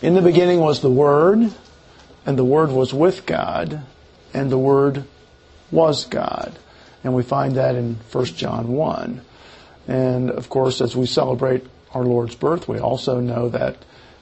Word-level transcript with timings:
In 0.00 0.14
the 0.14 0.22
beginning 0.22 0.60
was 0.60 0.80
the 0.80 0.90
Word, 0.90 1.52
and 2.24 2.38
the 2.38 2.44
Word 2.44 2.70
was 2.70 2.94
with 2.94 3.26
God, 3.26 3.82
and 4.32 4.48
the 4.48 4.58
Word 4.58 5.02
was 5.72 6.04
God. 6.04 6.56
And 7.02 7.14
we 7.14 7.24
find 7.24 7.56
that 7.56 7.74
in 7.74 7.96
1 8.12 8.24
John 8.26 8.68
1. 8.68 9.20
And 9.88 10.30
of 10.30 10.48
course, 10.48 10.80
as 10.80 10.94
we 10.94 11.06
celebrate 11.06 11.66
our 11.92 12.04
Lord's 12.04 12.36
birth, 12.36 12.68
we 12.68 12.78
also 12.78 13.18
know 13.18 13.48
that 13.48 13.76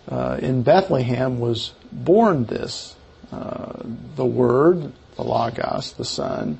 uh, 0.08 0.38
in 0.40 0.62
Bethlehem 0.62 1.40
was 1.40 1.74
born 1.92 2.46
this, 2.46 2.96
uh, 3.30 3.74
the 4.14 4.24
Word, 4.24 4.94
the 5.16 5.24
Logos, 5.24 5.92
the 5.92 6.06
Son. 6.06 6.56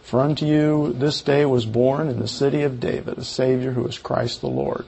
For 0.00 0.20
unto 0.20 0.46
you 0.46 0.94
this 0.94 1.20
day 1.20 1.44
was 1.44 1.66
born 1.66 2.08
in 2.08 2.18
the 2.18 2.28
city 2.28 2.62
of 2.62 2.80
David 2.80 3.18
a 3.18 3.24
Savior 3.24 3.72
who 3.72 3.86
is 3.86 3.98
Christ 3.98 4.40
the 4.40 4.48
Lord. 4.48 4.86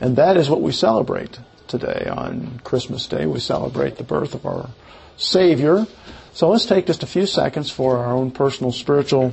And 0.00 0.16
that 0.16 0.38
is 0.38 0.48
what 0.48 0.62
we 0.62 0.72
celebrate 0.72 1.38
today 1.72 2.06
on 2.06 2.60
Christmas 2.64 3.06
Day. 3.06 3.24
We 3.24 3.40
celebrate 3.40 3.96
the 3.96 4.04
birth 4.04 4.34
of 4.34 4.44
our 4.44 4.68
Savior. 5.16 5.86
So 6.34 6.50
let's 6.50 6.66
take 6.66 6.86
just 6.86 7.02
a 7.02 7.06
few 7.06 7.24
seconds 7.24 7.70
for 7.70 7.96
our 7.96 8.12
own 8.12 8.30
personal 8.30 8.72
spiritual 8.72 9.32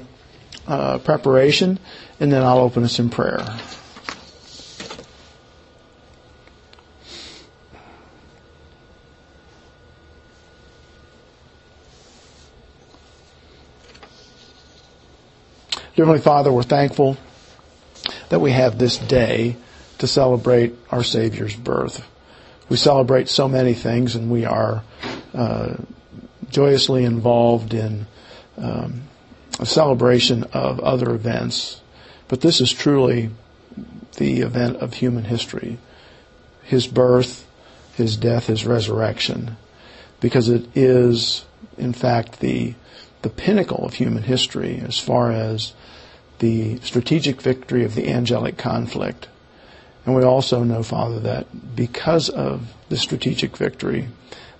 uh, 0.66 1.00
preparation, 1.00 1.80
and 2.20 2.31
then 2.31 2.41
I'll 2.41 2.59
open 2.59 2.86
us 2.86 2.98
in 2.98 3.09
prayer. 3.09 3.40
Dear 15.95 16.06
Heavenly 16.06 16.22
Father, 16.22 16.53
we're 16.53 16.64
thankful 16.64 17.17
that 18.30 18.40
we 18.40 18.52
have 18.52 18.78
this 18.78 18.98
day 18.98 19.58
to 19.98 20.08
celebrate 20.08 20.73
our 20.90 21.03
Savior's 21.03 21.58
birth. 21.58 22.06
We 22.70 22.78
celebrate 22.78 23.30
so 23.30 23.48
many 23.48 23.73
things, 23.73 24.16
and 24.16 24.30
we 24.30 24.46
are 24.46 24.84
uh, 25.34 25.76
joyously 26.50 27.03
involved 27.03 27.73
in 27.73 28.06
um, 28.58 29.03
a 29.59 29.66
celebration 29.66 30.44
of 30.53 30.80
other 30.80 31.14
events. 31.14 31.81
But 32.28 32.42
this 32.42 32.62
is 32.62 32.72
truly 32.72 33.31
the 34.17 34.42
event 34.42 34.78
of 34.78 34.94
human 34.94 35.25
history 35.25 35.80
His 36.64 36.88
birth, 36.88 37.47
His 37.95 38.17
death, 38.17 38.47
His 38.47 38.66
resurrection, 38.66 39.58
because 40.20 40.50
it 40.50 40.67
is, 40.75 41.45
in 41.78 41.94
fact, 41.94 42.40
the 42.40 42.75
the 43.22 43.30
pinnacle 43.30 43.86
of 43.86 43.95
human 43.95 44.23
history 44.23 44.81
as 44.86 44.97
far 44.97 45.31
as 45.31 45.73
the 46.40 46.80
strategic 46.80 47.42
victory 47.42 47.84
of 47.84 47.95
the 47.95 48.08
angelic 48.09 48.58
conflict. 48.58 49.28
And 50.10 50.18
we 50.18 50.24
also 50.24 50.64
know, 50.64 50.82
Father, 50.82 51.20
that 51.20 51.76
because 51.76 52.30
of 52.30 52.74
the 52.90 52.98
strategic 52.98 53.56
victory, 53.56 54.08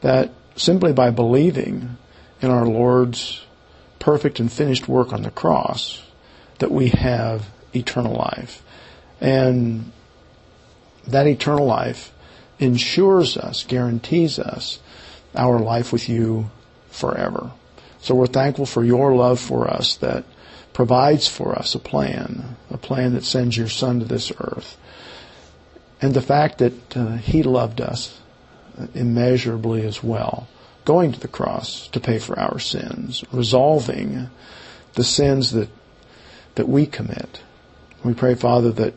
that 0.02 0.30
simply 0.56 0.94
by 0.94 1.10
believing 1.10 1.98
in 2.40 2.52
our 2.52 2.68
Lord's 2.68 3.42
perfect 3.98 4.40
and 4.40 4.54
finished 4.54 4.88
work 4.88 5.12
on 5.12 5.24
the 5.24 5.32
cross, 5.32 6.04
that 6.60 6.70
we 6.70 6.90
have 6.90 7.50
eternal 7.74 8.14
life. 8.14 8.62
And 9.20 9.92
that 11.08 11.26
eternal 11.26 11.66
life 11.66 12.14
ensures 12.60 13.36
us, 13.36 13.64
guarantees 13.64 14.38
us 14.38 14.78
our 15.34 15.58
life 15.58 15.92
with 15.92 16.08
you 16.08 16.52
forever. 16.92 17.54
So 18.02 18.14
we're 18.14 18.28
thankful 18.28 18.68
for 18.68 18.84
your 18.84 19.16
love 19.16 19.40
for 19.40 19.68
us 19.68 19.96
that 19.96 20.26
provides 20.74 21.28
for 21.28 21.58
us 21.58 21.74
a 21.74 21.80
plan, 21.80 22.56
a 22.70 22.78
plan 22.78 23.16
that 23.16 23.24
sends 23.24 23.58
your 23.58 23.68
Son 23.68 24.00
to 24.00 24.06
this 24.06 24.32
earth. 24.40 24.78
And 26.02 26.14
the 26.14 26.22
fact 26.22 26.60
that 26.60 26.98
uh, 26.98 27.18
He 27.18 27.44
loved 27.44 27.82
us 27.82 28.20
immeasurably 28.94 29.86
as 29.86 30.04
well, 30.04 30.48
going 30.86 31.12
to 31.12 31.20
the 31.20 31.28
cross 31.28 31.88
to 31.90 32.00
pay 32.00 32.20
for 32.20 32.40
our 32.40 32.60
sins, 32.60 33.24
resolving 33.32 34.30
the 34.94 35.04
sins 35.04 35.52
that, 35.52 35.70
that 36.56 36.70
we 36.70 36.86
commit. 36.86 37.42
We 38.04 38.14
pray, 38.14 38.36
Father, 38.36 38.72
that 38.72 38.94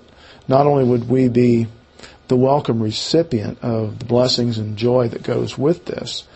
not 0.46 0.66
only 0.66 0.84
would 0.84 1.08
we 1.08 1.28
be 1.28 1.66
the 2.28 2.36
welcome 2.36 2.82
recipient 2.82 3.58
of 3.62 3.98
the 3.98 4.04
blessings 4.04 4.58
and 4.58 4.76
joy 4.76 5.08
that 5.08 5.22
goes 5.22 5.58
with 5.58 5.86
this, 5.86 6.26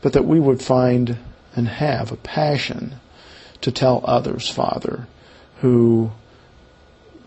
but 0.00 0.12
that 0.14 0.24
we 0.24 0.40
would 0.40 0.62
find 0.62 1.16
and 1.54 1.68
have 1.68 2.12
a 2.12 2.16
passion 2.16 2.94
to 3.60 3.72
tell 3.72 4.00
others, 4.04 4.48
Father, 4.48 5.06
who 5.60 6.10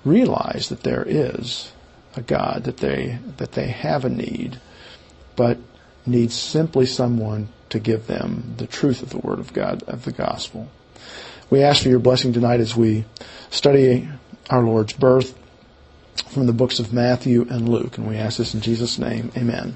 realize 0.03 0.69
that 0.69 0.83
there 0.83 1.03
is 1.07 1.70
a 2.15 2.21
God, 2.21 2.63
that 2.65 2.77
they, 2.77 3.19
that 3.37 3.53
they 3.53 3.67
have 3.67 4.05
a 4.05 4.09
need, 4.09 4.59
but 5.35 5.57
need 6.05 6.31
simply 6.31 6.85
someone 6.85 7.49
to 7.69 7.79
give 7.79 8.07
them 8.07 8.55
the 8.57 8.67
truth 8.67 9.01
of 9.01 9.09
the 9.09 9.17
Word 9.17 9.39
of 9.39 9.53
God, 9.53 9.83
of 9.83 10.03
the 10.05 10.11
gospel. 10.11 10.69
We 11.49 11.63
ask 11.63 11.83
for 11.83 11.89
your 11.89 11.99
blessing 11.99 12.33
tonight 12.33 12.59
as 12.59 12.75
we 12.75 13.05
study 13.49 14.09
our 14.49 14.61
Lord's 14.61 14.93
birth 14.93 15.37
from 16.29 16.47
the 16.47 16.53
books 16.53 16.79
of 16.79 16.93
Matthew 16.93 17.45
and 17.49 17.67
Luke, 17.69 17.97
and 17.97 18.07
we 18.07 18.17
ask 18.17 18.37
this 18.37 18.53
in 18.53 18.61
Jesus' 18.61 18.97
name. 18.97 19.31
Amen. 19.35 19.75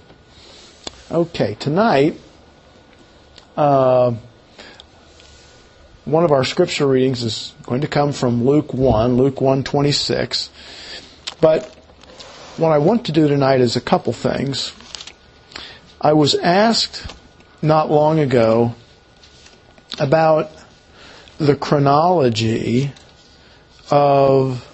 Okay, 1.11 1.55
tonight, 1.59 2.19
uh, 3.55 4.13
one 6.05 6.23
of 6.23 6.31
our 6.31 6.43
scripture 6.43 6.87
readings 6.87 7.23
is 7.23 7.53
going 7.63 7.81
to 7.81 7.87
come 7.87 8.11
from 8.11 8.45
Luke 8.45 8.73
1, 8.73 9.17
Luke 9.17 9.35
1:26. 9.35 10.49
But 11.41 11.74
what 12.57 12.71
I 12.71 12.77
want 12.77 13.05
to 13.05 13.11
do 13.11 13.27
tonight 13.27 13.59
is 13.59 13.75
a 13.75 13.81
couple 13.81 14.13
things. 14.13 14.73
I 15.99 16.13
was 16.13 16.35
asked 16.35 17.05
not 17.61 17.91
long 17.91 18.19
ago 18.19 18.75
about 19.99 20.51
the 21.37 21.55
chronology 21.55 22.93
of 23.91 24.65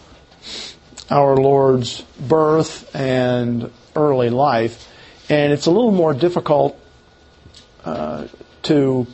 our 1.09 1.36
Lord's 1.36 2.02
birth 2.20 2.96
and 2.96 3.72
early 3.96 4.30
life, 4.30 4.88
and 5.30 5.52
it's 5.52 5.66
a 5.66 5.72
little 5.72 5.91
more 5.91 6.14
difficult 6.14 6.80
uh, 7.84 8.28
to 8.64 9.08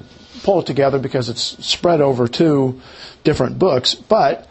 pull 0.44 0.60
it 0.60 0.66
together 0.66 1.00
because 1.00 1.30
it's 1.30 1.66
spread 1.66 2.02
over 2.02 2.28
two 2.28 2.82
different 3.24 3.58
books, 3.58 3.96
but 3.96 4.46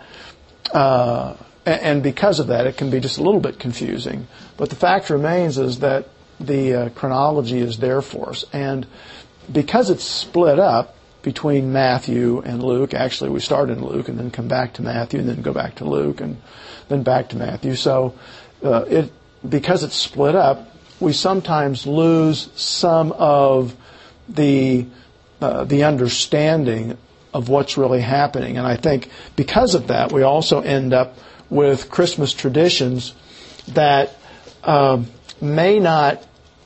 uh, 0.72 1.37
and 1.66 2.03
because 2.03 2.41
of 2.41 2.47
that, 2.47 2.66
it 2.66 2.77
can 2.77 2.91
be 2.91 3.00
just 3.00 3.19
a 3.19 3.22
little 3.22 3.41
bit 3.41 3.59
confusing. 3.59 4.28
But 4.56 4.71
the 4.71 4.77
fact 4.77 5.10
remains 5.10 5.59
is 5.59 5.81
that 5.81 6.09
the 6.38 6.75
uh, 6.75 6.88
chronology 6.91 7.59
is 7.59 7.78
there 7.78 8.03
for 8.03 8.31
us, 8.31 8.44
and 8.53 8.87
because 9.53 9.91
it's 9.91 10.05
split 10.05 10.59
up 10.59 10.97
between 11.26 11.72
Matthew 11.72 12.41
and 12.43 12.62
Luke. 12.62 12.94
Actually, 12.94 13.31
we 13.31 13.41
start 13.41 13.69
in 13.69 13.84
Luke 13.84 14.09
and 14.09 14.16
then 14.16 14.31
come 14.31 14.47
back 14.47 14.75
to 14.75 14.82
Matthew 14.82 15.19
and 15.19 15.28
then 15.28 15.43
go 15.43 15.53
back 15.53 15.75
to 15.76 15.84
Luke 15.84 16.21
and 16.21 16.41
then 16.87 17.03
back 17.03 17.31
to 17.31 17.37
Matthew. 17.37 17.75
So 17.75 18.15
uh, 18.62 18.84
it 18.84 19.12
because 19.47 19.82
it's 19.82 19.97
split 19.97 20.37
up, 20.37 20.71
we 21.00 21.12
sometimes 21.12 21.84
lose 21.84 22.49
some 22.55 23.10
of 23.10 23.75
the 24.28 24.87
uh, 25.41 25.65
the 25.65 25.82
understanding 25.82 26.97
of 27.34 27.49
what's 27.49 27.76
really 27.76 28.03
happening. 28.03 28.56
And 28.56 28.65
I 28.65 28.76
think 28.76 29.10
because 29.34 29.75
of 29.75 29.88
that, 29.88 30.12
we 30.12 30.22
also 30.22 30.60
end 30.60 30.94
up 30.94 31.19
with 31.50 31.90
Christmas 31.90 32.32
traditions 32.32 33.14
that 33.68 34.16
uh, 34.64 35.02
may 35.40 35.78
not 35.78 36.24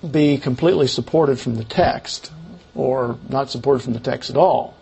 be 0.09 0.39
completely 0.39 0.87
supported 0.87 1.39
from 1.39 1.57
the 1.57 1.65
text 1.65 2.33
or 2.75 3.19
not 3.29 3.51
supported 3.51 3.83
from 3.83 3.93
the 3.93 4.01
text 4.01 4.31
at 4.31 4.37
all. 4.37 4.77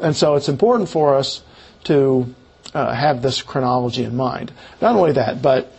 And 0.00 0.14
so 0.14 0.34
it's 0.36 0.48
important 0.48 0.88
for 0.88 1.14
us 1.14 1.42
to 1.84 2.34
uh, 2.74 2.92
have 2.92 3.22
this 3.22 3.42
chronology 3.42 4.04
in 4.04 4.16
mind. 4.16 4.52
Not 4.80 4.96
only 4.96 5.12
that, 5.12 5.42
but 5.42 5.72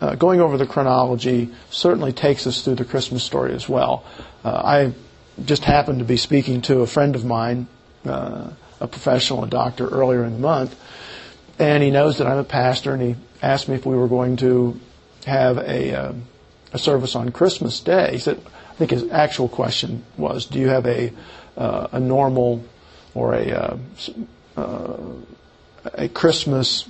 uh, 0.00 0.14
going 0.14 0.40
over 0.40 0.56
the 0.56 0.66
chronology 0.66 1.50
certainly 1.70 2.12
takes 2.12 2.46
us 2.46 2.62
through 2.62 2.76
the 2.76 2.84
Christmas 2.84 3.24
story 3.24 3.54
as 3.54 3.68
well. 3.68 4.04
Uh, 4.44 4.50
I 4.64 4.92
just 5.44 5.64
happened 5.64 5.98
to 6.00 6.04
be 6.04 6.16
speaking 6.16 6.62
to 6.62 6.80
a 6.80 6.86
friend 6.86 7.14
of 7.14 7.24
mine, 7.24 7.66
uh, 8.04 8.50
a 8.80 8.86
professional, 8.86 9.44
a 9.44 9.48
doctor, 9.48 9.88
earlier 9.88 10.24
in 10.24 10.34
the 10.34 10.38
month, 10.38 10.78
and 11.58 11.82
he 11.82 11.90
knows 11.90 12.18
that 12.18 12.26
I'm 12.26 12.38
a 12.38 12.44
pastor, 12.44 12.92
and 12.92 13.02
he 13.02 13.16
asked 13.42 13.68
me 13.68 13.74
if 13.74 13.86
we 13.86 13.96
were 13.96 14.08
going 14.08 14.36
to 14.38 14.78
have 15.26 15.58
a, 15.58 15.94
uh, 15.94 16.12
a 16.72 16.78
service 16.78 17.16
on 17.16 17.30
Christmas 17.30 17.80
Day. 17.80 18.12
He 18.12 18.18
said, 18.18 18.40
I 18.70 18.74
think 18.74 18.90
his 18.90 19.10
actual 19.10 19.48
question 19.48 20.04
was, 20.16 20.46
do 20.46 20.58
you 20.58 20.68
have 20.68 20.86
a, 20.86 21.12
uh, 21.56 21.88
a 21.92 22.00
normal 22.00 22.64
or 23.14 23.34
a, 23.34 23.50
uh, 23.50 23.76
uh, 24.56 24.96
a 25.94 26.08
Christmas 26.08 26.86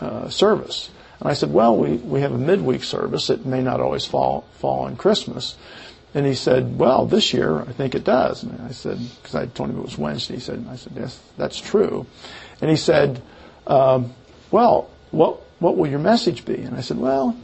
uh, 0.00 0.28
service? 0.28 0.90
And 1.20 1.28
I 1.28 1.34
said, 1.34 1.52
well, 1.52 1.76
we, 1.76 1.96
we 1.96 2.20
have 2.20 2.32
a 2.32 2.38
midweek 2.38 2.84
service. 2.84 3.30
It 3.30 3.46
may 3.46 3.62
not 3.62 3.80
always 3.80 4.06
fall, 4.06 4.44
fall 4.58 4.84
on 4.84 4.96
Christmas. 4.96 5.56
And 6.12 6.26
he 6.26 6.34
said, 6.34 6.78
well, 6.78 7.06
this 7.06 7.32
year 7.32 7.60
I 7.60 7.72
think 7.72 7.94
it 7.94 8.04
does. 8.04 8.42
And 8.42 8.60
I 8.62 8.72
said, 8.72 8.98
because 9.16 9.34
I 9.34 9.46
told 9.46 9.70
him 9.70 9.78
it 9.78 9.82
was 9.82 9.96
Wednesday. 9.96 10.34
He 10.34 10.40
said, 10.40 10.66
I 10.68 10.76
said, 10.76 10.92
yes, 10.96 11.20
that's 11.36 11.60
true. 11.60 12.06
And 12.60 12.70
he 12.70 12.76
said, 12.76 13.22
um, 13.70 14.14
well, 14.50 14.90
what, 15.12 15.40
what 15.60 15.76
will 15.76 15.86
your 15.86 16.00
message 16.00 16.44
be? 16.44 16.56
And 16.56 16.76
I 16.76 16.80
said, 16.80 16.98
well, 16.98 17.36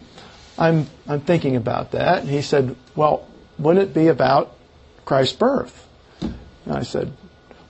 I'm, 0.58 0.88
I'm 1.06 1.20
thinking 1.20 1.54
about 1.56 1.92
that. 1.92 2.22
And 2.22 2.28
he 2.28 2.42
said, 2.42 2.74
well, 2.96 3.26
wouldn't 3.58 3.90
it 3.90 3.94
be 3.94 4.08
about 4.08 4.56
Christ's 5.04 5.36
birth? 5.36 5.86
And 6.20 6.74
I 6.74 6.82
said, 6.82 7.12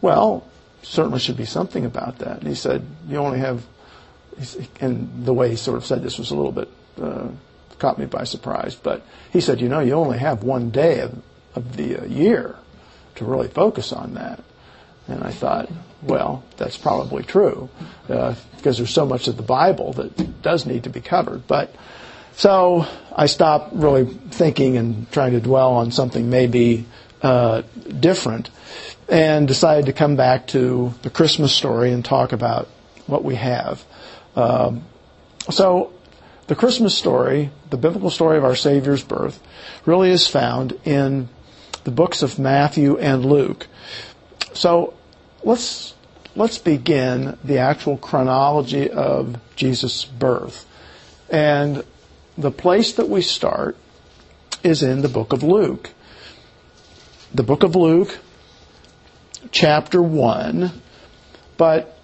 well, 0.00 0.46
certainly 0.82 1.18
should 1.18 1.36
be 1.36 1.44
something 1.44 1.84
about 1.84 2.18
that. 2.20 2.38
And 2.38 2.48
he 2.48 2.54
said, 2.54 2.86
you 3.08 3.18
only 3.18 3.40
have, 3.40 3.64
and 4.80 5.26
the 5.26 5.34
way 5.34 5.50
he 5.50 5.56
sort 5.56 5.76
of 5.76 5.84
said 5.84 6.02
this 6.02 6.18
was 6.18 6.30
a 6.30 6.36
little 6.36 6.52
bit, 6.52 6.68
uh, 7.00 7.28
caught 7.78 7.98
me 7.98 8.06
by 8.06 8.24
surprise, 8.24 8.74
but 8.74 9.02
he 9.32 9.40
said, 9.42 9.60
you 9.60 9.68
know, 9.68 9.80
you 9.80 9.92
only 9.92 10.16
have 10.16 10.42
one 10.42 10.70
day 10.70 11.00
of, 11.00 11.22
of 11.54 11.76
the 11.76 11.98
uh, 11.98 12.04
year 12.06 12.56
to 13.16 13.24
really 13.26 13.48
focus 13.48 13.92
on 13.92 14.14
that. 14.14 14.42
And 15.08 15.22
I 15.22 15.30
thought, 15.30 15.68
well, 16.02 16.44
that's 16.56 16.76
probably 16.76 17.22
true, 17.22 17.68
uh, 18.08 18.34
because 18.56 18.76
there's 18.78 18.90
so 18.94 19.06
much 19.06 19.28
of 19.28 19.36
the 19.36 19.42
Bible 19.42 19.92
that 19.94 20.42
does 20.42 20.66
need 20.66 20.84
to 20.84 20.90
be 20.90 21.00
covered. 21.00 21.46
But 21.46 21.74
so 22.34 22.86
I 23.14 23.26
stopped 23.26 23.74
really 23.74 24.04
thinking 24.04 24.76
and 24.76 25.10
trying 25.10 25.32
to 25.32 25.40
dwell 25.40 25.74
on 25.74 25.90
something 25.90 26.28
maybe 26.28 26.84
uh, 27.22 27.62
different, 28.00 28.50
and 29.08 29.48
decided 29.48 29.86
to 29.86 29.92
come 29.92 30.16
back 30.16 30.48
to 30.48 30.92
the 31.02 31.10
Christmas 31.10 31.52
story 31.52 31.92
and 31.92 32.04
talk 32.04 32.32
about 32.32 32.68
what 33.06 33.24
we 33.24 33.36
have. 33.36 33.84
Um, 34.34 34.84
so 35.48 35.92
the 36.46 36.54
Christmas 36.54 36.96
story, 36.96 37.50
the 37.70 37.76
biblical 37.76 38.10
story 38.10 38.36
of 38.36 38.44
our 38.44 38.54
Savior's 38.54 39.02
birth, 39.02 39.40
really 39.84 40.10
is 40.10 40.26
found 40.26 40.78
in 40.84 41.28
the 41.84 41.90
books 41.90 42.22
of 42.22 42.38
Matthew 42.38 42.98
and 42.98 43.24
Luke. 43.24 43.66
So 44.52 44.94
let's 45.46 45.94
let's 46.34 46.58
begin 46.58 47.38
the 47.44 47.58
actual 47.58 47.96
chronology 47.96 48.90
of 48.90 49.38
Jesus' 49.54 50.04
birth. 50.04 50.66
And 51.30 51.84
the 52.36 52.50
place 52.50 52.92
that 52.94 53.08
we 53.08 53.22
start 53.22 53.76
is 54.62 54.82
in 54.82 55.00
the 55.02 55.08
book 55.08 55.32
of 55.32 55.42
Luke. 55.42 55.90
The 57.32 57.44
book 57.44 57.62
of 57.62 57.76
Luke, 57.76 58.18
chapter 59.50 60.02
1, 60.02 60.72
but 61.56 61.96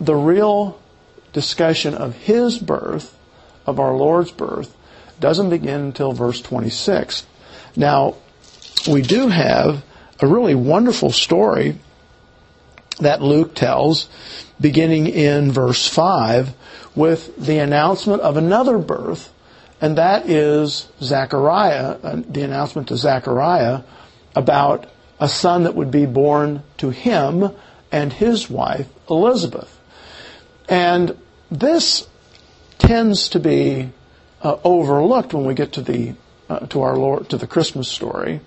the 0.00 0.14
real 0.14 0.80
discussion 1.32 1.94
of 1.94 2.14
his 2.14 2.58
birth, 2.58 3.16
of 3.66 3.80
our 3.80 3.94
Lord's 3.94 4.30
birth, 4.30 4.74
doesn't 5.18 5.50
begin 5.50 5.80
until 5.80 6.12
verse 6.12 6.40
26. 6.40 7.26
Now, 7.76 8.16
we 8.88 9.02
do 9.02 9.28
have 9.28 9.84
a 10.20 10.26
really 10.26 10.54
wonderful 10.54 11.10
story 11.10 11.78
that 13.00 13.22
Luke 13.22 13.54
tells, 13.54 14.08
beginning 14.60 15.06
in 15.06 15.50
verse 15.50 15.88
5, 15.88 16.54
with 16.94 17.36
the 17.36 17.58
announcement 17.58 18.22
of 18.22 18.36
another 18.36 18.78
birth, 18.78 19.32
and 19.80 19.98
that 19.98 20.28
is 20.28 20.88
Zechariah, 21.00 21.98
uh, 22.02 22.22
the 22.28 22.42
announcement 22.42 22.88
to 22.88 22.96
Zechariah 22.96 23.82
about 24.34 24.86
a 25.20 25.28
son 25.28 25.64
that 25.64 25.74
would 25.74 25.90
be 25.90 26.06
born 26.06 26.62
to 26.78 26.90
him 26.90 27.50
and 27.90 28.12
his 28.12 28.48
wife, 28.48 28.88
Elizabeth. 29.08 29.80
And 30.68 31.16
this 31.50 32.08
tends 32.78 33.28
to 33.30 33.40
be 33.40 33.90
uh, 34.42 34.56
overlooked 34.64 35.34
when 35.34 35.44
we 35.44 35.54
get 35.54 35.72
to 35.72 35.82
the 35.82 36.14
uh, 36.48 36.60
to 36.66 36.82
our 36.82 36.96
Lord 36.96 37.30
to 37.30 37.38
the 37.38 37.46
Christmas 37.46 37.88
story, 37.88 38.40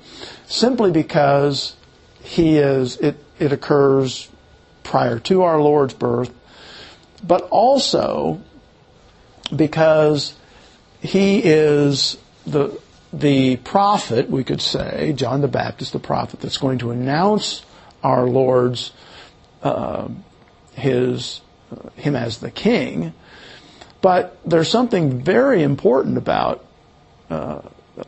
simply 0.45 0.91
because 0.91 1.75
he 2.21 2.57
is 2.57 2.97
it 2.97 3.17
it 3.39 3.51
occurs 3.51 4.29
prior 4.87 5.19
to 5.19 5.43
our 5.43 5.61
Lord's 5.61 5.93
birth, 5.93 6.33
but 7.21 7.41
also 7.49 8.41
because 9.53 10.33
he 11.01 11.39
is 11.43 12.17
the 12.45 12.79
the 13.13 13.55
prophet, 13.57 14.29
we 14.29 14.43
could 14.43 14.61
say, 14.61 15.13
John 15.13 15.41
the 15.41 15.47
Baptist, 15.47 15.93
the 15.93 15.99
prophet, 15.99 16.41
that's 16.41 16.57
going 16.57 16.79
to 16.79 16.91
announce 16.91 17.63
our 18.03 18.27
Lord's 18.27 18.91
uh, 19.63 20.09
his 20.73 21.41
uh, 21.71 21.89
him 21.95 22.15
as 22.15 22.39
the 22.39 22.51
king. 22.51 23.13
But 24.01 24.37
there's 24.45 24.69
something 24.69 25.21
very 25.21 25.63
important 25.63 26.17
about 26.17 26.65
uh, 27.29 27.61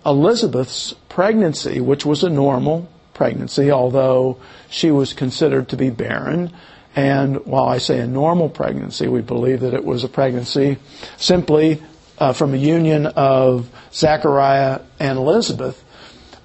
Elizabeth's 0.05 0.93
pregnancy, 1.09 1.81
which 1.81 2.05
was 2.05 2.23
a 2.23 2.29
normal 2.29 2.87
pregnancy, 3.19 3.69
although 3.69 4.37
she 4.69 4.91
was 4.91 5.11
considered 5.11 5.67
to 5.67 5.75
be 5.75 5.89
barren. 5.89 6.53
And 6.95 7.45
while 7.45 7.67
I 7.67 7.77
say 7.77 7.99
a 7.99 8.07
normal 8.07 8.47
pregnancy, 8.47 9.09
we 9.09 9.19
believe 9.19 9.59
that 9.59 9.73
it 9.73 9.83
was 9.83 10.05
a 10.05 10.07
pregnancy 10.07 10.77
simply 11.17 11.83
uh, 12.17 12.31
from 12.31 12.53
a 12.53 12.57
union 12.57 13.07
of 13.07 13.69
Zachariah 13.91 14.79
and 15.01 15.17
Elizabeth. 15.17 15.83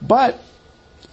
But 0.03 0.43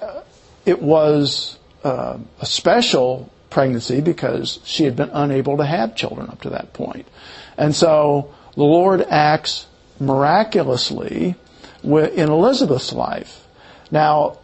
uh, 0.02 0.22
it 0.66 0.82
was 0.82 1.60
uh, 1.84 2.18
a 2.40 2.46
special 2.48 3.32
pregnancy 3.52 4.02
because 4.02 4.60
she 4.64 4.86
had 4.86 4.96
been 4.96 5.12
unable 5.14 5.58
to 5.58 5.66
have 5.66 5.96
children 5.96 6.28
up 6.28 6.42
to 6.42 6.50
that 6.50 6.74
point. 6.74 7.08
And 7.56 7.76
so 7.76 8.34
the 8.56 8.64
Lord 8.64 9.02
acts 9.04 9.68
miraculously 10.00 11.36
in 11.84 12.30
Elizabeth's 12.30 12.94
life. 12.94 13.46
Now, 13.92 14.40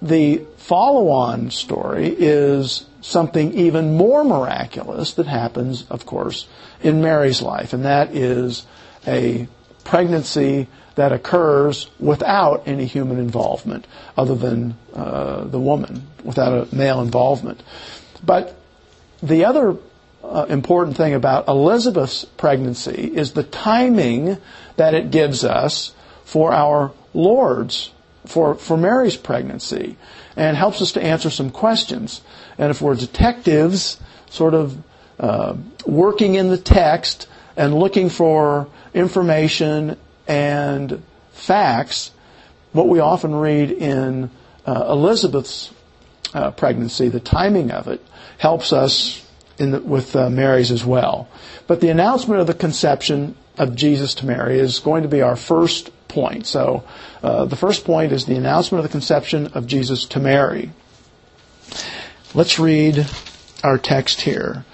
the 0.00 0.42
follow 0.56 1.08
on 1.08 1.50
story 1.50 2.08
is 2.08 2.86
something 3.00 3.54
even 3.54 3.96
more 3.96 4.24
miraculous 4.24 5.14
that 5.14 5.26
happens, 5.26 5.86
of 5.90 6.06
course, 6.06 6.46
in 6.82 7.00
Mary's 7.00 7.42
life, 7.42 7.72
and 7.72 7.84
that 7.84 8.14
is 8.14 8.66
a 9.06 9.48
pregnancy 9.84 10.68
that 10.96 11.12
occurs 11.12 11.88
without 11.98 12.66
any 12.66 12.84
human 12.84 13.18
involvement 13.18 13.86
other 14.16 14.34
than 14.34 14.76
uh, 14.94 15.44
the 15.44 15.60
woman, 15.60 16.06
without 16.24 16.52
a 16.52 16.74
male 16.74 17.00
involvement. 17.00 17.62
But 18.24 18.60
the 19.22 19.44
other 19.44 19.76
uh, 20.22 20.46
important 20.48 20.96
thing 20.96 21.14
about 21.14 21.48
Elizabeth's 21.48 22.24
pregnancy 22.24 23.12
is 23.14 23.32
the 23.32 23.44
timing 23.44 24.38
that 24.76 24.94
it 24.94 25.10
gives 25.10 25.44
us 25.44 25.94
for 26.24 26.52
our 26.52 26.92
Lord's, 27.14 27.90
for, 28.28 28.54
for 28.54 28.76
Mary's 28.76 29.16
pregnancy, 29.16 29.96
and 30.36 30.56
helps 30.56 30.82
us 30.82 30.92
to 30.92 31.02
answer 31.02 31.30
some 31.30 31.50
questions. 31.50 32.20
And 32.58 32.70
if 32.70 32.82
we're 32.82 32.94
detectives, 32.94 33.98
sort 34.30 34.54
of 34.54 34.76
uh, 35.18 35.56
working 35.86 36.34
in 36.34 36.48
the 36.48 36.58
text 36.58 37.26
and 37.56 37.74
looking 37.74 38.10
for 38.10 38.68
information 38.94 39.96
and 40.28 41.02
facts, 41.32 42.10
what 42.72 42.88
we 42.88 43.00
often 43.00 43.34
read 43.34 43.70
in 43.72 44.30
uh, 44.66 44.84
Elizabeth's 44.90 45.72
uh, 46.34 46.50
pregnancy, 46.50 47.08
the 47.08 47.20
timing 47.20 47.70
of 47.70 47.88
it, 47.88 48.04
helps 48.36 48.72
us 48.72 49.24
the, 49.56 49.80
with 49.80 50.14
uh, 50.14 50.28
Mary's 50.28 50.70
as 50.70 50.84
well. 50.84 51.28
But 51.66 51.80
the 51.80 51.88
announcement 51.88 52.40
of 52.40 52.46
the 52.46 52.54
conception 52.54 53.34
of 53.56 53.74
Jesus 53.74 54.14
to 54.16 54.26
Mary 54.26 54.58
is 54.58 54.78
going 54.78 55.02
to 55.02 55.08
be 55.08 55.22
our 55.22 55.36
first 55.36 55.90
point. 56.08 56.46
So 56.46 56.84
uh, 57.22 57.44
the 57.44 57.56
first 57.56 57.84
point 57.84 58.12
is 58.12 58.26
the 58.26 58.36
announcement 58.36 58.84
of 58.84 58.90
the 58.90 58.92
conception 58.92 59.48
of 59.48 59.66
Jesus 59.66 60.06
to 60.06 60.20
Mary. 60.20 60.70
Let's 62.34 62.58
read 62.58 63.06
our 63.62 63.78
text 63.78 64.22
here. 64.22 64.64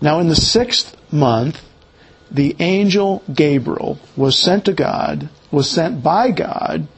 Now, 0.00 0.20
in 0.20 0.28
the 0.28 0.36
sixth 0.36 0.96
month, 1.12 1.62
the 2.30 2.56
angel 2.58 3.22
Gabriel 3.32 3.98
was 4.16 4.38
sent 4.38 4.64
to 4.66 4.72
God, 4.72 5.28
was 5.50 5.70
sent 5.70 6.02
by 6.02 6.30
God 6.30 6.88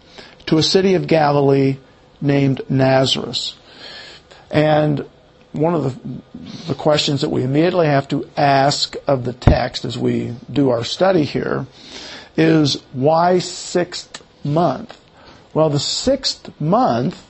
to 0.46 0.58
a 0.58 0.62
city 0.62 0.94
of 0.94 1.06
Galilee 1.06 1.76
named 2.20 2.62
Nazareth. 2.68 3.52
And 4.50 5.06
one 5.52 5.74
of 5.74 5.84
the, 5.84 6.22
the 6.68 6.74
questions 6.74 7.22
that 7.22 7.30
we 7.30 7.42
immediately 7.42 7.86
have 7.86 8.08
to 8.08 8.28
ask 8.36 8.96
of 9.06 9.24
the 9.24 9.32
text 9.32 9.84
as 9.84 9.96
we 9.96 10.34
do 10.52 10.70
our 10.70 10.84
study 10.84 11.24
here 11.24 11.66
is 12.36 12.82
why 12.92 13.38
sixth 13.38 14.22
month? 14.44 14.98
Well, 15.54 15.70
the 15.70 15.80
sixth 15.80 16.60
month 16.60 17.24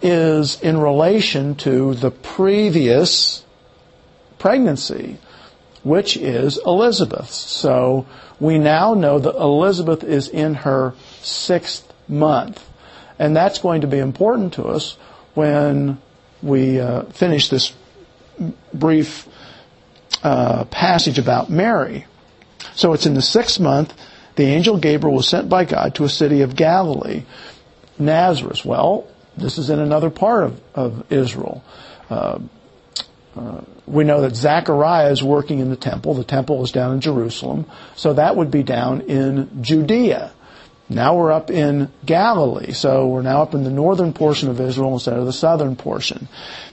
is 0.00 0.60
in 0.60 0.78
relation 0.78 1.54
to 1.56 1.94
the 1.94 2.10
previous 2.10 3.44
pregnancy, 4.38 5.18
which 5.84 6.16
is 6.16 6.58
Elizabeth's. 6.66 7.36
So 7.36 8.06
we 8.40 8.58
now 8.58 8.94
know 8.94 9.20
that 9.20 9.36
Elizabeth 9.36 10.02
is 10.02 10.28
in 10.28 10.54
her 10.54 10.94
sixth 11.20 11.92
month. 12.08 12.68
And 13.18 13.36
that's 13.36 13.60
going 13.60 13.82
to 13.82 13.86
be 13.86 13.98
important 13.98 14.54
to 14.54 14.64
us 14.64 14.96
when 15.34 15.98
we 16.42 16.80
uh, 16.80 17.04
finish 17.04 17.48
this 17.48 17.72
brief 18.74 19.28
uh, 20.22 20.64
passage 20.64 21.18
about 21.18 21.50
Mary. 21.50 22.06
So 22.74 22.92
it's 22.92 23.06
in 23.06 23.14
the 23.14 23.22
sixth 23.22 23.60
month, 23.60 23.94
the 24.36 24.44
angel 24.44 24.78
Gabriel 24.78 25.16
was 25.16 25.28
sent 25.28 25.48
by 25.48 25.64
God 25.64 25.94
to 25.96 26.04
a 26.04 26.08
city 26.08 26.40
of 26.42 26.56
Galilee, 26.56 27.24
Nazareth. 27.98 28.64
Well, 28.64 29.06
this 29.36 29.58
is 29.58 29.70
in 29.70 29.78
another 29.78 30.10
part 30.10 30.44
of, 30.44 30.60
of 30.74 31.12
Israel. 31.12 31.62
Uh, 32.08 32.40
uh, 33.36 33.60
we 33.86 34.04
know 34.04 34.22
that 34.22 34.36
Zechariah 34.36 35.10
is 35.10 35.22
working 35.22 35.60
in 35.60 35.70
the 35.70 35.76
temple. 35.76 36.14
The 36.14 36.24
temple 36.24 36.62
is 36.64 36.72
down 36.72 36.94
in 36.94 37.00
Jerusalem. 37.00 37.66
So 37.96 38.14
that 38.14 38.36
would 38.36 38.50
be 38.50 38.62
down 38.62 39.02
in 39.02 39.62
Judea. 39.62 40.32
Now 40.94 41.16
we're 41.16 41.32
up 41.32 41.50
in 41.50 41.90
Galilee, 42.04 42.72
so 42.72 43.08
we're 43.08 43.22
now 43.22 43.42
up 43.42 43.54
in 43.54 43.64
the 43.64 43.70
northern 43.70 44.12
portion 44.12 44.48
of 44.48 44.60
Israel 44.60 44.92
instead 44.94 45.18
of 45.18 45.26
the 45.26 45.32
southern 45.32 45.76
portion. 45.76 46.28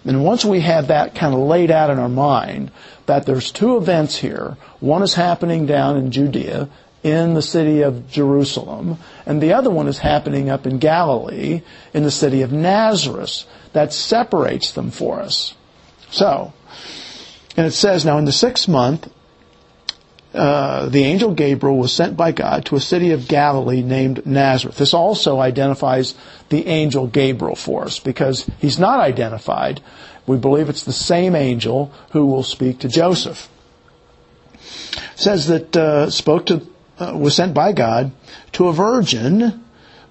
And 0.05 0.23
once 0.23 0.43
we 0.43 0.59
have 0.61 0.87
that 0.87 1.15
kind 1.15 1.33
of 1.33 1.39
laid 1.39 1.71
out 1.71 1.89
in 1.89 1.99
our 1.99 2.09
mind, 2.09 2.71
that 3.05 3.25
there's 3.25 3.51
two 3.51 3.77
events 3.77 4.17
here. 4.17 4.57
One 4.79 5.01
is 5.03 5.13
happening 5.13 5.65
down 5.65 5.97
in 5.97 6.11
Judea, 6.11 6.69
in 7.01 7.33
the 7.33 7.41
city 7.41 7.81
of 7.81 8.09
Jerusalem, 8.09 8.97
and 9.25 9.41
the 9.41 9.53
other 9.53 9.69
one 9.69 9.87
is 9.87 9.99
happening 9.99 10.49
up 10.49 10.67
in 10.67 10.79
Galilee, 10.79 11.61
in 11.93 12.03
the 12.03 12.11
city 12.11 12.41
of 12.41 12.51
Nazareth. 12.51 13.45
That 13.71 13.93
separates 13.93 14.71
them 14.71 14.91
for 14.91 15.21
us. 15.21 15.55
So, 16.09 16.53
and 17.55 17.65
it 17.65 17.71
says, 17.71 18.03
now 18.03 18.17
in 18.17 18.25
the 18.25 18.31
sixth 18.31 18.67
month, 18.67 19.07
uh, 20.33 20.87
the 20.89 21.03
angel 21.03 21.33
Gabriel 21.33 21.77
was 21.77 21.91
sent 21.91 22.15
by 22.15 22.31
God 22.31 22.65
to 22.65 22.75
a 22.75 22.79
city 22.79 23.11
of 23.11 23.27
Galilee 23.27 23.81
named 23.81 24.25
Nazareth. 24.27 24.77
This 24.77 24.93
also 24.93 25.39
identifies 25.39 26.13
the 26.49 26.67
angel 26.67 27.07
Gabriel 27.07 27.55
for 27.55 27.85
us 27.85 27.99
because 27.99 28.49
he's 28.59 28.77
not 28.77 28.99
identified. 28.99 29.81
We 30.27 30.37
believe 30.37 30.69
it's 30.69 30.83
the 30.83 30.93
same 30.93 31.35
angel 31.35 31.91
who 32.11 32.27
will 32.27 32.43
speak 32.43 32.79
to 32.79 32.87
Joseph. 32.87 33.49
It 34.53 34.99
says 35.15 35.47
that 35.47 35.75
uh, 35.75 36.09
spoke 36.11 36.45
to 36.47 36.67
uh, 36.99 37.13
was 37.17 37.35
sent 37.35 37.53
by 37.53 37.71
God 37.71 38.11
to 38.51 38.67
a 38.67 38.73
virgin 38.73 39.63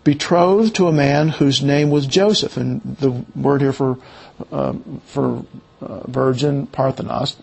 betrothed 0.03 0.75
to 0.77 0.89
a 0.89 0.93
man 0.93 1.29
whose 1.29 1.63
name 1.63 1.91
was 1.91 2.07
Joseph, 2.07 2.57
and 2.57 2.81
the 2.97 3.11
word 3.37 3.61
here 3.61 3.75
for 3.75 3.99
uh, 4.51 4.73
for 5.05 5.45
uh, 5.81 6.01
virgin 6.07 6.67
Parthenos 6.67 7.37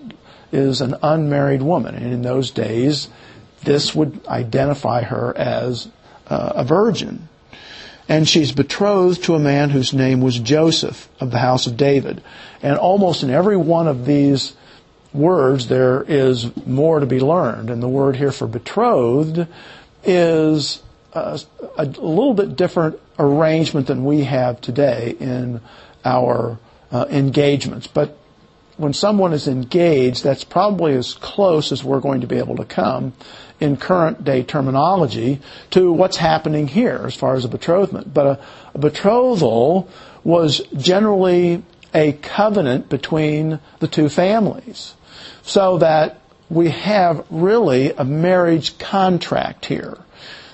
is 0.51 0.81
an 0.81 0.95
unmarried 1.01 1.61
woman. 1.61 1.95
And 1.95 2.13
in 2.13 2.21
those 2.21 2.51
days, 2.51 3.09
this 3.63 3.93
would 3.95 4.25
identify 4.27 5.03
her 5.03 5.35
as 5.37 5.87
uh, 6.27 6.53
a 6.55 6.63
virgin. 6.63 7.27
And 8.07 8.29
she's 8.29 8.51
betrothed 8.51 9.23
to 9.23 9.35
a 9.35 9.39
man 9.39 9.71
whose 9.71 9.93
name 9.93 10.21
was 10.21 10.37
Joseph 10.39 11.09
of 11.19 11.31
the 11.31 11.39
house 11.39 11.65
of 11.65 11.75
David. 11.75 12.23
And 12.61 12.77
almost 12.77 13.23
in 13.23 13.31
every 13.31 13.57
one 13.57 13.87
of 13.87 14.05
these 14.05 14.53
words, 15.11 15.67
there 15.67 16.03
is 16.03 16.55
more 16.67 16.99
to 16.99 17.05
be 17.05 17.19
learned. 17.19 17.69
And 17.69 17.81
the 17.81 17.89
word 17.89 18.15
here 18.15 18.31
for 18.31 18.47
betrothed 18.47 19.47
is 20.03 20.83
a, 21.13 21.39
a 21.77 21.85
little 21.85 22.33
bit 22.35 22.55
different 22.55 22.99
arrangement 23.17 23.87
than 23.87 24.05
we 24.05 24.25
have 24.25 24.61
today 24.61 25.15
in 25.19 25.61
our 26.03 26.59
uh, 26.91 27.05
engagements. 27.09 27.87
But 27.87 28.17
when 28.77 28.93
someone 28.93 29.33
is 29.33 29.47
engaged, 29.47 30.23
that's 30.23 30.43
probably 30.43 30.93
as 30.93 31.13
close 31.13 31.71
as 31.71 31.83
we're 31.83 31.99
going 31.99 32.21
to 32.21 32.27
be 32.27 32.37
able 32.37 32.57
to 32.57 32.65
come 32.65 33.13
in 33.59 33.77
current 33.77 34.23
day 34.23 34.43
terminology 34.43 35.39
to 35.71 35.91
what's 35.91 36.17
happening 36.17 36.67
here 36.67 37.03
as 37.05 37.15
far 37.15 37.35
as 37.35 37.45
a 37.45 37.47
betrothment. 37.47 38.13
But 38.13 38.25
a, 38.25 38.39
a 38.73 38.79
betrothal 38.79 39.89
was 40.23 40.59
generally 40.75 41.63
a 41.93 42.11
covenant 42.11 42.89
between 42.89 43.59
the 43.79 43.87
two 43.87 44.09
families. 44.09 44.93
So 45.43 45.77
that 45.77 46.19
we 46.49 46.69
have 46.69 47.25
really 47.29 47.91
a 47.91 48.03
marriage 48.03 48.77
contract 48.77 49.65
here. 49.65 49.97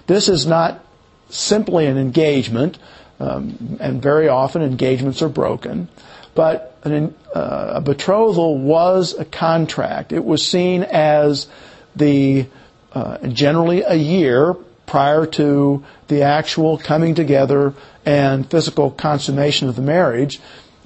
This 0.08 0.30
is 0.30 0.46
not 0.46 0.86
simply 1.30 1.86
an 1.88 1.98
engagement, 1.98 2.78
um, 3.20 3.78
and 3.80 4.02
very 4.02 4.28
often 4.28 4.62
engagements 4.62 5.22
are 5.22 5.30
broken. 5.30 5.88
But 6.34 6.78
an, 6.84 7.14
uh, 7.34 7.74
a 7.76 7.82
betrothal 7.82 8.58
was 8.58 9.14
a 9.14 9.26
contract. 9.26 10.12
It 10.12 10.24
was 10.24 10.48
seen 10.48 10.84
as 10.84 11.48
the 11.96 12.48
uh, 12.94 13.28
generally 13.28 13.82
a 13.82 13.96
year 13.96 14.56
prior 14.86 15.26
to 15.26 15.84
the 16.08 16.24
actual 16.24 16.78
coming 16.78 17.16
together 17.16 17.74
and 18.06 18.50
physical 18.50 18.92
consummation 18.92 19.70
of 19.70 19.76
the 19.76 19.82
marriage, 19.82 20.40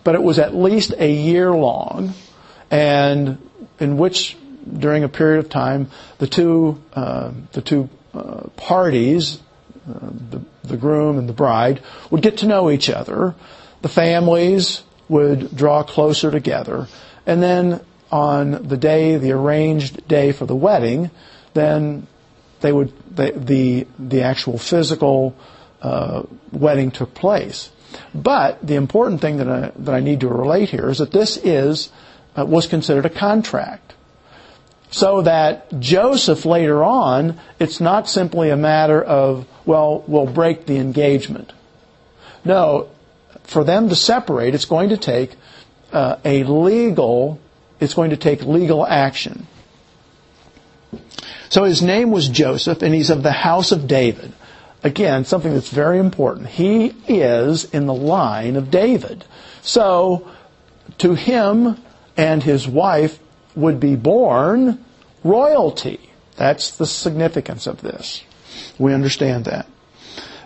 but 0.04 0.14
it 0.14 0.22
was 0.22 0.38
at 0.38 0.56
least 0.56 0.94
a 0.98 1.12
year 1.12 1.52
long, 1.52 2.14
and 2.70 3.40
in 3.80 3.98
which 3.98 4.38
during 4.78 5.04
a 5.04 5.10
period 5.10 5.40
of 5.40 5.50
time 5.50 5.90
the 6.20 6.28
two 6.28 6.82
uh, 6.94 7.32
the 7.54 7.62
two 7.62 7.90
uh, 8.14 8.48
parties, 8.56 9.42
uh, 9.90 10.00
the, 10.30 10.42
the 10.64 10.78
groom 10.78 11.18
and 11.18 11.28
the 11.28 11.34
bride, 11.34 11.82
would 12.12 12.22
get 12.22 12.38
to 12.38 12.48
know 12.48 12.70
each 12.70 12.90
other. 12.90 13.36
The 13.82 13.90
families 13.90 14.84
would 15.08 15.56
draw 15.56 15.84
closer 15.84 16.32
together. 16.32 16.88
And 17.26 17.42
then 17.42 17.82
on 18.12 18.68
the 18.68 18.78
day, 18.78 19.18
the 19.18 19.32
arranged 19.32 20.08
day 20.08 20.32
for 20.32 20.46
the 20.46 20.56
wedding, 20.56 21.12
then 21.54 22.08
they 22.62 22.72
would 22.72 22.94
the 23.16 23.88
the 24.00 24.22
actual 24.24 24.58
physical 24.58 25.36
uh, 25.82 26.24
wedding 26.52 26.92
took 26.92 27.14
place. 27.14 27.72
But 28.14 28.66
the 28.66 28.76
important 28.76 29.22
thing 29.22 29.38
that 29.38 29.50
I, 29.50 29.72
that 29.78 29.96
I 29.96 30.00
need 30.00 30.22
to 30.22 30.28
relate 30.28 30.70
here 30.70 30.90
is 30.90 30.98
that 30.98 31.12
this 31.12 31.38
is 31.38 31.90
uh, 32.38 32.46
was 32.46 32.68
considered 32.68 33.06
a 33.06 33.10
contract. 33.10 33.94
So 34.92 35.24
that 35.24 35.80
Joseph 35.80 36.46
later 36.46 36.84
on, 36.84 37.40
it's 37.60 37.82
not 37.82 38.08
simply 38.08 38.50
a 38.50 38.56
matter 38.56 39.02
of 39.02 39.48
well, 39.66 40.04
we'll 40.08 40.28
break 40.28 40.66
the 40.66 40.78
engagement. 40.78 41.52
No, 42.44 42.90
for 43.48 43.64
them 43.64 43.90
to 43.90 43.96
separate, 43.96 44.56
it's 44.56 44.66
going 44.66 44.90
to 44.90 44.98
take 44.98 45.36
uh, 45.92 46.18
a 46.26 46.44
legal, 46.44 47.40
it's 47.80 47.94
going 47.94 48.10
to 48.10 48.18
take 48.18 48.42
legal 48.44 48.86
action. 48.86 49.48
So 51.50 51.64
his 51.64 51.82
name 51.82 52.12
was 52.12 52.28
Joseph, 52.28 52.82
and 52.82 52.94
he's 52.94 53.10
of 53.10 53.24
the 53.24 53.32
house 53.32 53.72
of 53.72 53.88
David. 53.88 54.34
Again, 54.84 55.26
something 55.26 55.54
that's 55.54 55.70
very 55.70 56.00
important. 56.00 56.48
He 56.48 56.94
is 57.08 57.66
in 57.66 57.86
the 57.86 57.94
line 57.94 58.56
of 58.56 58.70
David. 58.70 59.26
So 59.62 60.30
to 61.00 61.16
him 61.16 61.78
and 62.18 62.44
his 62.44 62.68
wife 62.68 63.20
would 63.56 63.80
be 63.80 63.96
born 63.96 64.84
royalty. 65.24 66.00
That's 66.36 66.78
the 66.78 66.86
significance 66.86 67.68
of 67.68 67.82
this. 67.82 68.24
We 68.78 68.94
understand 68.94 69.46
that. 69.46 69.68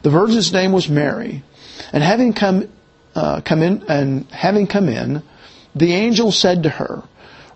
The 0.03 0.09
virgin's 0.09 0.53
name 0.53 0.71
was 0.71 0.87
Mary. 0.87 1.43
And 1.91 2.03
having 2.03 2.33
come 2.33 2.69
uh, 3.19 3.41
come 3.41 3.61
in, 3.61 3.83
and 3.89 4.25
having 4.31 4.65
come 4.65 4.87
in, 4.87 5.21
the 5.75 5.91
angel 5.91 6.31
said 6.31 6.63
to 6.63 6.69
her, 6.69 7.03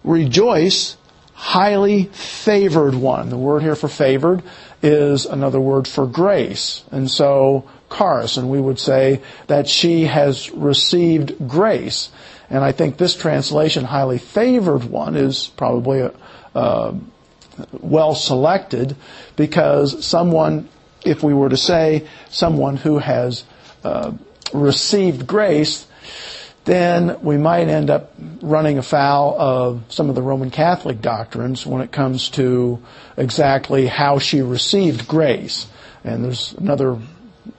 Rejoice, 0.03 0.97
highly 1.33 2.05
favored 2.11 2.95
one. 2.95 3.29
The 3.29 3.37
word 3.37 3.61
here 3.63 3.75
for 3.75 3.87
favored 3.87 4.43
is 4.81 5.25
another 5.25 5.61
word 5.61 5.87
for 5.87 6.05
grace. 6.05 6.83
And 6.91 7.09
so, 7.09 7.69
charis, 7.89 8.35
and 8.35 8.49
we 8.49 8.59
would 8.59 8.77
say 8.77 9.21
that 9.47 9.69
she 9.69 10.03
has 10.03 10.51
received 10.51 11.47
grace. 11.47 12.11
And 12.49 12.61
I 12.61 12.73
think 12.73 12.97
this 12.97 13.15
translation, 13.15 13.85
highly 13.85 14.17
favored 14.17 14.83
one, 14.83 15.15
is 15.15 15.47
probably 15.55 16.01
a, 16.01 16.11
uh, 16.53 16.93
well 17.79 18.15
selected 18.15 18.97
because 19.37 20.05
someone, 20.05 20.67
if 21.05 21.23
we 21.23 21.33
were 21.33 21.49
to 21.49 21.57
say 21.57 22.05
someone 22.29 22.75
who 22.75 22.97
has 22.97 23.45
uh, 23.85 24.11
received 24.53 25.27
grace, 25.27 25.87
then 26.65 27.21
we 27.21 27.37
might 27.37 27.67
end 27.67 27.89
up 27.89 28.13
running 28.41 28.77
afoul 28.77 29.39
of 29.39 29.83
some 29.89 30.09
of 30.09 30.15
the 30.15 30.21
Roman 30.21 30.49
Catholic 30.49 31.01
doctrines 31.01 31.65
when 31.65 31.81
it 31.81 31.91
comes 31.91 32.29
to 32.31 32.81
exactly 33.17 33.87
how 33.87 34.19
she 34.19 34.41
received 34.41 35.07
grace. 35.07 35.67
And 36.03 36.23
there's 36.23 36.53
another 36.53 36.99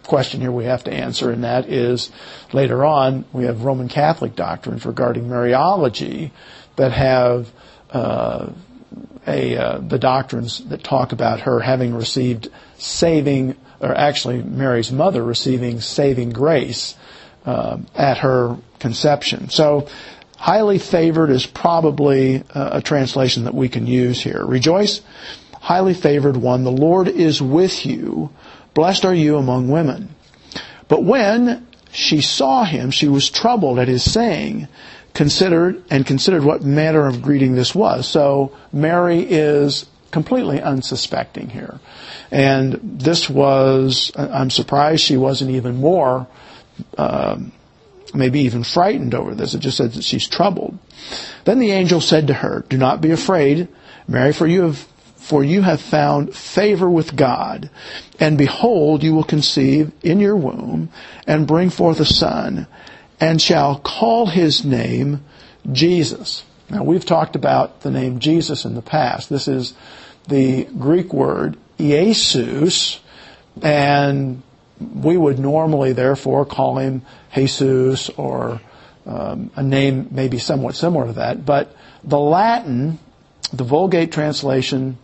question 0.04 0.40
here 0.40 0.52
we 0.52 0.64
have 0.64 0.84
to 0.84 0.92
answer, 0.92 1.30
and 1.30 1.44
that 1.44 1.68
is 1.68 2.10
later 2.52 2.84
on 2.84 3.24
we 3.32 3.44
have 3.44 3.64
Roman 3.64 3.88
Catholic 3.88 4.34
doctrines 4.34 4.86
regarding 4.86 5.24
Mariology 5.24 6.30
that 6.76 6.92
have 6.92 7.50
uh, 7.90 8.50
a, 9.26 9.56
uh, 9.56 9.78
the 9.78 9.98
doctrines 9.98 10.64
that 10.66 10.82
talk 10.82 11.12
about 11.12 11.40
her 11.40 11.60
having 11.60 11.94
received 11.94 12.48
saving 12.78 13.56
or 13.84 13.94
actually 13.94 14.42
Mary's 14.42 14.90
mother 14.90 15.22
receiving 15.22 15.80
saving 15.80 16.30
grace 16.30 16.94
uh, 17.44 17.78
at 17.94 18.18
her 18.18 18.56
conception. 18.78 19.50
So, 19.50 19.88
highly 20.36 20.78
favored 20.78 21.30
is 21.30 21.46
probably 21.46 22.36
a, 22.50 22.78
a 22.78 22.82
translation 22.82 23.44
that 23.44 23.54
we 23.54 23.68
can 23.68 23.86
use 23.86 24.20
here. 24.20 24.44
Rejoice, 24.44 25.00
highly 25.60 25.94
favored 25.94 26.36
one, 26.36 26.64
the 26.64 26.72
Lord 26.72 27.08
is 27.08 27.40
with 27.40 27.86
you. 27.86 28.30
Blessed 28.74 29.04
are 29.04 29.14
you 29.14 29.36
among 29.36 29.68
women. 29.68 30.14
But 30.88 31.04
when 31.04 31.66
she 31.92 32.20
saw 32.20 32.64
him, 32.64 32.90
she 32.90 33.08
was 33.08 33.30
troubled 33.30 33.78
at 33.78 33.88
his 33.88 34.02
saying, 34.02 34.68
considered 35.14 35.82
and 35.90 36.04
considered 36.04 36.44
what 36.44 36.62
manner 36.62 37.06
of 37.06 37.22
greeting 37.22 37.54
this 37.54 37.74
was. 37.74 38.06
So 38.06 38.52
Mary 38.72 39.20
is 39.20 39.86
completely 40.14 40.62
unsuspecting 40.62 41.50
here. 41.50 41.80
And 42.30 42.78
this 43.00 43.28
was, 43.28 44.12
I'm 44.14 44.48
surprised 44.48 45.02
she 45.02 45.16
wasn't 45.16 45.50
even 45.50 45.74
more, 45.74 46.28
um, 46.96 47.50
maybe 48.14 48.42
even 48.42 48.62
frightened 48.62 49.12
over 49.12 49.34
this. 49.34 49.54
It 49.54 49.58
just 49.58 49.76
says 49.76 49.96
that 49.96 50.04
she's 50.04 50.28
troubled. 50.28 50.78
Then 51.44 51.58
the 51.58 51.72
angel 51.72 52.00
said 52.00 52.28
to 52.28 52.34
her, 52.34 52.64
Do 52.68 52.78
not 52.78 53.00
be 53.00 53.10
afraid, 53.10 53.66
Mary, 54.06 54.32
for 54.32 54.46
you 54.46 54.62
have 54.62 54.86
for 55.16 55.42
you 55.42 55.62
have 55.62 55.80
found 55.80 56.36
favor 56.36 56.88
with 56.88 57.16
God. 57.16 57.70
And 58.20 58.36
behold, 58.36 59.02
you 59.02 59.14
will 59.14 59.24
conceive 59.24 59.90
in 60.02 60.20
your 60.20 60.36
womb 60.36 60.90
and 61.26 61.46
bring 61.46 61.70
forth 61.70 61.98
a 61.98 62.04
son 62.04 62.66
and 63.18 63.40
shall 63.40 63.78
call 63.78 64.26
his 64.26 64.66
name 64.66 65.24
Jesus. 65.72 66.44
Now 66.68 66.84
we've 66.84 67.06
talked 67.06 67.36
about 67.36 67.80
the 67.80 67.90
name 67.90 68.18
Jesus 68.18 68.64
in 68.64 68.74
the 68.74 68.82
past. 68.82 69.30
This 69.30 69.48
is 69.48 69.74
the 70.28 70.64
Greek 70.64 71.12
word 71.12 71.56
Jesus 71.78 73.00
and 73.62 74.42
we 74.80 75.16
would 75.16 75.38
normally 75.38 75.92
therefore 75.92 76.44
call 76.44 76.78
him 76.78 77.02
Jesus 77.34 78.08
or 78.10 78.60
um, 79.06 79.50
a 79.56 79.62
name 79.62 80.08
maybe 80.10 80.38
somewhat 80.38 80.74
similar 80.74 81.06
to 81.06 81.12
that. 81.14 81.44
But 81.44 81.76
the 82.02 82.18
Latin, 82.18 82.98
the 83.52 83.64
Vulgate 83.64 84.12
translation 84.12 84.98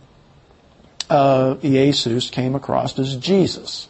Jesus 1.61 2.29
came 2.29 2.55
across 2.55 2.97
as 2.97 3.17
Jesus. 3.17 3.87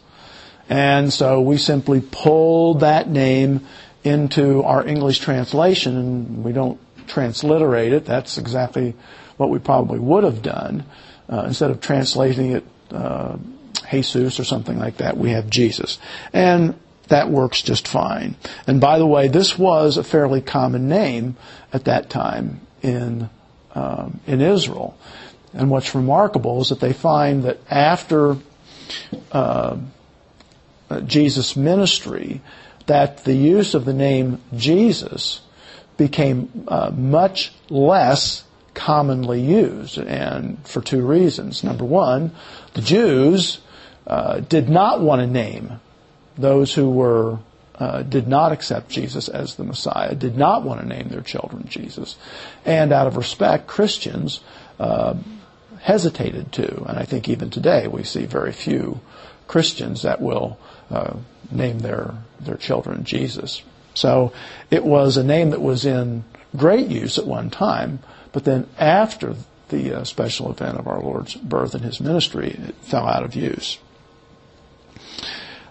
And 0.68 1.12
so 1.12 1.40
we 1.40 1.56
simply 1.56 2.00
pulled 2.00 2.80
that 2.80 3.08
name 3.08 3.66
into 4.04 4.62
our 4.64 4.86
English 4.86 5.20
translation 5.20 5.96
and 5.96 6.44
we 6.44 6.52
don't 6.52 6.80
transliterate 7.06 7.92
it. 7.92 8.04
That's 8.04 8.38
exactly 8.38 8.94
what 9.36 9.50
we 9.50 9.58
probably 9.58 9.98
would 9.98 10.24
have 10.24 10.42
done. 10.42 10.84
Uh, 11.32 11.44
instead 11.46 11.70
of 11.70 11.80
translating 11.80 12.52
it 12.52 12.64
uh, 12.90 13.38
Jesus 13.90 14.38
or 14.38 14.44
something 14.44 14.78
like 14.78 14.98
that, 14.98 15.16
we 15.16 15.30
have 15.30 15.48
Jesus. 15.48 15.98
And 16.32 16.78
that 17.08 17.30
works 17.30 17.62
just 17.62 17.88
fine. 17.88 18.36
And 18.66 18.80
by 18.80 18.98
the 18.98 19.06
way, 19.06 19.28
this 19.28 19.58
was 19.58 19.96
a 19.96 20.04
fairly 20.04 20.42
common 20.42 20.88
name 20.88 21.36
at 21.72 21.86
that 21.86 22.10
time 22.10 22.60
in 22.82 23.30
um, 23.74 24.20
in 24.26 24.40
Israel. 24.40 24.96
And 25.54 25.70
what's 25.70 25.94
remarkable 25.94 26.60
is 26.60 26.68
that 26.68 26.80
they 26.80 26.92
find 26.92 27.44
that 27.44 27.58
after 27.70 28.36
uh, 29.30 29.78
Jesus' 31.06 31.56
ministry, 31.56 32.40
that 32.86 33.24
the 33.24 33.34
use 33.34 33.74
of 33.74 33.84
the 33.84 33.92
name 33.94 34.40
Jesus 34.54 35.40
became 35.96 36.66
uh, 36.68 36.90
much 36.90 37.52
less 37.70 38.44
commonly 38.74 39.40
used, 39.40 39.98
and 39.98 40.66
for 40.66 40.80
two 40.80 41.02
reasons. 41.06 41.62
Number 41.62 41.84
one, 41.84 42.32
the 42.74 42.82
Jews 42.82 43.60
uh, 44.06 44.40
did 44.40 44.68
not 44.68 45.00
want 45.00 45.20
to 45.20 45.26
name 45.26 45.80
those 46.36 46.74
who 46.74 46.90
were 46.90 47.38
uh, 47.78 48.02
did 48.02 48.28
not 48.28 48.52
accept 48.52 48.90
Jesus 48.90 49.28
as 49.28 49.56
the 49.56 49.64
Messiah, 49.64 50.14
did 50.14 50.36
not 50.36 50.62
want 50.62 50.80
to 50.80 50.86
name 50.86 51.08
their 51.08 51.22
children 51.22 51.64
Jesus, 51.68 52.16
and 52.64 52.92
out 52.92 53.06
of 53.06 53.16
respect, 53.16 53.66
Christians 53.66 54.40
uh, 54.78 55.14
hesitated 55.80 56.52
to. 56.52 56.84
And 56.84 56.98
I 56.98 57.04
think 57.04 57.28
even 57.28 57.50
today 57.50 57.88
we 57.88 58.04
see 58.04 58.24
very 58.26 58.52
few 58.52 59.00
Christians 59.48 60.02
that 60.02 60.20
will 60.20 60.58
uh, 60.90 61.16
name 61.50 61.80
their 61.80 62.14
their 62.40 62.56
children 62.56 63.04
Jesus. 63.04 63.62
So 63.94 64.32
it 64.70 64.84
was 64.84 65.16
a 65.16 65.24
name 65.24 65.50
that 65.50 65.60
was 65.60 65.84
in 65.84 66.24
great 66.56 66.88
use 66.88 67.18
at 67.18 67.26
one 67.26 67.50
time, 67.50 67.98
but 68.32 68.44
then 68.44 68.66
after 68.78 69.34
the 69.68 70.00
uh, 70.00 70.04
special 70.04 70.50
event 70.50 70.78
of 70.78 70.86
our 70.86 71.00
Lord's 71.00 71.34
birth 71.34 71.74
and 71.74 71.84
his 71.84 72.00
ministry, 72.00 72.50
it 72.50 72.74
fell 72.82 73.06
out 73.06 73.24
of 73.24 73.34
use. 73.34 73.78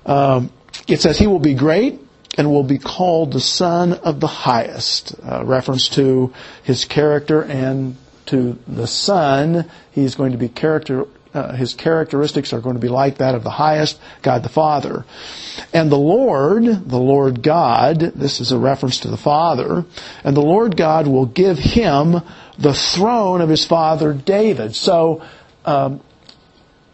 Um, 0.05 0.51
it 0.87 1.01
says 1.01 1.17
he 1.17 1.27
will 1.27 1.39
be 1.39 1.53
great 1.53 1.99
and 2.37 2.49
will 2.49 2.63
be 2.63 2.79
called 2.79 3.33
the 3.33 3.39
Son 3.39 3.93
of 3.93 4.19
the 4.19 4.27
Highest, 4.27 5.15
uh, 5.23 5.43
reference 5.45 5.89
to 5.89 6.33
his 6.63 6.85
character 6.85 7.41
and 7.43 7.97
to 8.27 8.57
the 8.67 8.87
Son. 8.87 9.69
He's 9.91 10.15
going 10.15 10.31
to 10.31 10.37
be 10.37 10.47
character. 10.47 11.05
Uh, 11.33 11.53
his 11.53 11.73
characteristics 11.73 12.51
are 12.51 12.59
going 12.59 12.75
to 12.75 12.81
be 12.81 12.89
like 12.89 13.17
that 13.17 13.35
of 13.35 13.43
the 13.43 13.49
highest, 13.49 13.99
God 14.21 14.43
the 14.43 14.49
Father. 14.49 15.05
And 15.73 15.91
the 15.91 15.97
Lord, 15.97 16.63
the 16.65 16.99
Lord 16.99 17.41
God, 17.41 17.99
this 17.99 18.41
is 18.41 18.51
a 18.51 18.57
reference 18.57 18.99
to 19.01 19.07
the 19.07 19.17
Father, 19.17 19.85
and 20.23 20.35
the 20.35 20.41
Lord 20.41 20.75
God 20.75 21.07
will 21.07 21.25
give 21.25 21.57
him 21.57 22.21
the 22.61 22.73
throne 22.73 23.41
of 23.41 23.49
his 23.49 23.65
father 23.65 24.13
David. 24.13 24.75
So, 24.75 25.23
um, 25.65 26.01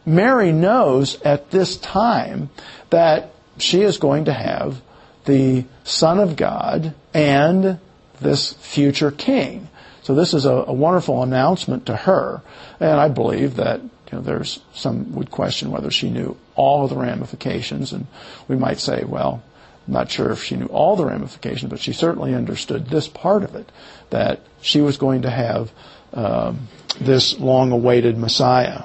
Mary 0.06 0.53
knows 0.53 1.21
at 1.21 1.51
this 1.51 1.75
time 1.77 2.49
that 2.89 3.34
she 3.58 3.82
is 3.82 3.97
going 3.97 4.25
to 4.25 4.34
have 4.34 4.82
the 5.25 5.65
Son 5.84 6.19
of 6.19 6.38
God 6.38 6.95
and 7.13 7.80
this 8.21 8.53
future 8.53 9.12
king. 9.12 9.67
So 10.03 10.15
this 10.15 10.34
is 10.34 10.45
a, 10.45 10.51
a, 10.53 10.73
wonderful 10.73 11.21
announcement 11.21 11.88
to 11.88 11.95
her, 11.95 12.41
and 12.80 12.97
I 12.97 13.10
believe 13.10 13.58
that 13.58 13.82
you 13.82 13.89
know, 14.13 14.21
there's 14.21 14.62
some 14.73 15.13
would 15.15 15.30
question 15.30 15.69
whether 15.69 15.91
she 15.91 16.10
knew 16.10 16.38
all 16.56 16.86
of 16.86 16.89
the 16.89 16.95
ramifications, 16.95 17.91
and 17.91 18.08
we 18.47 18.56
might 18.56 18.80
say, 18.80 19.03
well, 19.03 19.43
I'm 19.88 19.93
not 19.93 20.12
sure 20.12 20.32
if 20.32 20.43
she 20.43 20.58
knew 20.58 20.65
all 20.65 20.95
the 20.95 21.06
ramifications, 21.06 21.69
but 21.69 21.80
she 21.80 21.93
certainly 21.93 22.36
understood 22.36 22.88
this 22.88 23.08
part 23.08 23.43
of 23.43 23.56
it, 23.56 23.71
that 24.10 24.41
she 24.62 24.82
was 24.82 24.97
going 24.97 25.21
to 25.21 25.30
have 25.30 25.71
um, 26.13 26.67
this 27.00 27.39
long-awaited 27.39 28.17
Messiah. 28.17 28.84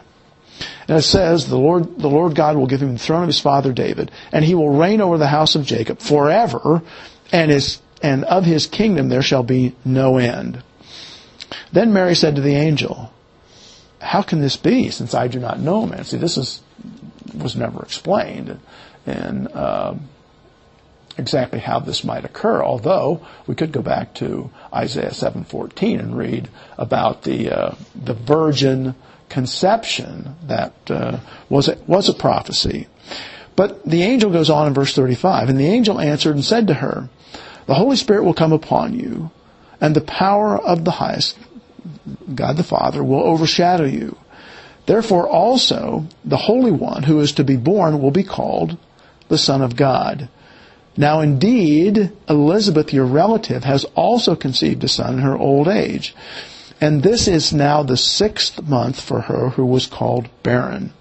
And 0.86 0.98
it 0.98 1.02
says, 1.02 1.48
the 1.48 1.58
Lord, 1.58 1.98
the 1.98 2.08
Lord 2.08 2.36
God 2.36 2.56
will 2.56 2.66
give 2.66 2.82
him 2.82 2.92
the 2.92 2.98
throne 2.98 3.22
of 3.22 3.28
his 3.28 3.40
father 3.40 3.72
David, 3.72 4.12
and 4.30 4.44
he 4.44 4.54
will 4.54 4.70
reign 4.70 5.00
over 5.00 5.18
the 5.18 5.26
house 5.26 5.56
of 5.56 5.66
Jacob 5.66 5.98
forever, 5.98 6.82
and 7.32 7.50
his, 7.50 7.80
and 8.00 8.24
of 8.24 8.44
his 8.44 8.66
kingdom 8.66 9.08
there 9.08 9.22
shall 9.22 9.42
be 9.42 9.74
no 9.84 10.18
end. 10.18 10.62
Then 11.72 11.92
Mary 11.92 12.14
said 12.14 12.36
to 12.36 12.42
the 12.42 12.54
angel, 12.54 13.12
how 14.00 14.22
can 14.22 14.40
this 14.40 14.56
be 14.56 14.90
since 14.90 15.14
I 15.14 15.26
do 15.28 15.40
not 15.40 15.58
know 15.58 15.86
man? 15.86 16.04
See, 16.04 16.16
this 16.16 16.36
is, 16.36 16.60
was 17.34 17.56
never 17.56 17.82
explained. 17.82 18.60
And, 19.06 19.48
uh, 19.48 19.94
exactly 21.18 21.58
how 21.58 21.80
this 21.80 22.04
might 22.04 22.24
occur. 22.24 22.62
Although 22.62 23.26
we 23.46 23.54
could 23.54 23.72
go 23.72 23.82
back 23.82 24.14
to 24.14 24.50
Isaiah 24.72 25.10
7:14 25.10 26.00
and 26.00 26.16
read 26.16 26.48
about 26.78 27.22
the 27.22 27.50
uh, 27.50 27.74
the 27.94 28.14
virgin 28.14 28.94
conception 29.32 30.36
that 30.46 30.74
uh, 30.90 31.18
was, 31.48 31.66
a, 31.66 31.78
was 31.86 32.10
a 32.10 32.14
prophecy. 32.14 32.86
But 33.56 33.82
the 33.84 34.02
angel 34.02 34.30
goes 34.30 34.50
on 34.50 34.66
in 34.66 34.74
verse 34.74 34.94
35, 34.94 35.48
and 35.48 35.58
the 35.58 35.66
angel 35.66 35.98
answered 35.98 36.34
and 36.34 36.44
said 36.44 36.66
to 36.66 36.74
her, 36.74 37.08
The 37.66 37.74
Holy 37.74 37.96
Spirit 37.96 38.24
will 38.24 38.34
come 38.34 38.52
upon 38.52 38.92
you, 38.92 39.30
and 39.80 39.96
the 39.96 40.02
power 40.02 40.58
of 40.58 40.84
the 40.84 40.90
highest, 40.90 41.38
God 42.34 42.58
the 42.58 42.62
Father, 42.62 43.02
will 43.02 43.22
overshadow 43.22 43.84
you. 43.84 44.18
Therefore 44.84 45.28
also 45.28 46.06
the 46.24 46.36
Holy 46.36 46.72
One 46.72 47.04
who 47.04 47.20
is 47.20 47.32
to 47.32 47.44
be 47.44 47.56
born 47.56 48.02
will 48.02 48.10
be 48.10 48.24
called 48.24 48.76
the 49.28 49.38
Son 49.38 49.62
of 49.62 49.76
God. 49.76 50.28
Now 50.96 51.20
indeed, 51.20 52.12
Elizabeth, 52.28 52.92
your 52.92 53.06
relative, 53.06 53.64
has 53.64 53.84
also 53.94 54.36
conceived 54.36 54.84
a 54.84 54.88
son 54.88 55.14
in 55.14 55.20
her 55.20 55.36
old 55.36 55.68
age. 55.68 56.14
And 56.80 57.02
this 57.02 57.28
is 57.28 57.52
now 57.52 57.82
the 57.82 57.96
sixth 57.96 58.62
month 58.62 59.00
for 59.00 59.22
her 59.22 59.50
who 59.50 59.64
was 59.64 59.86
called 59.86 60.28
barren. 60.42 60.92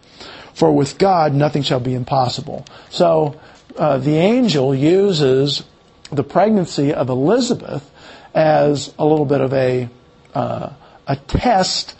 For 0.53 0.71
with 0.71 0.97
God 0.97 1.33
nothing 1.33 1.63
shall 1.63 1.79
be 1.79 1.95
impossible. 1.95 2.65
So 2.89 3.39
uh, 3.77 3.97
the 3.97 4.15
angel 4.15 4.75
uses 4.75 5.63
the 6.11 6.23
pregnancy 6.23 6.93
of 6.93 7.09
Elizabeth 7.09 7.89
as 8.33 8.93
a 8.99 9.05
little 9.05 9.25
bit 9.25 9.41
of 9.41 9.53
a 9.53 9.89
uh, 10.33 10.69
a 11.07 11.15
test, 11.15 11.95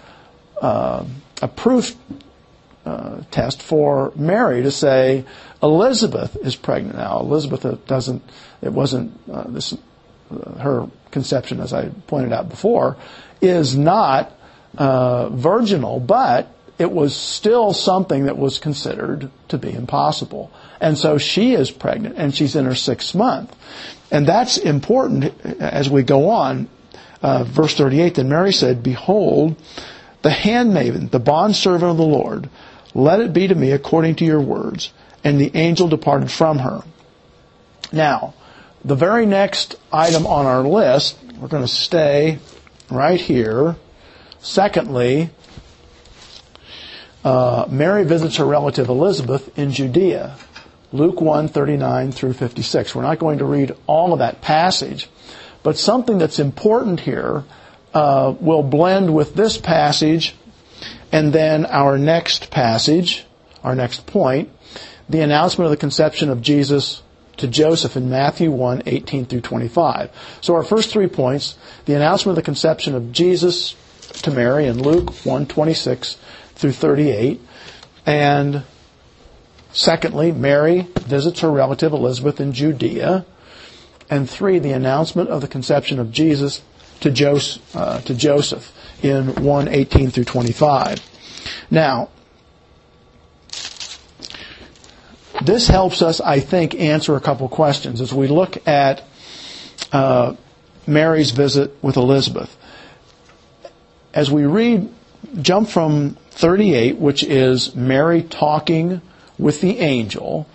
uh, 0.61 1.03
a 1.41 1.47
proof 1.47 1.95
uh, 2.85 3.21
test 3.31 3.61
for 3.61 4.11
Mary 4.15 4.63
to 4.63 4.71
say 4.71 5.25
Elizabeth 5.61 6.35
is 6.41 6.55
pregnant 6.55 6.97
now. 6.97 7.19
Elizabeth 7.19 7.85
doesn't. 7.85 8.23
It 8.61 8.73
wasn't 8.73 9.19
uh, 9.31 9.43
this 9.47 9.73
uh, 9.73 10.59
her 10.59 10.87
conception, 11.11 11.59
as 11.59 11.73
I 11.73 11.89
pointed 12.07 12.33
out 12.33 12.49
before, 12.49 12.97
is 13.41 13.75
not 13.77 14.31
uh, 14.77 15.29
virginal, 15.29 15.99
but 15.99 16.55
it 16.79 16.91
was 16.91 17.15
still 17.15 17.73
something 17.73 18.25
that 18.25 18.37
was 18.37 18.57
considered 18.57 19.29
to 19.49 19.57
be 19.57 19.71
impossible. 19.71 20.51
And 20.79 20.97
so 20.97 21.19
she 21.19 21.53
is 21.53 21.69
pregnant, 21.69 22.15
and 22.17 22.33
she's 22.33 22.55
in 22.55 22.65
her 22.65 22.75
sixth 22.75 23.13
month. 23.13 23.55
And 24.09 24.27
that's 24.27 24.57
important 24.57 25.39
as 25.45 25.89
we 25.89 26.03
go 26.03 26.29
on. 26.29 26.67
Uh, 27.21 27.43
verse 27.43 27.75
38, 27.75 28.15
then 28.15 28.29
Mary 28.29 28.51
said, 28.51 28.81
Behold, 28.81 29.55
the 30.23 30.31
handmaiden, 30.31 31.09
the 31.09 31.19
bondservant 31.19 31.91
of 31.91 31.97
the 31.97 32.03
Lord, 32.03 32.49
let 32.93 33.19
it 33.19 33.33
be 33.33 33.47
to 33.47 33.55
me 33.55 33.71
according 33.71 34.15
to 34.15 34.25
your 34.25 34.41
words. 34.41 34.91
And 35.23 35.39
the 35.39 35.51
angel 35.55 35.87
departed 35.87 36.31
from 36.31 36.59
her. 36.59 36.83
Now, 37.91 38.33
the 38.83 38.95
very 38.95 39.25
next 39.25 39.75
item 39.91 40.25
on 40.25 40.45
our 40.45 40.63
list, 40.63 41.17
we're 41.39 41.47
going 41.47 41.63
to 41.63 41.67
stay 41.67 42.39
right 42.89 43.19
here. 43.19 43.75
Secondly, 44.39 45.29
uh, 47.23 47.67
Mary 47.69 48.03
visits 48.03 48.37
her 48.37 48.45
relative 48.45 48.89
Elizabeth 48.89 49.57
in 49.57 49.71
Judea. 49.71 50.35
Luke 50.91 51.21
1, 51.21 51.47
39 51.47 52.11
through 52.11 52.33
56. 52.33 52.95
We're 52.95 53.03
not 53.03 53.19
going 53.19 53.37
to 53.37 53.45
read 53.45 53.75
all 53.87 54.13
of 54.13 54.19
that 54.19 54.41
passage, 54.41 55.09
but 55.63 55.77
something 55.77 56.17
that's 56.17 56.39
important 56.39 57.01
here 57.01 57.43
uh, 57.93 58.33
will 58.39 58.63
blend 58.63 59.13
with 59.13 59.35
this 59.35 59.57
passage 59.57 60.35
And 61.11 61.33
then 61.33 61.65
our 61.65 61.97
next 61.97 62.51
passage, 62.51 63.25
our 63.63 63.75
next 63.75 64.05
point, 64.07 64.49
the 65.09 65.21
announcement 65.21 65.65
of 65.65 65.71
the 65.71 65.77
conception 65.77 66.29
of 66.29 66.41
Jesus 66.41 67.01
to 67.37 67.47
Joseph 67.47 67.97
in 67.97 68.09
Matthew 68.09 68.51
1, 68.51 68.83
18 68.85 69.25
through 69.25 69.41
25. 69.41 70.11
So 70.41 70.55
our 70.55 70.63
first 70.63 70.91
three 70.91 71.07
points, 71.07 71.57
the 71.85 71.95
announcement 71.95 72.37
of 72.37 72.43
the 72.43 72.45
conception 72.45 72.95
of 72.95 73.11
Jesus 73.11 73.75
to 74.21 74.31
Mary 74.31 74.67
in 74.67 74.81
Luke 74.81 75.13
1, 75.25 75.47
26 75.47 76.17
through 76.55 76.71
38. 76.71 77.41
And 78.05 78.63
secondly, 79.71 80.31
Mary 80.31 80.87
visits 80.99 81.41
her 81.41 81.51
relative 81.51 81.93
Elizabeth 81.93 82.39
in 82.39 82.53
Judea. 82.53 83.25
And 84.09 84.29
three, 84.29 84.59
the 84.59 84.73
announcement 84.73 85.29
of 85.29 85.41
the 85.41 85.47
conception 85.47 85.99
of 85.99 86.11
Jesus 86.11 86.61
to, 86.99 87.09
Joseph, 87.11 87.75
uh, 87.75 88.01
to 88.01 88.13
Joseph 88.13 88.71
in 89.01 89.43
1, 89.43 89.67
18 89.67 90.11
through 90.11 90.25
25. 90.25 90.99
Now, 91.69 92.09
this 95.43 95.67
helps 95.67 96.01
us, 96.01 96.21
I 96.21 96.39
think, 96.39 96.75
answer 96.75 97.15
a 97.15 97.21
couple 97.21 97.47
questions 97.49 98.01
as 98.01 98.13
we 98.13 98.27
look 98.27 98.67
at 98.67 99.03
uh, 99.91 100.35
Mary's 100.85 101.31
visit 101.31 101.75
with 101.83 101.97
Elizabeth. 101.97 102.55
As 104.13 104.29
we 104.29 104.45
read, 104.45 104.89
jump 105.41 105.69
from 105.69 106.17
38, 106.31 106.97
which 106.97 107.23
is 107.23 107.75
Mary 107.75 108.23
talking 108.23 109.01
with 109.37 109.61
the 109.61 109.79
angel, 109.79 110.47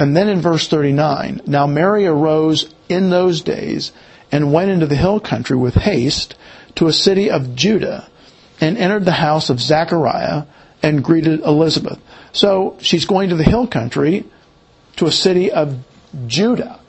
and 0.00 0.16
then 0.16 0.28
in 0.28 0.40
verse 0.40 0.66
39, 0.68 1.42
now 1.46 1.66
Mary 1.66 2.06
arose 2.06 2.72
in 2.88 3.10
those 3.10 3.42
days 3.42 3.92
and 4.32 4.52
went 4.52 4.70
into 4.70 4.86
the 4.86 4.96
hill 4.96 5.20
country 5.20 5.56
with 5.56 5.74
haste 5.74 6.34
to 6.76 6.86
a 6.86 6.92
city 6.92 7.30
of 7.30 7.54
Judah 7.54 8.08
and 8.60 8.78
entered 8.78 9.04
the 9.04 9.12
house 9.12 9.50
of 9.50 9.60
Zechariah 9.60 10.44
and 10.82 11.02
greeted 11.02 11.40
Elizabeth. 11.40 11.98
So 12.32 12.76
she's 12.80 13.04
going 13.04 13.30
to 13.30 13.36
the 13.36 13.44
hill 13.44 13.66
country 13.66 14.24
to 14.96 15.06
a 15.06 15.12
city 15.12 15.50
of 15.50 15.78
Judah. 16.26 16.80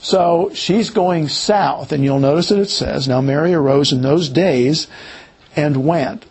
So 0.00 0.50
she's 0.54 0.90
going 0.90 1.28
south, 1.28 1.92
and 1.92 2.02
you'll 2.02 2.20
notice 2.20 2.48
that 2.48 2.58
it 2.58 2.70
says, 2.70 3.06
Now 3.06 3.20
Mary 3.20 3.52
arose 3.52 3.92
in 3.92 4.02
those 4.02 4.28
days 4.28 4.88
and 5.54 5.84
went. 5.84 6.24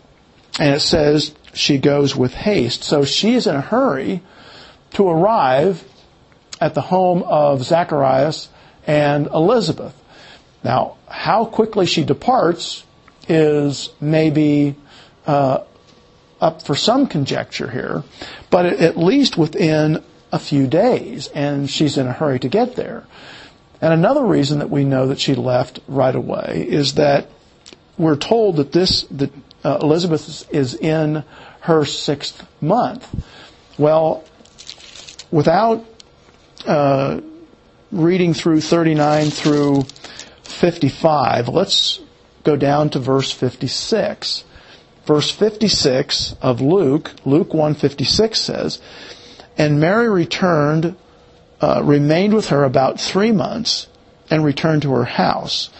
And 0.58 0.74
it 0.74 0.80
says 0.80 1.34
she 1.54 1.78
goes 1.78 2.16
with 2.16 2.34
haste. 2.34 2.82
So 2.82 3.04
she 3.04 3.34
is 3.34 3.46
in 3.46 3.54
a 3.54 3.60
hurry 3.60 4.22
to 4.92 5.08
arrive 5.08 5.84
at 6.60 6.74
the 6.74 6.80
home 6.80 7.22
of 7.22 7.62
Zacharias 7.62 8.48
and 8.86 9.26
Elizabeth. 9.28 9.94
Now, 10.62 10.96
how 11.08 11.44
quickly 11.44 11.86
she 11.86 12.04
departs 12.04 12.84
is 13.30 13.90
maybe 14.00 14.74
uh, 15.26 15.60
up 16.40 16.62
for 16.62 16.74
some 16.74 17.06
conjecture 17.06 17.70
here, 17.70 18.02
but 18.50 18.66
at 18.66 18.96
least 18.96 19.36
within 19.38 20.02
a 20.32 20.38
few 20.38 20.66
days, 20.66 21.28
and 21.28 21.70
she's 21.70 21.96
in 21.96 22.06
a 22.06 22.12
hurry 22.12 22.40
to 22.40 22.48
get 22.48 22.76
there. 22.76 23.06
And 23.80 23.92
another 23.92 24.24
reason 24.24 24.58
that 24.58 24.68
we 24.68 24.84
know 24.84 25.06
that 25.06 25.20
she 25.20 25.34
left 25.34 25.80
right 25.88 26.14
away 26.14 26.66
is 26.68 26.94
that 26.94 27.28
we're 27.96 28.16
told 28.16 28.56
that 28.56 28.72
this 28.72 29.02
that 29.04 29.30
uh, 29.64 29.78
Elizabeth 29.80 30.52
is 30.52 30.74
in 30.74 31.22
her 31.60 31.84
sixth 31.84 32.46
month. 32.60 33.06
Well, 33.78 34.24
without 35.30 35.84
uh, 36.66 37.20
reading 37.92 38.34
through 38.34 38.60
39 38.60 39.30
through 39.30 39.82
55, 40.42 41.48
let's 41.48 42.00
go 42.44 42.56
down 42.56 42.90
to 42.90 42.98
verse 42.98 43.30
56. 43.32 44.44
Verse 45.04 45.30
56 45.30 46.36
of 46.42 46.60
Luke, 46.60 47.12
Luke 47.24 47.52
156 47.52 48.38
says, 48.38 48.80
And 49.56 49.80
Mary 49.80 50.08
returned, 50.08 50.96
uh, 51.60 51.82
remained 51.82 52.34
with 52.34 52.48
her 52.48 52.64
about 52.64 53.00
three 53.00 53.32
months, 53.32 53.88
and 54.30 54.44
returned 54.44 54.82
to 54.82 54.92
her 54.92 55.04
house. 55.04 55.70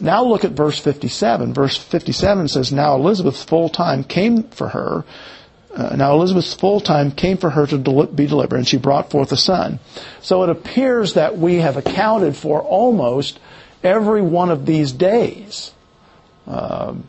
Now 0.00 0.24
look 0.24 0.44
at 0.44 0.52
verse 0.52 0.78
57. 0.78 1.52
Verse 1.52 1.76
57 1.76 2.48
says, 2.48 2.72
Now 2.72 2.94
Elizabeth's 2.94 3.44
full 3.44 3.68
time 3.68 4.04
came 4.04 4.44
for 4.44 4.68
her. 4.68 5.04
Uh, 5.74 5.96
now 5.96 6.14
Elizabeth's 6.14 6.54
full 6.54 6.80
time 6.80 7.10
came 7.10 7.36
for 7.36 7.50
her 7.50 7.66
to 7.66 7.78
del- 7.78 8.06
be 8.06 8.26
delivered, 8.26 8.56
and 8.56 8.66
she 8.66 8.78
brought 8.78 9.10
forth 9.10 9.32
a 9.32 9.36
son. 9.36 9.78
So 10.22 10.42
it 10.42 10.50
appears 10.50 11.14
that 11.14 11.36
we 11.36 11.56
have 11.56 11.76
accounted 11.76 12.36
for 12.36 12.62
almost 12.62 13.38
every 13.82 14.22
one 14.22 14.50
of 14.50 14.66
these 14.66 14.92
days. 14.92 15.72
Um, 16.46 17.08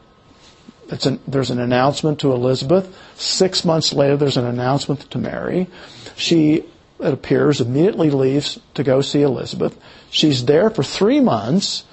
an, 1.05 1.19
there's 1.27 1.51
an 1.51 1.59
announcement 1.59 2.19
to 2.19 2.31
Elizabeth. 2.33 2.97
Six 3.15 3.63
months 3.63 3.93
later, 3.93 4.17
there's 4.17 4.37
an 4.37 4.45
announcement 4.45 5.09
to 5.11 5.17
Mary. 5.17 5.67
She, 6.15 6.65
it 6.99 7.13
appears, 7.13 7.61
immediately 7.61 8.09
leaves 8.09 8.59
to 8.73 8.83
go 8.83 9.01
see 9.01 9.21
Elizabeth. 9.21 9.79
She's 10.09 10.45
there 10.45 10.69
for 10.69 10.83
three 10.83 11.19
months, 11.19 11.83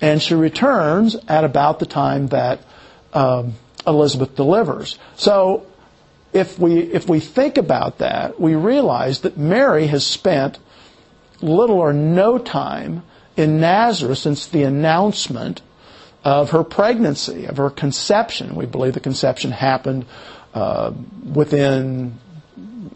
and 0.00 0.22
she 0.22 0.34
returns 0.34 1.16
at 1.28 1.44
about 1.44 1.78
the 1.78 1.86
time 1.86 2.28
that 2.28 2.60
um, 3.12 3.54
Elizabeth 3.86 4.34
delivers. 4.34 4.98
So, 5.16 5.66
if 6.32 6.58
we 6.58 6.80
if 6.80 7.08
we 7.08 7.20
think 7.20 7.56
about 7.56 7.98
that, 7.98 8.38
we 8.38 8.54
realize 8.54 9.20
that 9.20 9.38
Mary 9.38 9.86
has 9.86 10.04
spent 10.04 10.58
little 11.40 11.76
or 11.76 11.92
no 11.92 12.36
time 12.36 13.02
in 13.36 13.60
Nazareth 13.60 14.18
since 14.18 14.46
the 14.46 14.62
announcement 14.62 15.62
of 16.24 16.50
her 16.50 16.64
pregnancy, 16.64 17.46
of 17.46 17.58
her 17.58 17.70
conception. 17.70 18.54
We 18.54 18.66
believe 18.66 18.94
the 18.94 19.00
conception 19.00 19.52
happened 19.52 20.06
uh, 20.54 20.92
within 21.24 22.18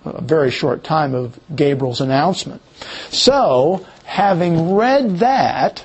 a 0.05 0.21
very 0.23 0.51
short 0.51 0.83
time 0.83 1.15
of 1.15 1.39
Gabriel's 1.55 2.01
announcement. 2.01 2.63
So, 3.11 3.87
having 4.05 4.75
read 4.75 5.19
that, 5.19 5.85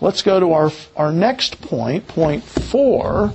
let's 0.00 0.22
go 0.22 0.40
to 0.40 0.52
our, 0.52 0.72
our 0.96 1.12
next 1.12 1.60
point, 1.60 2.08
point 2.08 2.42
four. 2.42 3.32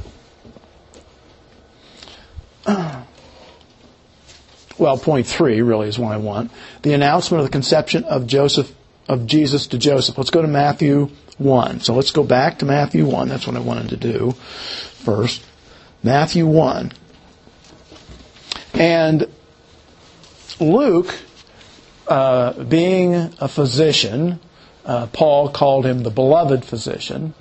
Well, 4.78 4.98
point 4.98 5.28
three 5.28 5.62
really 5.62 5.88
is 5.88 6.00
what 6.00 6.12
I 6.12 6.18
want. 6.18 6.52
The 6.82 6.94
announcement 6.94 7.42
of 7.42 7.46
the 7.46 7.52
conception 7.52 8.04
of 8.06 8.26
Joseph 8.26 8.74
of 9.12 9.28
Jesus 9.28 9.68
to 9.68 9.78
Joseph. 9.78 10.18
Let's 10.18 10.30
go 10.30 10.42
to 10.42 10.48
Matthew 10.48 11.10
1. 11.38 11.82
So 11.82 11.94
let's 11.94 12.12
go 12.12 12.24
back 12.24 12.60
to 12.60 12.66
Matthew 12.66 13.06
1. 13.06 13.28
That's 13.28 13.46
what 13.46 13.58
I 13.58 13.60
wanted 13.60 13.90
to 13.90 13.98
do 13.98 14.32
first. 14.32 15.44
Matthew 16.02 16.48
1. 16.48 16.94
And 18.74 19.28
Luke, 20.62 21.14
uh, 22.08 22.64
being 22.64 23.34
a 23.40 23.50
physician, 23.50 24.40
uh, 24.86 25.08
Paul 25.08 25.50
called 25.50 25.86
him 25.86 26.04
the 26.04 26.10
beloved 26.10 26.64
physician, 26.64 27.34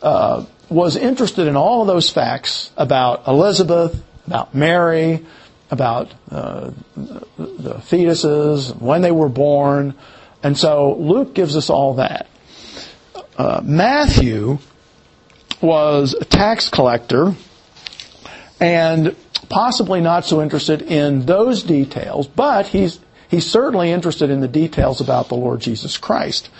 uh, 0.00 0.44
was 0.68 0.96
interested 0.96 1.48
in 1.48 1.56
all 1.56 1.80
of 1.80 1.88
those 1.88 2.08
facts 2.08 2.70
about 2.76 3.26
Elizabeth, 3.26 4.00
about 4.28 4.54
Mary, 4.54 5.26
about 5.72 6.12
uh, 6.30 6.70
the 6.94 7.74
fetuses, 7.80 8.80
when 8.80 9.02
they 9.02 9.10
were 9.10 9.28
born, 9.28 9.94
and 10.44 10.56
so 10.56 10.94
Luke 10.94 11.34
gives 11.34 11.56
us 11.56 11.70
all 11.70 11.94
that. 11.94 12.28
Uh, 13.36 13.62
Matthew 13.64 14.58
was 15.60 16.14
a 16.14 16.24
tax 16.24 16.68
collector 16.68 17.34
and 18.60 19.16
possibly 19.48 20.00
not 20.00 20.26
so 20.26 20.42
interested 20.42 20.82
in 20.82 21.26
those 21.26 21.62
details, 21.62 22.28
but 22.28 22.66
he's 22.66 23.00
he's 23.28 23.50
certainly 23.50 23.90
interested 23.90 24.30
in 24.30 24.40
the 24.40 24.48
details 24.48 25.00
about 25.00 25.28
the 25.28 25.34
Lord 25.34 25.60
Jesus 25.60 25.96
Christ. 25.96 26.50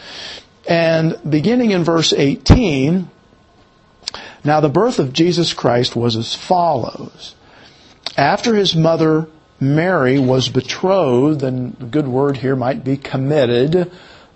And 0.66 1.18
beginning 1.29 1.70
in 1.73 1.85
verse 1.85 2.14
18, 2.14 3.11
now 4.44 4.61
the 4.61 4.70
birth 4.70 4.99
of 4.99 5.12
Jesus 5.12 5.53
Christ 5.53 5.94
was 5.94 6.16
as 6.16 6.35
follows. 6.35 7.35
After 8.16 8.55
his 8.55 8.75
mother 8.75 9.29
Mary 9.64 10.18
was 10.18 10.48
betrothed, 10.48 11.42
and 11.42 11.74
the 11.74 11.87
good 11.87 12.09
word 12.09 12.37
here 12.37 12.57
might 12.57 12.85
be 12.85 12.96
committed. 12.96 13.90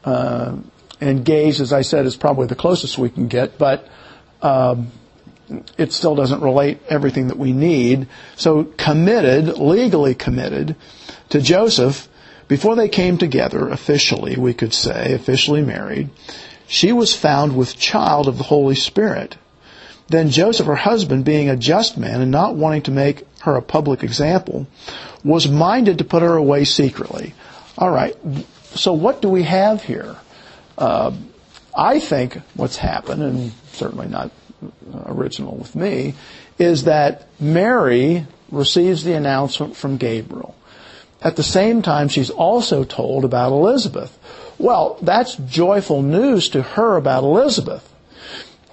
Uh, 0.04 0.56
engaged, 1.00 1.60
as 1.60 1.72
I 1.72 1.82
said, 1.82 2.06
is 2.06 2.16
probably 2.16 2.46
the 2.46 2.54
closest 2.54 2.98
we 2.98 3.10
can 3.10 3.28
get, 3.28 3.58
but 3.58 3.88
um, 4.42 4.90
it 5.76 5.92
still 5.92 6.14
doesn't 6.14 6.40
relate 6.40 6.80
everything 6.88 7.28
that 7.28 7.38
we 7.38 7.52
need. 7.52 8.08
So 8.36 8.64
committed, 8.64 9.58
legally 9.58 10.14
committed 10.14 10.76
to 11.30 11.40
Joseph 11.40 12.08
before 12.48 12.76
they 12.76 12.88
came 12.88 13.18
together 13.18 13.68
officially, 13.68 14.36
we 14.36 14.54
could 14.54 14.72
say, 14.72 15.12
officially 15.12 15.62
married. 15.62 16.08
She 16.66 16.92
was 16.92 17.14
found 17.14 17.56
with 17.56 17.78
child 17.78 18.26
of 18.26 18.38
the 18.38 18.44
Holy 18.44 18.74
Spirit. 18.74 19.36
Then 20.08 20.30
Joseph, 20.30 20.66
her 20.66 20.74
husband, 20.74 21.24
being 21.26 21.50
a 21.50 21.56
just 21.56 21.98
man 21.98 22.22
and 22.22 22.30
not 22.30 22.54
wanting 22.54 22.82
to 22.82 22.90
make 22.90 23.24
her 23.40 23.56
a 23.56 23.62
public 23.62 24.02
example, 24.02 24.66
was 25.24 25.48
minded 25.48 25.98
to 25.98 26.04
put 26.04 26.22
her 26.22 26.36
away 26.36 26.64
secretly. 26.64 27.34
All 27.76 27.90
right, 27.90 28.16
so 28.64 28.92
what 28.92 29.22
do 29.22 29.28
we 29.28 29.44
have 29.44 29.84
here? 29.84 30.16
Uh, 30.76 31.12
I 31.76 32.00
think 32.00 32.38
what's 32.54 32.76
happened, 32.76 33.22
and 33.22 33.52
certainly 33.72 34.08
not 34.08 34.30
original 35.06 35.56
with 35.56 35.76
me, 35.76 36.14
is 36.58 36.84
that 36.84 37.28
Mary 37.38 38.26
receives 38.50 39.04
the 39.04 39.12
announcement 39.14 39.76
from 39.76 39.96
Gabriel. 39.96 40.56
At 41.20 41.36
the 41.36 41.42
same 41.42 41.82
time, 41.82 42.08
she's 42.08 42.30
also 42.30 42.84
told 42.84 43.24
about 43.24 43.52
Elizabeth. 43.52 44.16
Well, 44.58 44.98
that's 45.02 45.36
joyful 45.36 46.02
news 46.02 46.48
to 46.50 46.62
her 46.62 46.96
about 46.96 47.24
Elizabeth. 47.24 47.84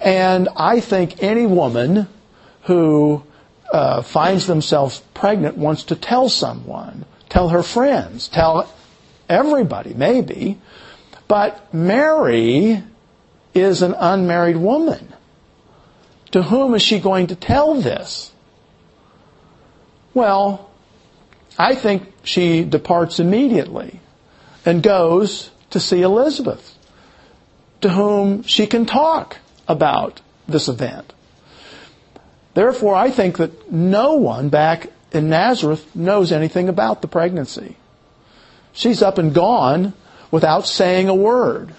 And 0.00 0.48
I 0.56 0.80
think 0.80 1.22
any 1.22 1.46
woman 1.46 2.08
who 2.62 3.22
uh, 3.72 4.02
finds 4.02 4.46
themselves 4.46 5.02
pregnant 5.14 5.56
wants 5.56 5.84
to 5.84 5.96
tell 5.96 6.28
someone, 6.28 7.04
tell 7.28 7.48
her 7.48 7.62
friends, 7.62 8.28
tell 8.28 8.72
everybody, 9.28 9.94
maybe. 9.94 10.58
But 11.28 11.74
Mary 11.74 12.82
is 13.54 13.82
an 13.82 13.94
unmarried 13.98 14.56
woman. 14.56 15.12
To 16.32 16.42
whom 16.42 16.74
is 16.74 16.82
she 16.82 16.98
going 17.00 17.28
to 17.28 17.36
tell 17.36 17.74
this? 17.74 18.32
Well, 20.12 20.70
I 21.58 21.74
think 21.74 22.12
she 22.22 22.64
departs 22.64 23.20
immediately 23.20 24.00
and 24.64 24.82
goes 24.82 25.50
to 25.70 25.80
see 25.80 26.02
Elizabeth, 26.02 26.76
to 27.80 27.88
whom 27.88 28.42
she 28.42 28.66
can 28.66 28.86
talk 28.86 29.38
about 29.68 30.20
this 30.46 30.68
event. 30.68 31.12
Therefore, 32.56 32.94
I 32.94 33.10
think 33.10 33.36
that 33.36 33.70
no 33.70 34.14
one 34.14 34.48
back 34.48 34.90
in 35.12 35.28
Nazareth 35.28 35.94
knows 35.94 36.32
anything 36.32 36.70
about 36.70 37.02
the 37.02 37.06
pregnancy. 37.06 37.76
She's 38.72 39.02
up 39.02 39.18
and 39.18 39.34
gone 39.34 39.92
without 40.30 40.66
saying 40.66 41.10
a 41.10 41.14
word. 41.14 41.74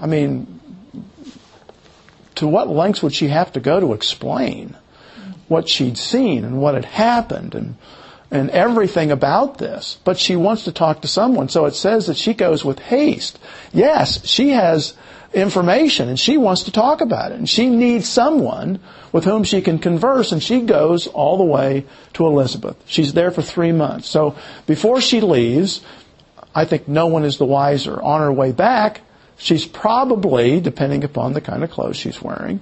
I 0.00 0.06
mean, 0.06 0.60
to 2.36 2.46
what 2.46 2.68
lengths 2.68 3.02
would 3.02 3.12
she 3.12 3.26
have 3.26 3.52
to 3.54 3.60
go 3.60 3.80
to 3.80 3.92
explain 3.92 4.76
what 5.48 5.68
she'd 5.68 5.98
seen 5.98 6.44
and 6.44 6.62
what 6.62 6.76
had 6.76 6.84
happened 6.84 7.56
and 7.56 7.74
and 8.30 8.50
everything 8.50 9.10
about 9.10 9.58
this, 9.58 9.98
but 10.04 10.16
she 10.16 10.36
wants 10.36 10.64
to 10.64 10.72
talk 10.72 11.00
to 11.00 11.08
someone. 11.08 11.48
So 11.48 11.64
it 11.66 11.74
says 11.74 12.06
that 12.06 12.16
she 12.16 12.34
goes 12.34 12.64
with 12.64 12.78
haste. 12.78 13.38
Yes, 13.72 14.24
she 14.26 14.50
has 14.50 14.94
information 15.32 16.08
and 16.08 16.18
she 16.18 16.36
wants 16.36 16.64
to 16.64 16.72
talk 16.72 17.00
about 17.00 17.32
it 17.32 17.38
and 17.38 17.48
she 17.48 17.68
needs 17.68 18.08
someone 18.08 18.80
with 19.12 19.24
whom 19.24 19.44
she 19.44 19.60
can 19.60 19.78
converse 19.78 20.32
and 20.32 20.42
she 20.42 20.60
goes 20.60 21.06
all 21.06 21.36
the 21.36 21.44
way 21.44 21.84
to 22.14 22.26
Elizabeth. 22.26 22.76
She's 22.86 23.12
there 23.12 23.30
for 23.30 23.42
three 23.42 23.72
months. 23.72 24.08
So 24.08 24.36
before 24.66 25.00
she 25.00 25.20
leaves, 25.20 25.82
I 26.54 26.64
think 26.64 26.88
no 26.88 27.06
one 27.06 27.24
is 27.24 27.38
the 27.38 27.44
wiser. 27.44 28.00
On 28.00 28.20
her 28.20 28.32
way 28.32 28.52
back, 28.52 29.02
she's 29.36 29.66
probably, 29.66 30.60
depending 30.60 31.04
upon 31.04 31.34
the 31.34 31.40
kind 31.40 31.62
of 31.62 31.70
clothes 31.70 31.96
she's 31.96 32.20
wearing, 32.22 32.60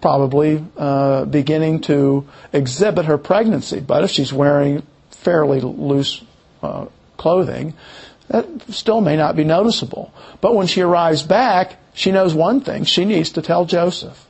probably 0.00 0.64
uh, 0.76 1.24
beginning 1.24 1.80
to 1.82 2.26
exhibit 2.52 3.06
her 3.06 3.18
pregnancy. 3.18 3.80
But 3.80 4.04
if 4.04 4.10
she's 4.10 4.32
wearing 4.32 4.86
fairly 5.10 5.60
loose 5.60 6.22
uh, 6.62 6.86
clothing, 7.16 7.74
that 8.28 8.46
still 8.70 9.00
may 9.00 9.16
not 9.16 9.36
be 9.36 9.44
noticeable. 9.44 10.12
But 10.40 10.54
when 10.54 10.66
she 10.66 10.80
arrives 10.80 11.22
back, 11.22 11.76
she 11.96 12.12
knows 12.12 12.34
one 12.34 12.60
thing. 12.60 12.84
She 12.84 13.06
needs 13.06 13.32
to 13.32 13.42
tell 13.42 13.64
Joseph. 13.64 14.24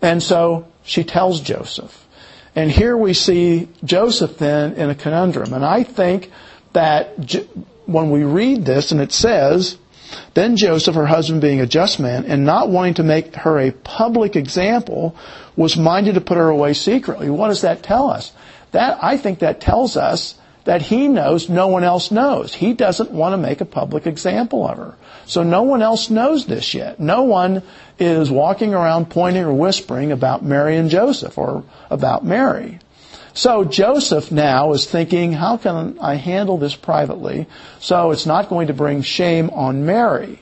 And 0.00 0.22
so 0.22 0.66
she 0.82 1.04
tells 1.04 1.42
Joseph. 1.42 2.08
And 2.56 2.70
here 2.70 2.96
we 2.96 3.12
see 3.12 3.68
Joseph 3.84 4.38
then 4.38 4.72
in 4.72 4.88
a 4.88 4.94
conundrum. 4.94 5.52
And 5.52 5.64
I 5.64 5.82
think 5.84 6.32
that 6.72 7.36
when 7.84 8.10
we 8.10 8.24
read 8.24 8.64
this 8.64 8.92
and 8.92 9.00
it 9.00 9.12
says, 9.12 9.76
then 10.32 10.56
Joseph, 10.56 10.94
her 10.94 11.06
husband 11.06 11.42
being 11.42 11.60
a 11.60 11.66
just 11.66 12.00
man, 12.00 12.24
and 12.24 12.46
not 12.46 12.70
wanting 12.70 12.94
to 12.94 13.02
make 13.02 13.34
her 13.36 13.58
a 13.58 13.72
public 13.72 14.34
example, 14.34 15.14
was 15.56 15.76
minded 15.76 16.14
to 16.14 16.22
put 16.22 16.38
her 16.38 16.48
away 16.48 16.72
secretly. 16.72 17.28
What 17.28 17.48
does 17.48 17.60
that 17.60 17.82
tell 17.82 18.10
us? 18.10 18.32
That, 18.72 18.98
I 19.02 19.18
think 19.18 19.40
that 19.40 19.60
tells 19.60 19.98
us 19.98 20.34
that 20.64 20.82
he 20.82 21.08
knows 21.08 21.48
no 21.48 21.68
one 21.68 21.84
else 21.84 22.10
knows. 22.10 22.54
He 22.54 22.72
doesn't 22.72 23.10
want 23.10 23.32
to 23.32 23.36
make 23.38 23.60
a 23.60 23.64
public 23.64 24.06
example 24.06 24.66
of 24.66 24.76
her. 24.76 24.94
So 25.26 25.42
no 25.42 25.62
one 25.62 25.82
else 25.82 26.10
knows 26.10 26.46
this 26.46 26.74
yet. 26.74 27.00
No 27.00 27.22
one 27.22 27.62
is 27.98 28.30
walking 28.30 28.74
around 28.74 29.10
pointing 29.10 29.44
or 29.44 29.52
whispering 29.52 30.12
about 30.12 30.44
Mary 30.44 30.76
and 30.76 30.90
Joseph 30.90 31.38
or 31.38 31.64
about 31.88 32.24
Mary. 32.24 32.78
So 33.32 33.64
Joseph 33.64 34.32
now 34.32 34.72
is 34.72 34.86
thinking, 34.86 35.32
how 35.32 35.56
can 35.56 35.98
I 36.00 36.16
handle 36.16 36.58
this 36.58 36.74
privately 36.74 37.46
so 37.78 38.10
it's 38.10 38.26
not 38.26 38.48
going 38.48 38.66
to 38.66 38.74
bring 38.74 39.02
shame 39.02 39.50
on 39.50 39.86
Mary? 39.86 40.40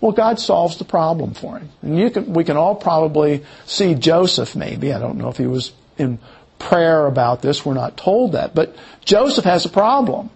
Well, 0.00 0.12
God 0.12 0.38
solves 0.38 0.78
the 0.78 0.84
problem 0.84 1.34
for 1.34 1.58
him. 1.58 1.70
And 1.82 2.12
can, 2.12 2.32
we 2.32 2.44
can 2.44 2.56
all 2.56 2.74
probably 2.74 3.44
see 3.64 3.94
Joseph 3.94 4.54
maybe. 4.54 4.92
I 4.92 4.98
don't 4.98 5.18
know 5.18 5.28
if 5.28 5.36
he 5.36 5.46
was 5.46 5.72
in 5.96 6.18
prayer 6.58 7.06
about 7.06 7.42
this. 7.42 7.64
We're 7.64 7.74
not 7.74 7.96
told 7.96 8.32
that. 8.32 8.54
But 8.54 8.76
Joseph 9.04 9.44
has 9.44 9.64
a 9.64 9.68
problem. 9.68 10.30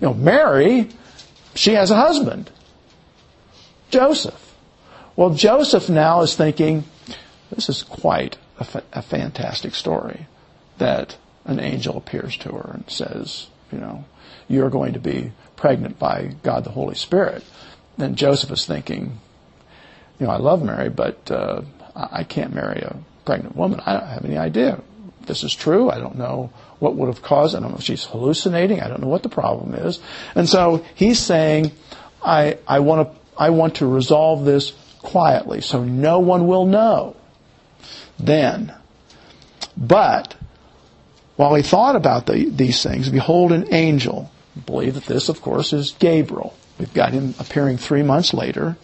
You 0.00 0.08
know, 0.08 0.14
Mary, 0.14 0.88
she 1.54 1.72
has 1.72 1.90
a 1.90 1.96
husband. 1.96 2.50
Joseph. 3.90 4.54
Well, 5.14 5.30
Joseph 5.30 5.88
now 5.88 6.20
is 6.20 6.34
thinking, 6.36 6.84
this 7.50 7.68
is 7.68 7.82
quite 7.82 8.36
a, 8.58 8.64
fa- 8.64 8.84
a 8.92 9.02
fantastic 9.02 9.74
story 9.74 10.26
that 10.78 11.16
an 11.44 11.60
angel 11.60 11.96
appears 11.96 12.36
to 12.38 12.50
her 12.50 12.70
and 12.74 12.84
says, 12.90 13.46
you 13.72 13.78
know, 13.78 14.04
you're 14.48 14.70
going 14.70 14.92
to 14.92 15.00
be 15.00 15.32
pregnant 15.56 15.98
by 15.98 16.34
God 16.42 16.64
the 16.64 16.70
Holy 16.70 16.94
Spirit. 16.94 17.42
Then 17.96 18.14
Joseph 18.14 18.50
is 18.50 18.66
thinking, 18.66 19.18
you 20.18 20.26
know, 20.26 20.32
I 20.32 20.36
love 20.36 20.62
Mary, 20.62 20.90
but 20.90 21.30
uh, 21.30 21.62
I 21.94 22.24
can't 22.24 22.54
marry 22.54 22.80
a 22.80 22.98
pregnant 23.24 23.56
woman. 23.56 23.80
I 23.86 23.94
don't 23.94 24.08
have 24.08 24.24
any 24.24 24.36
idea 24.36 24.82
this 25.26 25.44
is 25.44 25.54
true. 25.54 25.90
I 25.90 25.98
don't 25.98 26.16
know 26.16 26.50
what 26.78 26.96
would 26.96 27.08
have 27.08 27.22
caused. 27.22 27.54
I 27.54 27.60
don't 27.60 27.70
know 27.70 27.78
if 27.78 27.84
she's 27.84 28.04
hallucinating. 28.04 28.80
I 28.80 28.88
don't 28.88 29.00
know 29.00 29.08
what 29.08 29.22
the 29.22 29.28
problem 29.28 29.74
is. 29.74 30.00
And 30.34 30.48
so 30.48 30.84
he's 30.94 31.18
saying, 31.18 31.72
I, 32.22 32.58
I 32.66 32.80
want 32.80 33.08
to, 33.08 33.18
I 33.38 33.50
want 33.50 33.76
to 33.76 33.86
resolve 33.86 34.44
this 34.44 34.72
quietly 35.00 35.60
so 35.60 35.84
no 35.84 36.18
one 36.18 36.46
will 36.46 36.66
know. 36.66 37.16
Then, 38.18 38.74
but 39.76 40.34
while 41.36 41.54
he 41.54 41.62
thought 41.62 41.96
about 41.96 42.26
the, 42.26 42.48
these 42.48 42.82
things, 42.82 43.08
behold, 43.08 43.52
an 43.52 43.72
angel. 43.72 44.30
Believe 44.64 44.94
that 44.94 45.04
this, 45.04 45.28
of 45.28 45.42
course, 45.42 45.74
is 45.74 45.92
Gabriel. 45.92 46.54
We've 46.78 46.92
got 46.92 47.12
him 47.12 47.34
appearing 47.38 47.76
three 47.76 48.02
months 48.02 48.32
later. 48.32 48.76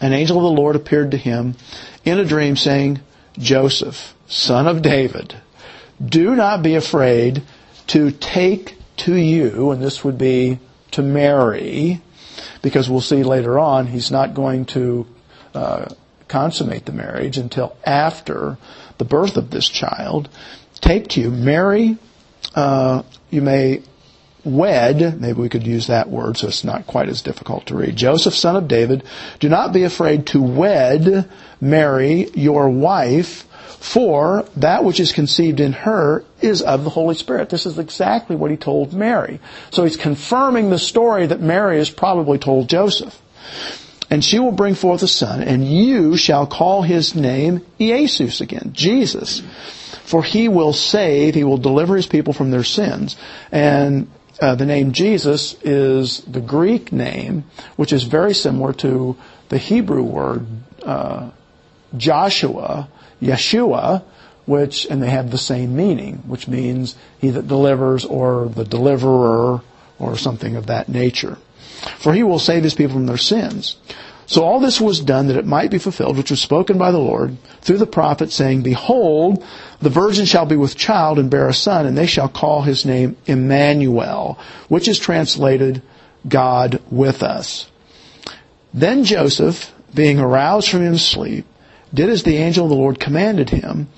An 0.00 0.12
angel 0.12 0.36
of 0.38 0.42
the 0.42 0.60
Lord 0.60 0.74
appeared 0.74 1.12
to 1.12 1.16
him 1.16 1.54
in 2.04 2.18
a 2.18 2.24
dream, 2.24 2.56
saying, 2.56 3.00
Joseph, 3.38 4.14
son 4.34 4.66
of 4.66 4.82
David, 4.82 5.34
do 6.04 6.34
not 6.34 6.62
be 6.62 6.74
afraid 6.74 7.42
to 7.86 8.10
take 8.10 8.76
to 8.96 9.14
you, 9.14 9.70
and 9.70 9.80
this 9.80 10.02
would 10.02 10.18
be 10.18 10.58
to 10.90 11.02
Mary, 11.02 12.00
because 12.60 12.90
we'll 12.90 13.00
see 13.00 13.22
later 13.22 13.58
on 13.58 13.86
he's 13.86 14.10
not 14.10 14.34
going 14.34 14.64
to 14.64 15.06
uh, 15.54 15.86
consummate 16.26 16.84
the 16.84 16.92
marriage 16.92 17.38
until 17.38 17.76
after 17.84 18.58
the 18.98 19.04
birth 19.04 19.36
of 19.36 19.50
this 19.50 19.68
child. 19.68 20.28
Take 20.80 21.08
to 21.10 21.20
you 21.20 21.30
Mary. 21.30 21.96
Uh, 22.54 23.02
you 23.30 23.40
may 23.40 23.82
wed, 24.44 25.20
maybe 25.20 25.40
we 25.40 25.48
could 25.48 25.66
use 25.66 25.86
that 25.86 26.10
word 26.10 26.36
so 26.36 26.48
it's 26.48 26.64
not 26.64 26.86
quite 26.86 27.08
as 27.08 27.22
difficult 27.22 27.66
to 27.66 27.76
read. 27.76 27.96
Joseph, 27.96 28.34
son 28.34 28.56
of 28.56 28.68
David, 28.68 29.02
do 29.40 29.48
not 29.48 29.72
be 29.72 29.84
afraid 29.84 30.26
to 30.26 30.42
wed 30.42 31.30
Mary, 31.60 32.30
your 32.34 32.68
wife, 32.68 33.46
for 33.80 34.46
that 34.56 34.84
which 34.84 35.00
is 35.00 35.12
conceived 35.12 35.60
in 35.60 35.72
her 35.72 36.24
is 36.40 36.62
of 36.62 36.84
the 36.84 36.90
Holy 36.90 37.14
Spirit. 37.14 37.50
This 37.50 37.66
is 37.66 37.78
exactly 37.78 38.36
what 38.36 38.50
he 38.50 38.56
told 38.56 38.92
Mary. 38.92 39.40
So 39.70 39.84
he's 39.84 39.96
confirming 39.96 40.70
the 40.70 40.78
story 40.78 41.26
that 41.26 41.40
Mary 41.40 41.78
has 41.78 41.90
probably 41.90 42.38
told 42.38 42.68
Joseph. 42.68 43.20
And 44.10 44.24
she 44.24 44.38
will 44.38 44.52
bring 44.52 44.74
forth 44.74 45.02
a 45.02 45.08
son, 45.08 45.42
and 45.42 45.66
you 45.66 46.16
shall 46.16 46.46
call 46.46 46.82
his 46.82 47.14
name 47.14 47.64
Jesus 47.78 48.40
again, 48.40 48.70
Jesus. 48.72 49.42
For 50.04 50.22
he 50.22 50.48
will 50.48 50.72
save, 50.72 51.34
he 51.34 51.44
will 51.44 51.58
deliver 51.58 51.96
his 51.96 52.06
people 52.06 52.34
from 52.34 52.50
their 52.50 52.64
sins. 52.64 53.16
And 53.50 54.10
uh, 54.40 54.54
the 54.54 54.66
name 54.66 54.92
Jesus 54.92 55.56
is 55.62 56.20
the 56.20 56.40
Greek 56.40 56.92
name, 56.92 57.44
which 57.76 57.92
is 57.92 58.02
very 58.04 58.34
similar 58.34 58.72
to 58.74 59.16
the 59.48 59.58
Hebrew 59.58 60.02
word 60.02 60.46
uh, 60.82 61.30
Joshua, 61.96 62.88
Yeshua, 63.24 64.02
which, 64.46 64.86
and 64.86 65.02
they 65.02 65.10
have 65.10 65.30
the 65.30 65.38
same 65.38 65.74
meaning, 65.74 66.22
which 66.26 66.46
means 66.46 66.96
he 67.18 67.30
that 67.30 67.48
delivers 67.48 68.04
or 68.04 68.46
the 68.46 68.64
deliverer 68.64 69.62
or 69.98 70.18
something 70.18 70.56
of 70.56 70.66
that 70.66 70.88
nature. 70.88 71.38
For 71.98 72.12
he 72.12 72.22
will 72.22 72.38
save 72.38 72.62
his 72.64 72.74
people 72.74 72.94
from 72.94 73.06
their 73.06 73.16
sins. 73.16 73.76
So 74.26 74.42
all 74.42 74.60
this 74.60 74.80
was 74.80 75.00
done 75.00 75.28
that 75.28 75.36
it 75.36 75.46
might 75.46 75.70
be 75.70 75.78
fulfilled, 75.78 76.16
which 76.16 76.30
was 76.30 76.40
spoken 76.40 76.78
by 76.78 76.90
the 76.90 76.98
Lord 76.98 77.36
through 77.60 77.78
the 77.78 77.86
prophet, 77.86 78.32
saying, 78.32 78.62
Behold, 78.62 79.44
the 79.80 79.90
virgin 79.90 80.24
shall 80.24 80.46
be 80.46 80.56
with 80.56 80.76
child 80.76 81.18
and 81.18 81.30
bear 81.30 81.48
a 81.48 81.54
son, 81.54 81.86
and 81.86 81.96
they 81.96 82.06
shall 82.06 82.28
call 82.28 82.62
his 82.62 82.86
name 82.86 83.16
Emmanuel, 83.26 84.38
which 84.68 84.88
is 84.88 84.98
translated 84.98 85.82
God 86.26 86.80
with 86.90 87.22
us. 87.22 87.70
Then 88.72 89.04
Joseph, 89.04 89.72
being 89.94 90.18
aroused 90.18 90.70
from 90.70 90.80
his 90.80 91.06
sleep, 91.06 91.44
did 91.94 92.10
as 92.10 92.24
the 92.24 92.36
angel 92.36 92.64
of 92.64 92.70
the 92.70 92.76
Lord 92.76 92.98
commanded 92.98 93.50
him, 93.50 93.88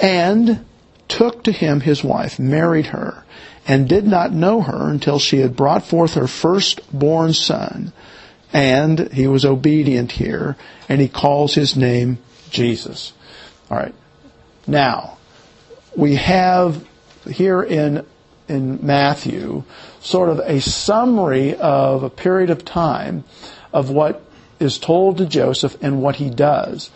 and 0.00 0.64
took 1.08 1.44
to 1.44 1.52
him 1.52 1.80
his 1.80 2.02
wife, 2.02 2.38
married 2.38 2.86
her, 2.86 3.24
and 3.66 3.88
did 3.88 4.06
not 4.06 4.32
know 4.32 4.60
her 4.60 4.90
until 4.90 5.18
she 5.18 5.38
had 5.38 5.56
brought 5.56 5.84
forth 5.84 6.14
her 6.14 6.26
firstborn 6.26 7.32
son. 7.32 7.92
And 8.52 9.12
he 9.12 9.26
was 9.26 9.44
obedient 9.44 10.12
here, 10.12 10.56
and 10.88 11.00
he 11.00 11.08
calls 11.08 11.54
his 11.54 11.76
name 11.76 12.18
Jesus. 12.50 13.12
All 13.70 13.76
right. 13.76 13.94
Now, 14.66 15.18
we 15.96 16.16
have 16.16 16.86
here 17.28 17.62
in, 17.62 18.04
in 18.48 18.84
Matthew 18.84 19.64
sort 20.00 20.28
of 20.28 20.38
a 20.40 20.60
summary 20.60 21.56
of 21.56 22.02
a 22.02 22.10
period 22.10 22.50
of 22.50 22.64
time 22.64 23.24
of 23.72 23.90
what 23.90 24.22
is 24.60 24.78
told 24.78 25.18
to 25.18 25.26
Joseph 25.26 25.76
and 25.82 26.00
what 26.00 26.16
he 26.16 26.30
does. 26.30 26.90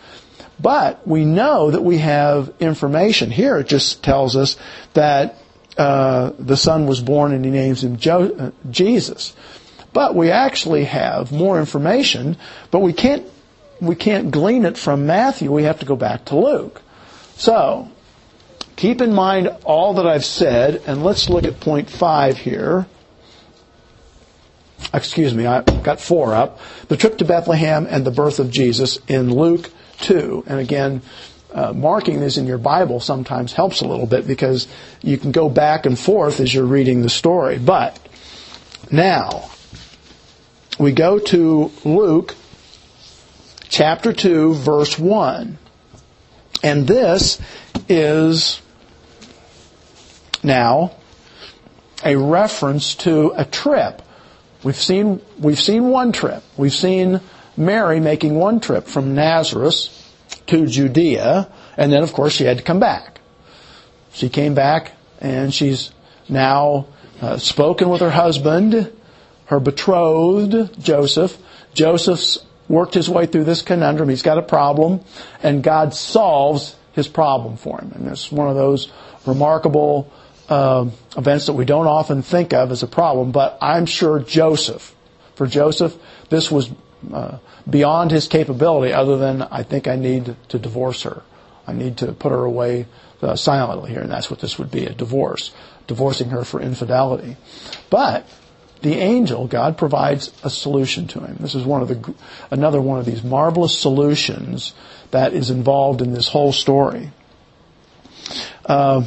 But 0.61 1.07
we 1.07 1.25
know 1.25 1.71
that 1.71 1.81
we 1.81 1.97
have 1.99 2.53
information. 2.59 3.31
Here 3.31 3.57
it 3.57 3.67
just 3.67 4.03
tells 4.03 4.35
us 4.35 4.57
that 4.93 5.37
uh, 5.77 6.31
the 6.37 6.57
son 6.57 6.85
was 6.85 7.01
born 7.01 7.33
and 7.33 7.43
he 7.43 7.51
names 7.51 7.83
him 7.83 7.97
jo- 7.97 8.35
uh, 8.37 8.51
Jesus. 8.69 9.33
But 9.93 10.15
we 10.15 10.29
actually 10.31 10.85
have 10.85 11.31
more 11.31 11.59
information, 11.59 12.37
but 12.69 12.79
we 12.79 12.93
can't 12.93 13.25
we 13.81 13.95
can't 13.95 14.29
glean 14.29 14.65
it 14.65 14.77
from 14.77 15.07
Matthew. 15.07 15.51
We 15.51 15.63
have 15.63 15.79
to 15.79 15.85
go 15.85 15.95
back 15.95 16.25
to 16.25 16.35
Luke. 16.35 16.81
So 17.35 17.89
keep 18.75 19.01
in 19.01 19.13
mind 19.13 19.49
all 19.65 19.95
that 19.95 20.05
I've 20.05 20.25
said, 20.25 20.83
and 20.85 21.03
let's 21.03 21.29
look 21.29 21.45
at 21.45 21.59
point 21.59 21.89
five 21.89 22.37
here. 22.37 22.85
Excuse 24.93 25.33
me, 25.33 25.45
I 25.45 25.61
got 25.61 25.99
four 25.99 26.33
up. 26.33 26.59
The 26.87 26.97
trip 26.97 27.17
to 27.19 27.25
Bethlehem 27.25 27.87
and 27.89 28.05
the 28.05 28.11
birth 28.11 28.39
of 28.39 28.49
Jesus 28.51 28.97
in 29.07 29.33
Luke 29.33 29.69
2. 30.01 30.45
And 30.47 30.59
again, 30.59 31.01
uh, 31.53 31.73
marking 31.73 32.19
this 32.19 32.37
in 32.37 32.47
your 32.47 32.57
Bible 32.57 32.99
sometimes 32.99 33.53
helps 33.53 33.81
a 33.81 33.87
little 33.87 34.05
bit 34.05 34.25
because 34.25 34.67
you 35.01 35.17
can 35.17 35.31
go 35.31 35.49
back 35.49 35.85
and 35.85 35.99
forth 35.99 36.39
as 36.39 36.53
you're 36.53 36.65
reading 36.65 37.01
the 37.01 37.09
story. 37.09 37.57
But 37.59 37.99
now, 38.89 39.49
we 40.79 40.93
go 40.93 41.19
to 41.19 41.71
Luke 41.83 42.35
chapter 43.67 44.13
2, 44.13 44.53
verse 44.53 44.97
1. 44.97 45.57
And 46.63 46.87
this 46.87 47.41
is 47.89 48.61
now 50.43 50.93
a 52.03 52.15
reference 52.15 52.95
to 52.95 53.33
a 53.35 53.45
trip. 53.45 54.01
We've 54.63 54.75
seen, 54.75 55.21
we've 55.39 55.59
seen 55.59 55.89
one 55.89 56.11
trip. 56.11 56.43
We've 56.55 56.73
seen 56.73 57.19
Mary 57.57 57.99
making 57.99 58.35
one 58.35 58.59
trip 58.59 58.87
from 58.87 59.15
Nazareth 59.15 59.89
to 60.47 60.65
Judea, 60.65 61.49
and 61.77 61.91
then 61.91 62.03
of 62.03 62.13
course 62.13 62.33
she 62.33 62.43
had 62.43 62.57
to 62.57 62.63
come 62.63 62.79
back. 62.79 63.19
She 64.13 64.29
came 64.29 64.53
back 64.53 64.93
and 65.19 65.53
she's 65.53 65.91
now 66.27 66.87
uh, 67.21 67.37
spoken 67.37 67.89
with 67.89 68.01
her 68.01 68.09
husband, 68.09 68.91
her 69.45 69.59
betrothed, 69.59 70.81
Joseph. 70.81 71.37
Joseph's 71.73 72.39
worked 72.67 72.93
his 72.93 73.09
way 73.09 73.25
through 73.25 73.43
this 73.43 73.61
conundrum. 73.61 74.09
He's 74.09 74.23
got 74.23 74.37
a 74.37 74.41
problem, 74.41 75.01
and 75.43 75.61
God 75.61 75.93
solves 75.93 76.75
his 76.93 77.07
problem 77.07 77.57
for 77.57 77.79
him. 77.79 77.91
And 77.93 78.07
it's 78.07 78.31
one 78.31 78.49
of 78.49 78.55
those 78.55 78.91
remarkable 79.25 80.11
uh, 80.49 80.89
events 81.15 81.45
that 81.45 81.53
we 81.53 81.65
don't 81.65 81.87
often 81.87 82.21
think 82.21 82.53
of 82.53 82.71
as 82.71 82.83
a 82.83 82.87
problem, 82.87 83.31
but 83.31 83.57
I'm 83.61 83.85
sure 83.85 84.19
Joseph, 84.19 84.95
for 85.35 85.47
Joseph, 85.47 85.95
this 86.29 86.51
was 86.51 86.69
uh, 87.11 87.37
beyond 87.69 88.11
his 88.11 88.27
capability 88.27 88.93
other 88.93 89.17
than 89.17 89.41
I 89.41 89.63
think 89.63 89.87
I 89.87 89.95
need 89.95 90.35
to 90.49 90.59
divorce 90.59 91.03
her. 91.03 91.23
I 91.67 91.73
need 91.73 91.97
to 91.97 92.11
put 92.11 92.31
her 92.31 92.43
away 92.43 92.87
uh, 93.21 93.35
silently 93.35 93.91
here, 93.91 94.01
and 94.01 94.11
that's 94.11 94.29
what 94.29 94.39
this 94.39 94.57
would 94.57 94.71
be, 94.71 94.85
a 94.85 94.93
divorce, 94.93 95.51
divorcing 95.87 96.29
her 96.29 96.43
for 96.43 96.59
infidelity. 96.59 97.37
But 97.89 98.27
the 98.81 98.95
angel, 98.95 99.47
God 99.47 99.77
provides 99.77 100.31
a 100.43 100.49
solution 100.49 101.07
to 101.09 101.19
him. 101.19 101.37
This 101.39 101.53
is 101.53 101.63
one 101.63 101.81
of 101.81 101.87
the, 101.87 102.15
another 102.49 102.81
one 102.81 102.99
of 102.99 103.05
these 103.05 103.23
marvelous 103.23 103.77
solutions 103.77 104.73
that 105.11 105.33
is 105.33 105.49
involved 105.49 106.01
in 106.01 106.13
this 106.13 106.27
whole 106.27 106.51
story. 106.51 107.11
Uh, 108.65 109.03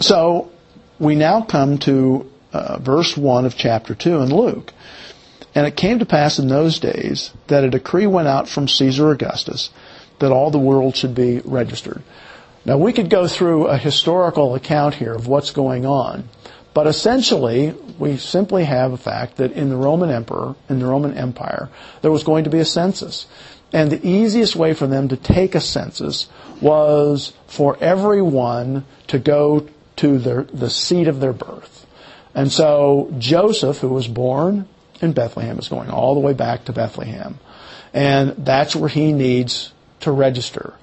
so 0.00 0.50
we 0.98 1.14
now 1.14 1.42
come 1.42 1.78
to 1.78 2.30
uh, 2.52 2.78
verse 2.78 3.16
1 3.16 3.46
of 3.46 3.56
chapter 3.56 3.94
2 3.94 4.22
in 4.22 4.34
Luke. 4.34 4.72
And 5.54 5.66
it 5.66 5.76
came 5.76 6.00
to 6.00 6.06
pass 6.06 6.38
in 6.38 6.48
those 6.48 6.80
days 6.80 7.32
that 7.46 7.64
a 7.64 7.70
decree 7.70 8.06
went 8.06 8.28
out 8.28 8.48
from 8.48 8.66
Caesar 8.66 9.10
Augustus 9.10 9.70
that 10.18 10.32
all 10.32 10.50
the 10.50 10.58
world 10.58 10.96
should 10.96 11.14
be 11.14 11.40
registered. 11.44 12.02
Now 12.64 12.78
we 12.78 12.92
could 12.92 13.10
go 13.10 13.28
through 13.28 13.66
a 13.66 13.76
historical 13.76 14.54
account 14.54 14.94
here 14.94 15.14
of 15.14 15.28
what's 15.28 15.50
going 15.50 15.84
on, 15.86 16.28
but 16.72 16.86
essentially 16.86 17.74
we 17.98 18.16
simply 18.16 18.64
have 18.64 18.92
a 18.92 18.96
fact 18.96 19.36
that 19.36 19.52
in 19.52 19.68
the 19.68 19.76
Roman 19.76 20.10
Emperor, 20.10 20.56
in 20.68 20.78
the 20.78 20.86
Roman 20.86 21.16
Empire, 21.16 21.68
there 22.02 22.10
was 22.10 22.24
going 22.24 22.44
to 22.44 22.50
be 22.50 22.58
a 22.58 22.64
census. 22.64 23.26
And 23.72 23.90
the 23.90 24.06
easiest 24.06 24.56
way 24.56 24.72
for 24.72 24.86
them 24.86 25.08
to 25.08 25.16
take 25.16 25.54
a 25.54 25.60
census 25.60 26.28
was 26.60 27.32
for 27.46 27.76
everyone 27.80 28.84
to 29.08 29.18
go 29.18 29.68
to 29.96 30.18
their, 30.18 30.44
the 30.44 30.70
seat 30.70 31.06
of 31.06 31.20
their 31.20 31.32
birth. 31.32 31.86
And 32.34 32.50
so 32.50 33.12
Joseph, 33.18 33.78
who 33.78 33.88
was 33.88 34.08
born 34.08 34.68
in 35.00 35.12
Bethlehem 35.12 35.58
is 35.58 35.68
going 35.68 35.90
all 35.90 36.14
the 36.14 36.20
way 36.20 36.32
back 36.32 36.64
to 36.66 36.72
Bethlehem. 36.72 37.38
And 37.92 38.44
that's 38.44 38.74
where 38.74 38.88
he 38.88 39.12
needs 39.12 39.72
to 40.00 40.12
register. 40.12 40.74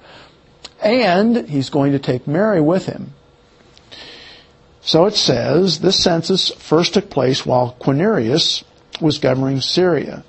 And 0.82 1.48
he's 1.48 1.70
going 1.70 1.92
to 1.92 1.98
take 1.98 2.26
Mary 2.26 2.60
with 2.60 2.86
him. 2.86 3.14
So 4.80 5.06
it 5.06 5.14
says, 5.14 5.78
this 5.78 5.98
census 5.98 6.50
first 6.50 6.94
took 6.94 7.08
place 7.08 7.46
while 7.46 7.76
Quirinius 7.80 8.64
was 9.00 9.18
governing 9.18 9.60
Syria. 9.60 10.24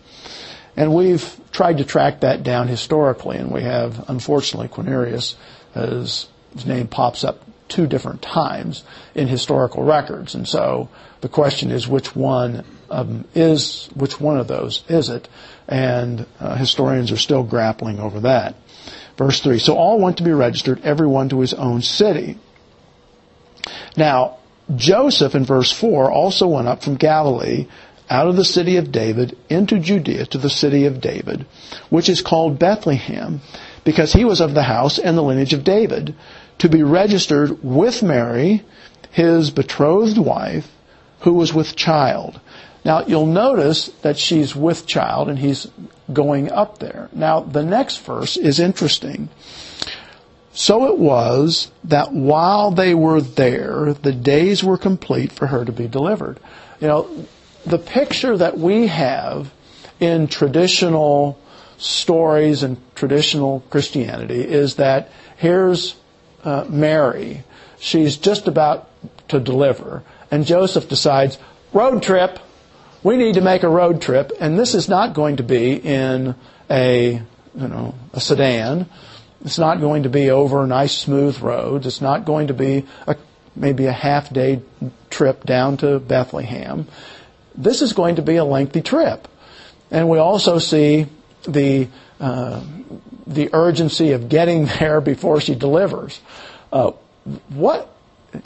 And 0.76 0.93
we've 0.93 1.39
tried 1.52 1.80
to 1.80 1.86
track 1.86 2.22
that 2.22 2.43
down 2.43 2.67
historically, 2.67 3.38
and 3.38 3.52
we 3.52 3.63
have, 3.63 4.10
unfortunately, 4.10 4.67
Quirinius, 4.67 5.36
his, 5.74 6.28
his 6.54 6.65
name 6.65 6.88
pops 6.88 7.24
up 7.24 7.43
two 7.67 7.88
different 7.88 8.22
times 8.22 8.84
in 9.15 9.28
historical 9.28 9.84
records. 9.84 10.36
And 10.36 10.48
so 10.48 10.89
the 11.22 11.30
question 11.30 11.72
is 11.72 11.88
which 11.88 12.15
one 12.15 12.63
um, 12.93 13.25
is, 13.34 13.89
which 13.95 14.19
one 14.19 14.38
of 14.38 14.47
those 14.47 14.84
is 14.88 15.10
it? 15.10 15.27
And 15.67 16.25
uh, 16.39 16.56
historians 16.56 17.12
are 17.12 17.17
still 17.17 17.43
grappling 17.43 17.99
over 17.99 18.21
that. 18.21 18.56
Verse 19.17 19.39
3. 19.39 19.60
So 19.60 19.75
all 19.75 19.99
went 19.99 20.17
to 20.17 20.23
be 20.23 20.32
registered, 20.32 20.82
everyone 20.84 21.29
to 21.29 21.39
his 21.39 21.53
own 21.53 21.82
city. 21.82 22.38
Now, 23.97 24.38
Joseph 24.75 25.36
in 25.36 25.45
verse 25.45 25.71
4 25.71 26.12
also 26.12 26.47
went 26.47 26.67
up 26.67 26.84
from 26.84 26.95
Galilee 26.95 27.67
out 28.10 28.27
of 28.27 28.36
the 28.36 28.45
city 28.45 28.77
of 28.77 28.91
David 28.91 29.38
into 29.49 29.79
Judea 29.79 30.25
to 30.27 30.38
the 30.38 30.49
city 30.49 30.86
of 30.86 31.01
David, 31.01 31.45
which 31.89 32.10
is 32.10 32.21
called 32.21 32.60
Bethlehem, 32.60 33.41
because 33.84 34.13
he 34.13 34.25
was 34.25 34.41
of 34.41 34.53
the 34.53 34.63
house 34.63 34.99
and 34.99 35.17
the 35.17 35.23
lineage 35.23 35.53
of 35.53 35.63
David, 35.63 36.15
to 36.60 36.69
be 36.69 36.84
registered 36.84 37.63
with 37.63 38.03
Mary, 38.03 38.63
his 39.12 39.49
betrothed 39.49 40.17
wife, 40.17 40.69
who 41.21 41.34
was 41.34 41.53
with 41.53 41.75
child. 41.75 42.39
Now, 42.86 43.06
you'll 43.06 43.26
notice 43.26 43.88
that 44.02 44.17
she's 44.17 44.56
with 44.56 44.86
child 44.86 45.30
and 45.30 45.39
he's 45.39 45.67
going 46.12 46.52
up 46.52 46.80
there. 46.80 47.10
Now, 47.13 47.39
the 47.39 47.63
next 47.63 47.98
verse 47.98 48.36
is 48.36 48.60
interesting. 48.60 49.30
So 50.54 50.88
it 50.88 50.98
was 50.98 51.72
that 51.86 52.13
while 52.13 52.72
they 52.72 52.93
were 52.93 53.22
there, 53.22 53.93
the 53.93 54.12
days 54.12 54.63
were 54.63 54.78
complete 54.78 55.32
for 55.32 55.48
her 55.48 55.65
to 55.65 55.72
be 55.72 55.88
delivered. 55.88 56.39
You 56.80 56.88
know, 56.88 57.26
the 57.65 57.80
picture 57.80 58.38
that 58.38 58.58
we 58.58 58.88
have 58.88 59.52
in 60.00 60.28
traditional 60.28 61.39
stories 61.78 62.63
and 62.63 62.78
traditional 62.96 63.62
Christianity 63.69 64.41
is 64.41 64.76
that 64.76 65.10
here's 65.38 65.96
uh, 66.43 66.65
Mary. 66.69 67.44
She's 67.79 68.17
just 68.17 68.48
about 68.48 68.90
to 69.29 69.40
deliver. 69.40 70.04
And 70.29 70.46
Joseph 70.46 70.88
decides, 70.88 71.38
road 71.73 72.04
trip. 72.04 72.40
We 73.04 73.17
need 73.17 73.35
to 73.35 73.41
make 73.41 73.63
a 73.63 73.69
road 73.69 74.01
trip. 74.01 74.31
And 74.39 74.58
this 74.58 74.73
is 74.73 74.87
not 74.87 75.13
going 75.13 75.37
to 75.37 75.43
be 75.43 75.73
in 75.73 76.35
a, 76.69 77.21
you 77.56 77.67
know, 77.67 77.95
a 78.13 78.21
sedan. 78.21 78.89
It's 79.43 79.60
not 79.60 79.81
going 79.81 80.04
to 80.04 80.10
be 80.10 80.31
over 80.31 80.65
nice 80.65 80.97
smooth 80.97 81.39
roads. 81.39 81.85
It's 81.85 82.01
not 82.01 82.23
going 82.23 82.47
to 82.47 82.54
be 82.54 82.85
a, 83.06 83.17
maybe 83.56 83.87
a 83.87 83.91
half 83.91 84.31
day 84.31 84.62
trip 85.10 85.43
down 85.43 85.77
to 85.77 85.99
Bethlehem. 85.99 86.87
This 87.56 87.81
is 87.81 87.93
going 87.93 88.15
to 88.15 88.21
be 88.21 88.37
a 88.37 88.45
lengthy 88.45 88.81
trip. 88.81 89.27
And 89.91 90.10
we 90.10 90.17
also 90.17 90.58
see 90.60 91.08
the, 91.47 91.89
uh, 92.21 92.63
the 93.27 93.49
urgency 93.54 94.13
of 94.13 94.29
getting 94.29 94.65
there 94.79 95.01
before 95.01 95.41
she 95.41 95.56
delivers. 95.56 96.21
Uh, 96.71 96.91
what? 97.49 97.89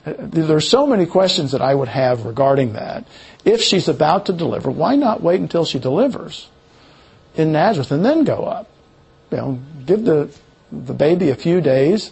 There's 0.04 0.68
so 0.68 0.86
many 0.86 1.06
questions 1.06 1.54
that 1.54 1.62
I 1.62 1.74
would 1.74 1.88
have 1.88 2.26
regarding 2.26 2.74
that. 2.74 3.08
If 3.48 3.62
she's 3.62 3.88
about 3.88 4.26
to 4.26 4.34
deliver, 4.34 4.70
why 4.70 4.98
not 4.98 5.24
wait 5.24 5.40
until 5.40 5.64
she 5.64 5.80
delivers 5.80 6.50
in 7.34 7.54
Nazareth 7.54 7.92
and 7.92 8.04
then 8.04 8.26
go 8.26 8.44
up? 8.44 8.70
You 9.32 9.38
know, 9.38 9.60
give 9.86 10.04
the 10.04 10.30
the 10.70 10.94
baby 10.94 11.30
a 11.30 11.36
few 11.36 11.62
days, 11.62 12.12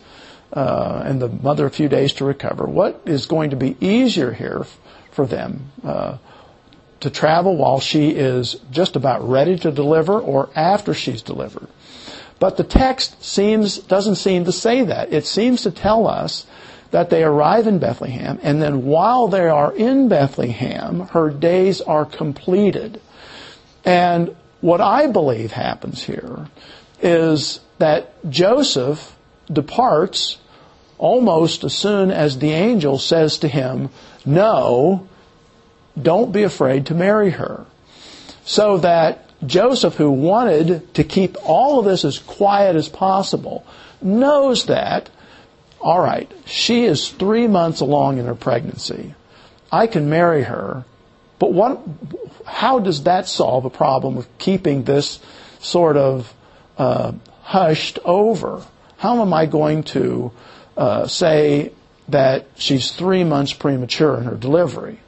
uh, 0.53 1.03
and 1.05 1.21
the 1.21 1.27
mother 1.27 1.65
a 1.65 1.69
few 1.69 1.89
days 1.89 2.13
to 2.13 2.25
recover. 2.25 2.65
What 2.65 3.01
is 3.05 3.25
going 3.25 3.49
to 3.49 3.57
be 3.57 3.75
easier 3.81 4.31
here 4.31 4.65
for 5.11 5.25
them? 5.25 5.71
Uh, 5.83 6.17
to 7.01 7.09
travel 7.09 7.57
while 7.57 7.81
she 7.81 8.11
is 8.11 8.55
just 8.71 8.95
about 8.95 9.27
ready 9.27 9.57
to 9.59 9.71
deliver 9.71 10.17
or 10.17 10.49
after 10.55 10.93
she's 10.93 11.21
delivered. 11.21 11.67
But 12.39 12.55
the 12.57 12.63
text 12.63 13.23
seems, 13.23 13.77
doesn't 13.77 14.15
seem 14.15 14.45
to 14.45 14.51
say 14.51 14.83
that. 14.83 15.13
It 15.13 15.25
seems 15.25 15.63
to 15.63 15.71
tell 15.71 16.07
us 16.07 16.47
that 16.95 17.09
they 17.09 17.25
arrive 17.25 17.67
in 17.67 17.77
Bethlehem, 17.77 18.39
and 18.41 18.61
then 18.61 18.85
while 18.85 19.27
they 19.27 19.49
are 19.49 19.75
in 19.75 20.07
Bethlehem, 20.07 21.01
her 21.07 21.29
days 21.29 21.81
are 21.81 22.05
completed. 22.05 23.01
And 23.83 24.33
what 24.61 24.79
I 24.79 25.07
believe 25.07 25.51
happens 25.51 26.01
here 26.01 26.47
is 27.01 27.59
that 27.79 28.13
Joseph 28.29 29.13
departs 29.51 30.37
almost 30.97 31.65
as 31.65 31.75
soon 31.75 32.11
as 32.11 32.39
the 32.39 32.51
angel 32.51 32.97
says 32.97 33.39
to 33.39 33.49
him, 33.49 33.89
No, 34.25 35.09
don't 36.01 36.31
be 36.31 36.43
afraid 36.43 36.85
to 36.85 36.93
marry 36.93 37.31
her. 37.31 37.65
So 38.45 38.77
that 38.77 39.29
Joseph, 39.45 39.95
who 39.95 40.11
wanted 40.11 40.93
to 40.93 41.03
keep 41.03 41.35
all 41.43 41.77
of 41.79 41.83
this 41.83 42.05
as 42.05 42.19
quiet 42.19 42.77
as 42.77 42.87
possible, 42.87 43.65
knows 44.01 44.67
that, 44.67 45.09
all 45.85 46.01
right, 46.01 46.31
she 46.47 46.83
is 46.83 47.09
three 47.09 47.47
months 47.47 47.79
along 47.79 48.17
in 48.17 48.25
her 48.25 48.33
pregnancy. 48.33 49.13
I 49.71 49.85
can 49.85 50.09
marry 50.09 50.41
her, 50.41 50.83
but 51.37 51.53
what, 51.53 51.79
how 52.43 52.79
does 52.79 53.03
that 53.03 53.27
solve 53.27 53.65
a 53.65 53.69
problem 53.69 54.17
of 54.17 54.27
keeping 54.39 54.83
this 54.83 55.19
sort 55.59 55.95
of 55.95 56.33
uh, 56.79 57.11
hushed 57.43 57.99
over? 58.03 58.65
How 58.97 59.21
am 59.21 59.31
I 59.31 59.45
going 59.45 59.83
to 59.83 60.31
uh, 60.75 61.05
say 61.05 61.71
that 62.09 62.47
she's 62.55 62.89
three 62.89 63.23
months 63.23 63.53
premature 63.53 64.17
in 64.17 64.23
her 64.23 64.35
delivery? 64.35 64.99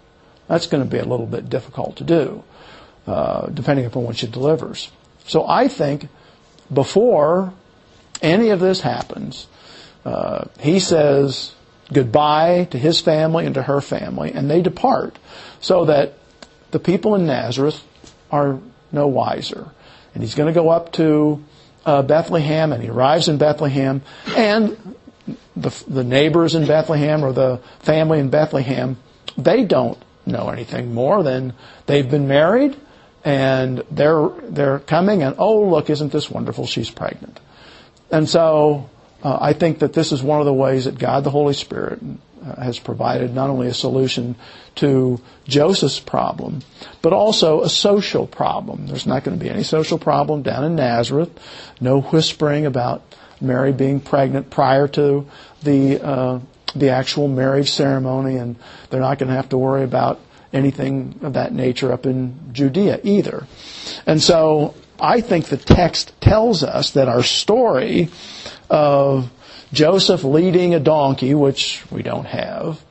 That's 0.48 0.68
going 0.68 0.84
to 0.84 0.90
be 0.90 1.00
a 1.00 1.06
little 1.06 1.26
bit 1.26 1.50
difficult 1.50 1.96
to 1.96 2.04
do, 2.04 2.44
uh, 3.08 3.48
depending 3.48 3.88
upon 3.88 4.04
when 4.04 4.14
she 4.14 4.28
delivers. 4.28 4.92
So 5.26 5.44
I 5.48 5.70
think 5.70 6.08
before 6.72 7.52
any 8.22 8.50
of 8.50 8.60
this 8.60 8.82
happens, 8.82 9.48
uh, 10.08 10.46
he 10.62 10.80
says 10.80 11.54
goodbye 11.92 12.66
to 12.72 12.78
his 12.78 13.02
family 13.02 13.46
and 13.46 13.56
to 13.56 13.62
her 13.62 13.82
family, 13.82 14.32
and 14.32 14.50
they 14.50 14.62
depart, 14.62 15.20
so 15.60 15.84
that 15.84 16.14
the 16.72 16.80
people 16.80 17.14
in 17.16 17.26
Nazareth 17.26 17.84
are 18.32 18.58
no 18.94 19.08
wiser. 19.08 19.70
And 20.14 20.24
he's 20.24 20.34
going 20.34 20.48
to 20.48 20.54
go 20.54 20.70
up 20.70 20.94
to 20.94 21.44
uh, 21.86 22.04
Bethlehem, 22.04 22.72
and 22.72 22.82
he 22.82 22.88
arrives 22.88 23.28
in 23.28 23.38
Bethlehem, 23.38 24.02
and 24.28 24.96
the, 25.58 25.84
the 25.90 26.06
neighbors 26.06 26.56
in 26.56 26.66
Bethlehem 26.66 27.26
or 27.26 27.34
the 27.34 27.60
family 27.80 28.20
in 28.20 28.30
Bethlehem, 28.30 28.96
they 29.38 29.66
don't 29.66 30.02
know 30.26 30.48
anything 30.48 30.94
more 30.94 31.22
than 31.22 31.54
they've 31.86 32.10
been 32.10 32.30
married 32.30 32.78
and 33.26 33.84
they're 33.92 34.30
they're 34.44 34.80
coming 34.80 35.24
and 35.24 35.36
oh 35.38 35.70
look 35.70 35.90
isn't 35.90 36.12
this 36.12 36.30
wonderful 36.30 36.66
she's 36.66 36.90
pregnant 36.90 37.40
and 38.12 38.28
so 38.28 38.90
uh, 39.28 39.38
I 39.42 39.54
think 39.54 39.80
that 39.80 39.94
this 39.94 40.12
is 40.12 40.22
one 40.24 40.40
of 40.40 40.46
the 40.46 40.54
ways 40.54 40.86
that 40.86 40.98
God 40.98 41.24
the 41.24 41.30
Holy 41.30 41.54
Spirit 41.54 42.00
uh, 42.02 42.62
has 42.62 42.80
provided 42.80 43.34
not 43.34 43.50
only 43.50 43.68
a 43.68 43.74
solution 43.74 44.36
to 44.76 45.20
Joseph's 45.48 46.00
problem 46.00 46.62
but 47.02 47.14
also 47.14 47.62
a 47.62 47.70
social 47.70 48.28
problem 48.28 48.88
there's 48.88 49.08
not 49.08 49.24
going 49.24 49.38
to 49.38 49.44
be 49.44 49.50
any 49.50 49.64
social 49.64 49.98
problem 49.98 50.44
down 50.44 50.64
in 50.64 50.76
Nazareth 50.76 51.32
no 51.82 52.02
whispering 52.02 52.66
about 52.66 53.02
Mary 53.42 53.72
being 53.72 54.00
pregnant 54.00 54.50
prior 54.50 54.88
to 54.88 55.28
the 55.64 56.04
uh, 56.04 56.40
the 56.76 56.90
actual 56.90 57.28
marriage 57.28 57.72
ceremony, 57.72 58.38
and 58.38 58.56
they're 58.90 59.02
not 59.02 59.20
going 59.20 59.30
to 59.30 59.36
have 59.36 59.50
to 59.50 59.58
worry 59.58 59.84
about 59.84 60.20
anything 60.54 61.20
of 61.22 61.34
that 61.34 61.54
nature 61.54 61.92
up 61.92 62.06
in 62.06 62.54
Judea 62.54 63.00
either. 63.04 63.48
And 64.06 64.22
so 64.22 64.76
I 65.00 65.22
think 65.22 65.46
the 65.46 65.58
text 65.58 66.14
tells 66.22 66.64
us 66.64 66.92
that 66.92 67.08
our 67.08 67.24
story 67.24 68.10
of 68.70 69.32
Joseph 69.74 70.24
leading 70.24 70.74
a 70.74 70.80
donkey, 70.80 71.34
which 71.34 71.84
we 71.92 72.02
don't 72.02 72.26
have, 72.26 72.84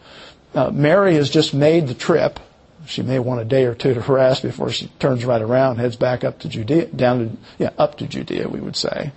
uh, 0.55 0.71
Mary 0.71 1.15
has 1.15 1.29
just 1.31 1.53
made 1.53 1.89
the 1.89 1.95
trip. 1.95 2.39
She 2.87 3.03
may 3.03 3.19
want 3.19 3.41
a 3.41 3.45
day 3.45 3.65
or 3.65 3.75
two 3.75 3.95
to 3.95 4.01
rest 4.01 4.43
before 4.43 4.71
she 4.71 4.87
turns 4.99 5.25
right 5.25 5.43
around, 5.43 5.79
heads 5.79 5.97
back 5.97 6.23
up 6.23 6.39
to 6.41 6.49
Judea, 6.49 6.87
down 6.87 7.19
to, 7.19 7.37
yeah, 7.59 7.71
up 7.77 7.99
to 7.99 8.07
Judea, 8.07 8.49
we 8.49 8.61
would 8.61 8.77
say. 8.77 9.13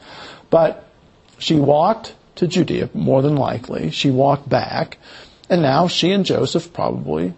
But 0.49 0.85
she 1.37 1.55
walked 1.55 2.15
to 2.35 2.47
Judea, 2.47 2.89
more 2.93 3.21
than 3.21 3.35
likely. 3.35 3.91
She 3.91 4.09
walked 4.09 4.49
back, 4.49 4.97
and 5.49 5.61
now 5.61 5.87
she 5.87 6.11
and 6.11 6.25
Joseph 6.25 6.73
probably 6.73 7.33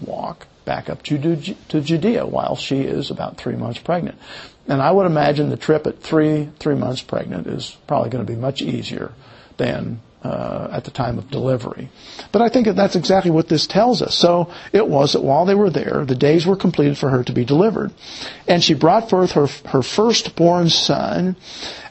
walk 0.00 0.46
back 0.64 0.90
up 0.90 1.02
to, 1.04 1.36
to 1.68 1.80
Judea 1.80 2.26
while 2.26 2.56
she 2.56 2.80
is 2.80 3.10
about 3.10 3.36
three 3.36 3.56
months 3.56 3.80
pregnant. 3.80 4.18
And 4.68 4.80
I 4.80 4.90
would 4.90 5.06
imagine 5.06 5.50
the 5.50 5.56
trip 5.56 5.86
at 5.86 6.00
three 6.00 6.48
three 6.58 6.76
months 6.76 7.02
pregnant 7.02 7.46
is 7.46 7.76
probably 7.86 8.10
going 8.10 8.24
to 8.24 8.32
be 8.32 8.38
much 8.38 8.62
easier 8.62 9.12
than 9.56 10.00
uh, 10.24 10.68
at 10.70 10.84
the 10.84 10.90
time 10.90 11.18
of 11.18 11.30
delivery. 11.30 11.90
But 12.30 12.42
I 12.42 12.48
think 12.48 12.66
that 12.66 12.76
that's 12.76 12.96
exactly 12.96 13.30
what 13.30 13.48
this 13.48 13.66
tells 13.66 14.02
us. 14.02 14.14
So 14.14 14.52
it 14.72 14.86
was 14.86 15.12
that 15.12 15.22
while 15.22 15.44
they 15.44 15.54
were 15.54 15.70
there, 15.70 16.04
the 16.04 16.14
days 16.14 16.46
were 16.46 16.56
completed 16.56 16.96
for 16.96 17.10
her 17.10 17.24
to 17.24 17.32
be 17.32 17.44
delivered. 17.44 17.92
And 18.46 18.62
she 18.62 18.74
brought 18.74 19.10
forth 19.10 19.32
her, 19.32 19.48
her 19.66 19.82
firstborn 19.82 20.68
son 20.68 21.36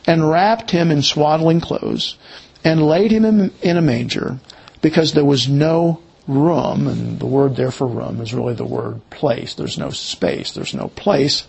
and 0.07 0.29
wrapped 0.29 0.71
him 0.71 0.91
in 0.91 1.01
swaddling 1.01 1.59
clothes 1.59 2.17
and 2.63 2.81
laid 2.81 3.11
him 3.11 3.25
in, 3.25 3.51
in 3.61 3.77
a 3.77 3.81
manger 3.81 4.39
because 4.81 5.13
there 5.13 5.25
was 5.25 5.47
no 5.47 6.01
room, 6.31 6.87
and 6.87 7.19
the 7.19 7.25
word 7.25 7.55
there 7.55 7.71
for 7.71 7.87
room 7.87 8.21
is 8.21 8.33
really 8.33 8.53
the 8.53 8.65
word 8.65 9.01
place. 9.09 9.53
There's 9.53 9.77
no 9.77 9.89
space, 9.89 10.51
there's 10.51 10.73
no 10.73 10.87
place 10.87 11.41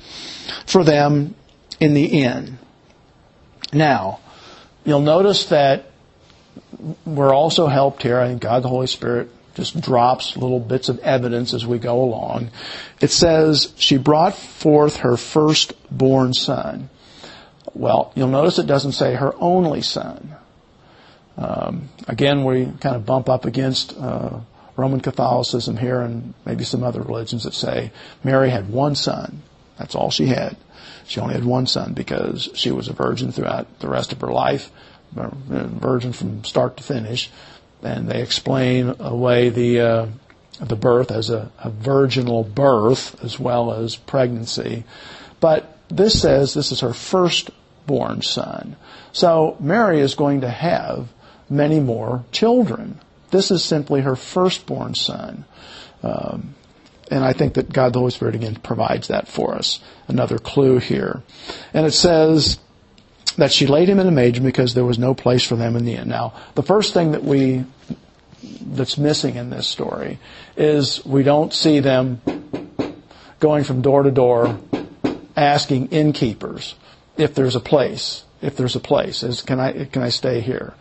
for 0.66 0.84
them 0.84 1.34
in 1.80 1.94
the 1.94 2.04
inn. 2.04 2.58
Now, 3.72 4.20
you'll 4.84 5.00
notice 5.00 5.46
that 5.46 5.86
we're 7.04 7.34
also 7.34 7.66
helped 7.66 8.02
here. 8.02 8.18
I 8.18 8.28
think 8.28 8.42
God 8.42 8.62
the 8.62 8.68
Holy 8.68 8.86
Spirit 8.86 9.30
just 9.54 9.80
drops 9.80 10.36
little 10.36 10.60
bits 10.60 10.88
of 10.88 10.98
evidence 11.00 11.54
as 11.54 11.66
we 11.66 11.78
go 11.78 12.02
along. 12.02 12.50
It 13.00 13.10
says, 13.10 13.72
she 13.76 13.98
brought 13.98 14.34
forth 14.34 14.98
her 14.98 15.16
firstborn 15.16 16.34
son. 16.34 16.88
Well, 17.74 18.12
you'll 18.14 18.28
notice 18.28 18.58
it 18.58 18.66
doesn't 18.66 18.92
say 18.92 19.14
her 19.14 19.34
only 19.38 19.82
son. 19.82 20.36
Um, 21.36 21.88
again, 22.08 22.44
we 22.44 22.66
kind 22.80 22.96
of 22.96 23.06
bump 23.06 23.28
up 23.28 23.44
against 23.44 23.96
uh, 23.96 24.40
Roman 24.76 25.00
Catholicism 25.00 25.76
here 25.76 26.00
and 26.00 26.34
maybe 26.44 26.64
some 26.64 26.82
other 26.82 27.02
religions 27.02 27.44
that 27.44 27.54
say 27.54 27.92
Mary 28.24 28.50
had 28.50 28.70
one 28.70 28.94
son. 28.94 29.42
That's 29.78 29.94
all 29.94 30.10
she 30.10 30.26
had. 30.26 30.56
She 31.06 31.20
only 31.20 31.34
had 31.34 31.44
one 31.44 31.66
son 31.66 31.92
because 31.92 32.48
she 32.54 32.70
was 32.70 32.88
a 32.88 32.92
virgin 32.92 33.32
throughout 33.32 33.80
the 33.80 33.88
rest 33.88 34.12
of 34.12 34.20
her 34.20 34.32
life, 34.32 34.70
virgin 35.12 36.12
from 36.12 36.44
start 36.44 36.76
to 36.78 36.82
finish. 36.82 37.30
And 37.82 38.08
they 38.08 38.22
explain 38.22 38.94
away 39.00 39.48
the 39.48 39.80
uh, 39.80 40.06
the 40.60 40.76
birth 40.76 41.10
as 41.10 41.30
a, 41.30 41.50
a 41.58 41.70
virginal 41.70 42.44
birth 42.44 43.22
as 43.24 43.38
well 43.38 43.72
as 43.72 43.96
pregnancy. 43.96 44.84
But 45.40 45.76
this 45.88 46.20
says 46.20 46.54
this 46.54 46.70
is 46.70 46.80
her 46.80 46.92
firstborn 46.92 48.22
son. 48.22 48.76
So 49.12 49.56
Mary 49.60 50.00
is 50.00 50.14
going 50.14 50.42
to 50.42 50.50
have 50.50 51.08
many 51.50 51.80
more 51.80 52.24
children. 52.30 53.00
This 53.32 53.50
is 53.50 53.64
simply 53.64 54.02
her 54.02 54.14
firstborn 54.14 54.94
son. 54.94 55.44
Um, 56.02 56.54
and 57.10 57.24
I 57.24 57.32
think 57.32 57.54
that 57.54 57.72
God 57.72 57.92
the 57.92 57.98
Holy 57.98 58.10
Spirit 58.10 58.34
again 58.34 58.56
provides 58.56 59.08
that 59.08 59.26
for 59.26 59.54
us. 59.54 59.80
Another 60.06 60.38
clue 60.38 60.78
here. 60.78 61.22
And 61.74 61.84
it 61.84 61.92
says 61.92 62.58
that 63.36 63.52
she 63.52 63.66
laid 63.66 63.88
him 63.88 63.98
in 63.98 64.06
a 64.06 64.10
manger 64.10 64.42
because 64.42 64.74
there 64.74 64.84
was 64.84 64.98
no 64.98 65.14
place 65.14 65.44
for 65.44 65.56
them 65.56 65.76
in 65.76 65.84
the 65.84 65.94
inn. 65.94 66.08
Now, 66.08 66.34
the 66.54 66.62
first 66.62 66.94
thing 66.94 67.12
that 67.12 67.24
we 67.24 67.64
that's 68.60 68.98
missing 68.98 69.36
in 69.36 69.50
this 69.50 69.68
story 69.68 70.18
is 70.56 71.04
we 71.04 71.22
don't 71.22 71.52
see 71.52 71.80
them 71.80 72.20
going 73.40 73.64
from 73.64 73.82
door 73.82 74.02
to 74.02 74.10
door 74.10 74.58
asking 75.36 75.88
innkeepers 75.88 76.74
if 77.16 77.34
there's 77.34 77.56
a 77.56 77.60
place. 77.60 78.24
If 78.40 78.56
there's 78.56 78.74
a 78.74 78.80
place, 78.80 79.22
is 79.22 79.40
can 79.42 79.60
I 79.60 79.84
can 79.84 80.02
I 80.02 80.08
stay 80.08 80.40
here? 80.40 80.74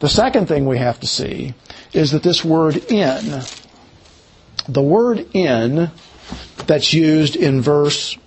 The 0.00 0.08
second 0.08 0.46
thing 0.46 0.66
we 0.66 0.78
have 0.78 1.00
to 1.00 1.06
see 1.06 1.54
is 1.92 2.10
that 2.10 2.22
this 2.22 2.44
word 2.44 2.76
in, 2.90 3.42
the 4.68 4.82
word 4.82 5.26
in 5.34 5.90
that's 6.66 6.92
used 6.92 7.36
in 7.36 7.60
verse 7.60 8.18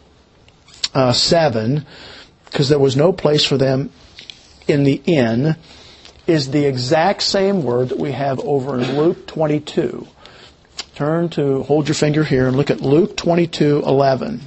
uh, 0.93 1.11
7, 1.11 1.85
because 2.45 2.69
there 2.69 2.79
was 2.79 2.95
no 2.95 3.11
place 3.11 3.43
for 3.43 3.57
them 3.57 3.91
in 4.67 4.83
the 4.83 5.01
inn, 5.05 5.55
is 6.25 6.51
the 6.51 6.65
exact 6.65 7.23
same 7.23 7.63
word 7.63 7.89
that 7.89 7.99
we 7.99 8.11
have 8.11 8.39
over 8.39 8.79
in 8.79 8.97
Luke 8.97 9.27
22. 9.27 10.07
Turn 10.95 11.29
to, 11.29 11.63
hold 11.63 11.87
your 11.87 11.95
finger 11.95 12.23
here 12.23 12.47
and 12.47 12.57
look 12.57 12.71
at 12.71 12.81
Luke 12.81 13.15
22, 13.15 13.83
11. 13.85 14.41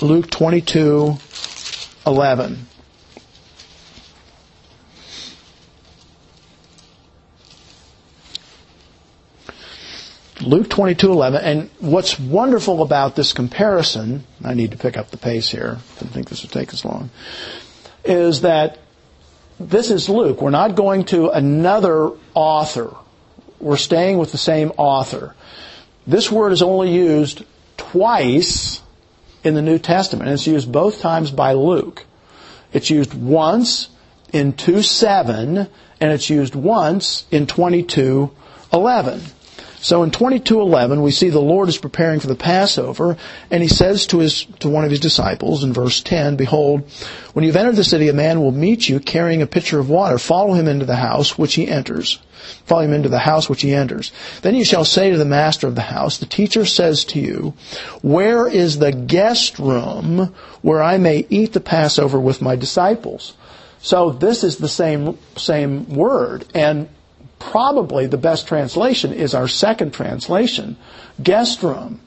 Luke 0.00 0.30
22, 0.30 1.16
11. 2.06 2.66
Luke 10.44 10.68
22:11, 10.68 11.40
and 11.42 11.70
what's 11.80 12.20
wonderful 12.20 12.82
about 12.82 13.16
this 13.16 13.32
comparison, 13.32 14.24
I 14.44 14.52
need 14.52 14.72
to 14.72 14.76
pick 14.76 14.96
up 14.96 15.10
the 15.10 15.16
pace 15.16 15.50
here. 15.50 15.78
Didn't 15.98 16.12
think 16.12 16.28
this 16.28 16.42
would 16.42 16.52
take 16.52 16.72
as 16.72 16.84
long. 16.84 17.10
Is 18.04 18.42
that 18.42 18.78
this 19.58 19.90
is 19.90 20.08
Luke. 20.08 20.42
We're 20.42 20.50
not 20.50 20.74
going 20.74 21.04
to 21.06 21.30
another 21.30 22.10
author. 22.34 22.94
We're 23.58 23.76
staying 23.76 24.18
with 24.18 24.32
the 24.32 24.38
same 24.38 24.72
author. 24.76 25.34
This 26.06 26.30
word 26.30 26.52
is 26.52 26.60
only 26.60 26.92
used 26.92 27.44
twice 27.78 28.82
in 29.42 29.54
the 29.54 29.62
New 29.62 29.78
Testament. 29.78 30.28
It's 30.30 30.46
used 30.46 30.70
both 30.70 31.00
times 31.00 31.30
by 31.30 31.54
Luke. 31.54 32.04
It's 32.72 32.90
used 32.90 33.14
once 33.14 33.88
in 34.32 34.52
2:7 34.52 35.68
and 36.00 36.12
it's 36.12 36.28
used 36.28 36.54
once 36.54 37.24
in 37.30 37.46
22:11. 37.46 39.20
So 39.84 40.02
in 40.02 40.10
22:11 40.10 41.02
we 41.02 41.10
see 41.10 41.28
the 41.28 41.40
Lord 41.40 41.68
is 41.68 41.76
preparing 41.76 42.18
for 42.18 42.26
the 42.26 42.34
Passover 42.34 43.18
and 43.50 43.62
he 43.62 43.68
says 43.68 44.06
to 44.06 44.20
his 44.20 44.46
to 44.60 44.70
one 44.70 44.86
of 44.86 44.90
his 44.90 44.98
disciples 44.98 45.62
in 45.62 45.74
verse 45.74 46.00
10, 46.00 46.36
behold, 46.36 46.84
when 47.34 47.44
you've 47.44 47.54
entered 47.54 47.76
the 47.76 47.84
city 47.84 48.08
a 48.08 48.14
man 48.14 48.40
will 48.40 48.50
meet 48.50 48.88
you 48.88 48.98
carrying 48.98 49.42
a 49.42 49.46
pitcher 49.46 49.78
of 49.78 49.90
water, 49.90 50.16
follow 50.16 50.54
him 50.54 50.68
into 50.68 50.86
the 50.86 50.96
house 50.96 51.36
which 51.36 51.52
he 51.52 51.68
enters. 51.68 52.18
Follow 52.64 52.80
him 52.80 52.94
into 52.94 53.10
the 53.10 53.18
house 53.18 53.50
which 53.50 53.60
he 53.60 53.74
enters. 53.74 54.10
Then 54.40 54.54
you 54.54 54.64
shall 54.64 54.86
say 54.86 55.10
to 55.10 55.18
the 55.18 55.26
master 55.26 55.66
of 55.66 55.74
the 55.74 55.82
house, 55.82 56.16
the 56.16 56.24
teacher 56.24 56.64
says 56.64 57.04
to 57.06 57.20
you, 57.20 57.52
where 58.00 58.48
is 58.48 58.78
the 58.78 58.92
guest 58.92 59.58
room 59.58 60.34
where 60.62 60.82
I 60.82 60.96
may 60.96 61.26
eat 61.28 61.52
the 61.52 61.60
Passover 61.60 62.18
with 62.18 62.40
my 62.40 62.56
disciples? 62.56 63.34
So 63.82 64.12
this 64.12 64.44
is 64.44 64.56
the 64.56 64.66
same 64.66 65.18
same 65.36 65.94
word 65.94 66.46
and 66.54 66.88
probably 67.50 68.06
the 68.06 68.16
best 68.16 68.48
translation 68.48 69.12
is 69.12 69.34
our 69.34 69.48
second 69.48 69.92
translation, 69.92 70.76
guest 71.22 71.62
room. 71.62 72.00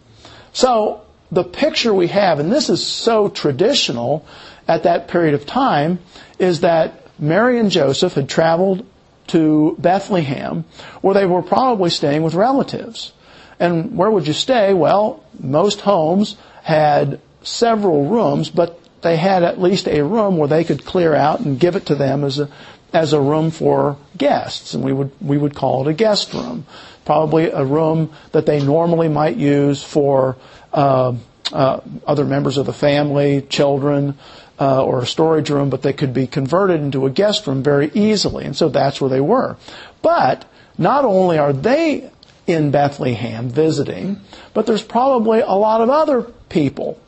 So 0.54 1.02
the 1.32 1.44
picture 1.44 1.94
we 1.94 2.08
have, 2.08 2.40
and 2.40 2.52
this 2.52 2.70
is 2.70 2.86
so 2.86 3.30
traditional 3.30 4.26
at 4.68 4.84
that 4.84 5.08
period 5.08 5.34
of 5.34 5.46
time, 5.46 6.00
is 6.40 6.62
that 6.62 7.08
Mary 7.20 7.60
and 7.60 7.72
Joseph 7.72 8.14
had 8.14 8.30
traveled 8.30 8.86
to 9.28 9.76
Bethlehem 9.80 10.66
where 11.02 11.14
they 11.14 11.26
were 11.26 11.42
probably 11.42 11.90
staying 11.90 12.24
with 12.24 12.34
relatives. 12.34 13.12
And 13.60 13.98
where 13.98 14.10
would 14.10 14.28
you 14.28 14.34
stay? 14.34 14.74
Well, 14.74 15.24
most 15.40 15.82
homes 15.82 16.38
had 16.64 17.20
several 17.42 18.08
rooms, 18.08 18.50
but 18.50 18.80
they 19.02 19.18
had 19.18 19.44
at 19.44 19.62
least 19.62 19.88
a 19.88 20.04
room 20.04 20.38
where 20.38 20.48
they 20.48 20.64
could 20.64 20.86
clear 20.86 21.14
out 21.14 21.40
and 21.40 21.60
give 21.60 21.76
it 21.76 21.88
to 21.88 21.96
them 21.96 22.24
as 22.24 22.40
a 22.40 22.50
as 22.94 23.14
a 23.14 23.20
room 23.20 23.52
for 23.52 23.98
guests, 24.18 24.74
and 24.74 24.84
we 24.84 24.94
would 24.94 25.12
we 25.22 25.38
would 25.38 25.56
call 25.56 25.88
it 25.88 25.92
a 25.92 25.94
guest 25.94 26.34
room. 26.34 26.66
Probably 27.06 27.50
a 27.50 27.64
room 27.64 28.12
that 28.32 28.46
they 28.46 28.64
normally 28.64 29.08
might 29.08 29.38
use 29.38 29.84
for 29.84 30.36
uh, 30.74 31.16
uh, 31.52 31.80
other 32.06 32.26
members 32.26 32.58
of 32.58 32.66
the 32.66 32.74
family, 32.74 33.42
children, 33.42 34.18
uh, 34.60 34.84
or 34.84 35.02
a 35.02 35.06
storage 35.06 35.50
room, 35.50 35.70
but 35.70 35.82
they 35.82 35.94
could 35.94 36.14
be 36.14 36.28
converted 36.28 36.82
into 36.82 37.06
a 37.06 37.10
guest 37.10 37.48
room 37.48 37.64
very 37.64 37.92
easily, 37.94 38.46
and 38.46 38.56
so 38.56 38.70
that's 38.70 39.00
where 39.00 39.10
they 39.10 39.22
were. 39.22 39.58
But 40.02 40.46
not 40.78 41.06
only 41.06 41.38
are 41.38 41.54
they 41.54 42.12
in 42.46 42.72
Bethlehem 42.72 43.50
visiting, 43.50 44.22
but 44.54 44.66
there's 44.66 44.84
probably 44.84 45.42
a 45.42 45.52
lot 45.52 45.82
of 45.82 45.90
other 45.90 46.24
people 46.50 47.00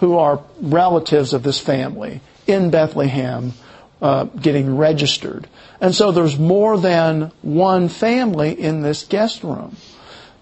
who 0.00 0.16
are 0.16 0.42
relatives 0.60 1.34
of 1.34 1.42
this 1.42 1.60
family 1.60 2.20
in 2.46 2.70
Bethlehem 2.70 3.52
uh, 4.00 4.24
getting 4.24 4.76
registered. 4.76 5.46
And 5.80 5.94
so 5.94 6.12
there's 6.12 6.38
more 6.38 6.78
than 6.78 7.32
one 7.42 7.88
family 7.88 8.52
in 8.58 8.82
this 8.82 9.04
guest 9.04 9.42
room. 9.42 9.76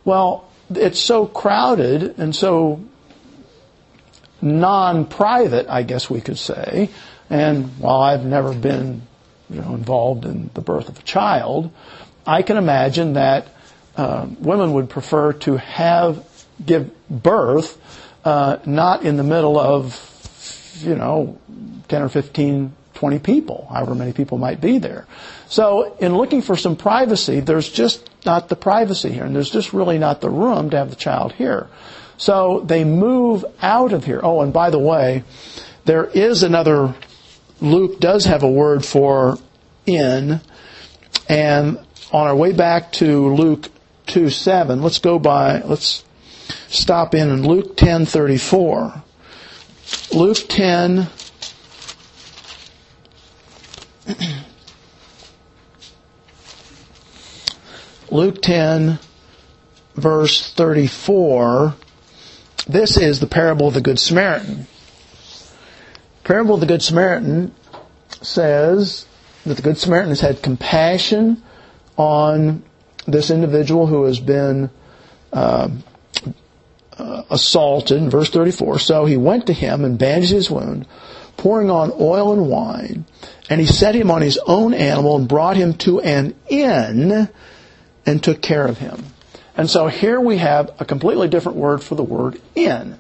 Well, 0.05 0.49
it's 0.71 1.01
so 1.01 1.27
crowded 1.27 2.19
and 2.19 2.35
so 2.35 2.85
non-private, 4.41 5.67
I 5.69 5.83
guess 5.83 6.09
we 6.09 6.21
could 6.21 6.39
say. 6.39 6.91
And 7.31 7.79
while 7.79 8.01
I've 8.01 8.25
never 8.25 8.55
been 8.55 9.03
you 9.51 9.61
know, 9.61 9.75
involved 9.75 10.25
in 10.25 10.51
the 10.55 10.61
birth 10.61 10.89
of 10.89 10.99
a 10.99 11.03
child, 11.03 11.71
I 12.27 12.43
can 12.43 12.57
imagine 12.57 13.15
that 13.15 13.49
uh, 13.97 14.27
women 14.39 14.75
would 14.75 14.89
prefer 14.89 15.33
to 15.33 15.57
have 15.57 16.25
give 16.65 16.91
birth 17.09 17.79
uh, 18.25 18.59
not 18.67 19.03
in 19.03 19.17
the 19.17 19.23
middle 19.23 19.59
of 19.59 20.05
you 20.81 20.95
know 20.95 21.39
10 21.89 22.03
or 22.03 22.09
15 22.09 22.75
20 22.99 23.21
people, 23.21 23.69
however 23.71 23.95
many 23.95 24.13
people 24.13 24.39
might 24.39 24.61
be 24.61 24.79
there. 24.79 25.07
So 25.49 25.97
in 25.99 26.17
looking 26.17 26.43
for 26.43 26.57
some 26.57 26.75
privacy, 26.75 27.39
there's 27.39 27.69
just 27.69 28.11
not 28.27 28.49
the 28.49 28.57
privacy 28.57 29.13
here, 29.13 29.25
and 29.25 29.37
there's 29.37 29.51
just 29.51 29.73
really 29.73 29.99
not 29.99 30.21
the 30.21 30.29
room 30.29 30.71
to 30.71 30.77
have 30.77 30.91
the 30.91 30.97
child 30.97 31.33
here. 31.33 31.69
So 32.17 32.65
they 32.67 32.83
move 32.83 33.45
out 33.63 33.93
of 33.93 34.05
here. 34.05 34.19
Oh, 34.21 34.41
and 34.41 34.53
by 34.53 34.71
the 34.71 34.81
way, 34.81 35.23
there 35.85 36.07
is 36.07 36.43
another, 36.43 36.93
Luke 37.61 38.01
does 38.01 38.25
have 38.25 38.43
a 38.43 38.51
word 38.51 38.85
for 38.85 39.39
in, 39.87 40.41
and 41.29 41.79
on 42.11 42.27
our 42.27 42.35
way 42.35 42.53
back 42.53 42.91
to 42.95 43.33
Luke 43.33 43.69
2 44.09 44.29
7, 44.29 44.83
let's 44.83 44.99
go 44.99 45.21
by, 45.21 45.61
let's 45.61 46.05
stop 46.67 47.15
in 47.15 47.31
in 47.31 47.47
Luke 47.47 47.77
10 47.77 48.07
34. 48.07 49.05
Luke 50.13 50.39
10 50.49 51.09
Luke 58.11 58.41
10, 58.41 58.99
verse 59.95 60.53
34, 60.55 61.75
this 62.67 62.97
is 62.97 63.21
the 63.21 63.27
parable 63.27 63.69
of 63.69 63.75
the 63.75 63.83
Good 63.83 63.99
Samaritan. 63.99 64.67
Parable 66.25 66.55
of 66.55 66.61
the 66.61 66.67
Good 66.67 66.83
Samaritan 66.83 67.55
says 68.23 69.07
that 69.45 69.57
the 69.57 69.63
Good 69.63 69.77
Samaritan 69.79 70.11
has 70.11 70.21
had 70.21 70.43
compassion 70.43 71.43
on 71.97 72.63
this 73.07 73.31
individual 73.31 73.87
who 73.87 74.05
has 74.05 74.21
been 74.21 74.71
uh, 75.33 75.69
uh, 76.97 77.23
assaulted. 77.31 78.11
Verse 78.11 78.31
34, 78.31 78.79
so 78.79 79.05
he 79.05 79.19
went 79.19 79.47
to 79.47 79.53
him 79.53 79.85
and 79.85 79.99
bandaged 79.99 80.33
his 80.33 80.51
wound, 80.51 80.87
pouring 81.39 81.71
on 81.71 81.91
oil 81.99 82.35
and 82.35 82.51
wine, 82.51 83.07
and 83.49 83.61
he 83.61 83.67
set 83.67 83.95
him 83.95 84.11
on 84.11 84.21
his 84.21 84.39
own 84.47 84.75
animal 84.75 85.17
and 85.17 85.27
brought 85.27 85.57
him 85.57 85.73
to 85.73 86.01
an 86.01 86.35
inn 86.49 87.29
and 88.05 88.23
took 88.23 88.43
care 88.43 88.67
of 88.67 88.77
him. 88.77 89.03
And 89.57 89.71
so 89.71 89.87
here 89.87 90.21
we 90.21 90.37
have 90.37 90.75
a 90.79 90.85
completely 90.85 91.29
different 91.29 91.57
word 91.57 91.83
for 91.83 91.95
the 91.95 92.05
word 92.05 92.41
inn. 92.55 92.99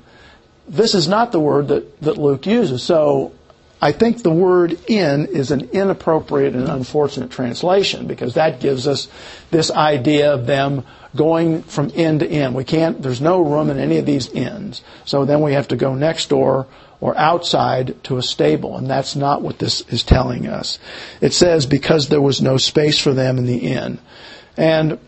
This 0.66 0.94
is 0.94 1.06
not 1.06 1.32
the 1.32 1.40
word 1.40 1.68
that, 1.68 2.00
that 2.00 2.16
Luke 2.16 2.46
uses. 2.46 2.82
So 2.82 3.32
I 3.80 3.92
think 3.92 4.22
the 4.22 4.30
word 4.30 4.78
inn 4.88 5.26
is 5.26 5.50
an 5.50 5.70
inappropriate 5.72 6.54
and 6.54 6.68
unfortunate 6.68 7.30
translation 7.30 8.06
because 8.06 8.34
that 8.34 8.60
gives 8.60 8.86
us 8.86 9.08
this 9.50 9.70
idea 9.70 10.34
of 10.34 10.46
them 10.46 10.84
going 11.14 11.62
from 11.62 11.90
inn 11.90 12.18
to 12.18 12.28
inn. 12.28 12.54
We 12.54 12.64
can't, 12.64 13.00
there's 13.00 13.20
no 13.20 13.40
room 13.40 13.70
in 13.70 13.78
any 13.78 13.98
of 13.98 14.06
these 14.06 14.28
inns. 14.28 14.82
So 15.04 15.24
then 15.24 15.42
we 15.42 15.54
have 15.54 15.68
to 15.68 15.76
go 15.76 15.94
next 15.94 16.28
door 16.28 16.66
or 17.00 17.16
outside 17.16 18.02
to 18.04 18.16
a 18.16 18.22
stable, 18.22 18.76
and 18.76 18.88
that's 18.88 19.14
not 19.14 19.42
what 19.42 19.58
this 19.58 19.82
is 19.88 20.02
telling 20.02 20.46
us. 20.46 20.78
It 21.20 21.32
says 21.32 21.66
because 21.66 22.08
there 22.08 22.20
was 22.20 22.42
no 22.42 22.56
space 22.56 22.98
for 22.98 23.14
them 23.14 23.38
in 23.38 23.46
the 23.46 23.58
inn. 23.58 23.98
And 24.56 24.98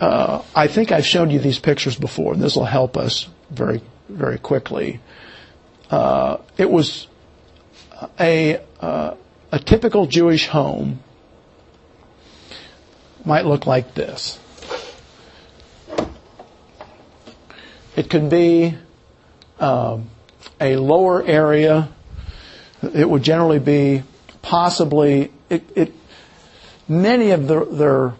uh, 0.00 0.42
I 0.54 0.68
think 0.68 0.92
I've 0.92 1.06
shown 1.06 1.30
you 1.30 1.40
these 1.40 1.58
pictures 1.58 1.96
before, 1.96 2.34
and 2.34 2.42
this 2.42 2.54
will 2.54 2.64
help 2.64 2.96
us 2.96 3.28
very, 3.50 3.82
very 4.08 4.38
quickly. 4.38 5.00
Uh, 5.90 6.38
it 6.56 6.70
was 6.70 7.08
a 8.20 8.60
uh, 8.80 9.14
a 9.50 9.58
typical 9.58 10.06
Jewish 10.06 10.46
home 10.46 11.00
might 13.24 13.44
look 13.44 13.66
like 13.66 13.94
this. 13.94 14.38
It 17.96 18.08
could 18.08 18.30
be 18.30 18.76
um, 19.58 20.10
a 20.60 20.76
lower 20.76 21.22
area. 21.22 21.88
It 22.82 23.08
would 23.08 23.22
generally 23.22 23.58
be 23.58 24.02
possibly 24.42 25.32
it, 25.50 25.64
it 25.74 25.92
many 26.88 27.30
of 27.30 27.46
the, 27.46 27.64
their 27.64 28.14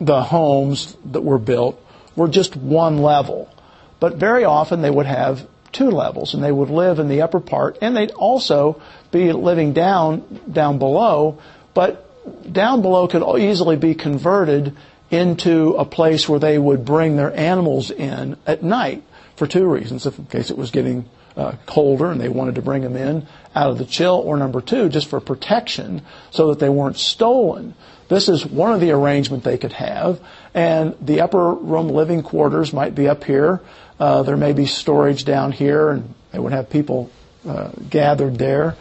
the 0.00 0.22
homes 0.22 0.96
that 1.06 1.22
were 1.22 1.38
built 1.38 1.82
were 2.16 2.28
just 2.28 2.56
one 2.56 2.98
level, 2.98 3.52
but 4.00 4.16
very 4.16 4.44
often 4.44 4.82
they 4.82 4.90
would 4.90 5.06
have 5.06 5.46
two 5.72 5.90
levels, 5.90 6.34
and 6.34 6.42
they 6.42 6.52
would 6.52 6.70
live 6.70 6.98
in 6.98 7.08
the 7.08 7.22
upper 7.22 7.40
part, 7.40 7.78
and 7.82 7.96
they'd 7.96 8.10
also 8.12 8.80
be 9.10 9.32
living 9.32 9.72
down 9.72 10.40
down 10.50 10.78
below, 10.78 11.38
but 11.74 12.04
down 12.52 12.82
below 12.82 13.08
could 13.08 13.22
easily 13.38 13.76
be 13.76 13.94
converted 13.94 14.76
into 15.10 15.74
a 15.74 15.84
place 15.84 16.28
where 16.28 16.38
they 16.38 16.58
would 16.58 16.84
bring 16.84 17.16
their 17.16 17.34
animals 17.34 17.90
in 17.90 18.36
at 18.46 18.62
night 18.62 19.02
for 19.36 19.46
two 19.46 19.66
reasons. 19.66 20.06
If 20.06 20.18
in 20.18 20.26
case 20.26 20.50
it 20.50 20.58
was 20.58 20.70
getting 20.70 21.08
uh, 21.38 21.52
colder 21.66 22.10
and 22.10 22.20
they 22.20 22.28
wanted 22.28 22.56
to 22.56 22.62
bring 22.62 22.82
them 22.82 22.96
in 22.96 23.26
out 23.54 23.70
of 23.70 23.78
the 23.78 23.84
chill, 23.84 24.16
or 24.16 24.36
number 24.36 24.60
two, 24.60 24.88
just 24.88 25.08
for 25.08 25.20
protection 25.20 26.02
so 26.30 26.48
that 26.48 26.58
they 26.58 26.68
weren't 26.68 26.96
stolen. 26.98 27.74
This 28.08 28.28
is 28.28 28.44
one 28.44 28.72
of 28.72 28.80
the 28.80 28.90
arrangement 28.90 29.44
they 29.44 29.58
could 29.58 29.72
have. 29.72 30.20
and 30.52 30.96
the 31.00 31.20
upper 31.20 31.52
room 31.52 31.88
living 31.88 32.22
quarters 32.22 32.72
might 32.72 32.94
be 32.94 33.08
up 33.08 33.24
here. 33.24 33.60
Uh, 34.00 34.22
there 34.22 34.36
may 34.36 34.52
be 34.52 34.66
storage 34.66 35.24
down 35.24 35.52
here, 35.52 35.90
and 35.90 36.14
they 36.32 36.38
would 36.38 36.52
have 36.52 36.70
people 36.70 37.10
uh, 37.46 37.70
gathered 37.88 38.38
there. 38.38 38.76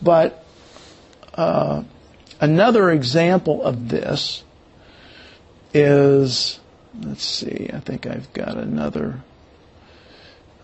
But 0.00 0.44
uh, 1.34 1.82
another 2.40 2.90
example 2.90 3.62
of 3.62 3.88
this 3.88 4.44
is, 5.74 6.60
let's 7.00 7.24
see, 7.24 7.68
I 7.72 7.80
think 7.80 8.06
I've 8.06 8.32
got 8.32 8.56
another. 8.56 9.20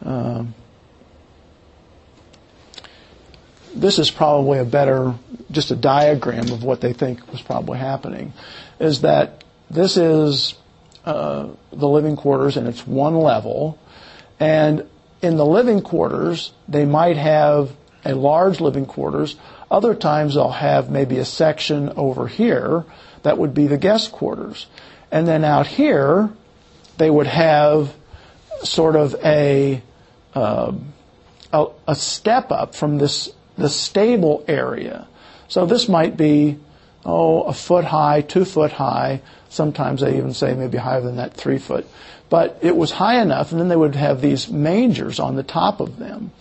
Um, 0.04 0.54
this 3.74 3.98
is 3.98 4.10
probably 4.10 4.58
a 4.58 4.64
better, 4.64 5.14
just 5.50 5.70
a 5.70 5.76
diagram 5.76 6.50
of 6.50 6.62
what 6.62 6.80
they 6.80 6.92
think 6.92 7.30
was 7.30 7.42
probably 7.42 7.78
happening, 7.78 8.32
is 8.78 9.02
that 9.02 9.44
this 9.70 9.96
is 9.96 10.54
uh, 11.04 11.48
the 11.72 11.88
living 11.88 12.16
quarters 12.16 12.56
and 12.56 12.66
it's 12.68 12.86
one 12.86 13.16
level. 13.16 13.78
And 14.38 14.88
in 15.22 15.36
the 15.36 15.46
living 15.46 15.82
quarters, 15.82 16.52
they 16.68 16.84
might 16.84 17.16
have 17.16 17.72
a 18.04 18.14
large 18.14 18.60
living 18.60 18.86
quarters. 18.86 19.36
Other 19.70 19.94
times 19.94 20.34
they'll 20.34 20.50
have 20.50 20.90
maybe 20.90 21.18
a 21.18 21.24
section 21.24 21.90
over 21.96 22.28
here 22.28 22.84
that 23.22 23.38
would 23.38 23.54
be 23.54 23.66
the 23.66 23.78
guest 23.78 24.12
quarters. 24.12 24.66
And 25.10 25.26
then 25.26 25.44
out 25.44 25.66
here, 25.66 26.30
they 26.98 27.10
would 27.10 27.26
have 27.26 27.94
sort 28.62 28.96
of 28.96 29.14
a, 29.24 29.82
uh, 30.34 30.72
a, 31.52 31.66
a 31.88 31.94
step 31.94 32.52
up 32.52 32.74
from 32.74 32.98
this 32.98 33.30
the 33.56 33.68
stable 33.68 34.44
area. 34.48 35.06
So 35.48 35.66
this 35.66 35.88
might 35.88 36.16
be, 36.16 36.58
oh, 37.04 37.42
a 37.42 37.52
foot 37.52 37.84
high, 37.84 38.22
two 38.22 38.44
foot 38.44 38.72
high. 38.72 39.20
Sometimes 39.48 40.00
they 40.00 40.16
even 40.16 40.34
say 40.34 40.54
maybe 40.54 40.78
higher 40.78 41.00
than 41.00 41.16
that, 41.16 41.34
three 41.34 41.58
foot. 41.58 41.86
But 42.28 42.58
it 42.62 42.76
was 42.76 42.90
high 42.90 43.20
enough, 43.20 43.52
and 43.52 43.60
then 43.60 43.68
they 43.68 43.76
would 43.76 43.94
have 43.94 44.20
these 44.20 44.50
mangers 44.50 45.20
on 45.20 45.36
the 45.36 45.42
top 45.42 45.80
of 45.80 45.98
them. 45.98 46.32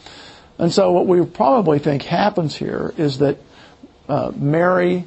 And 0.57 0.71
so 0.71 0.91
what 0.91 1.07
we 1.07 1.23
probably 1.25 1.79
think 1.79 2.03
happens 2.03 2.55
here 2.55 2.93
is 2.97 3.19
that 3.19 3.37
uh, 4.07 4.31
Mary 4.35 5.05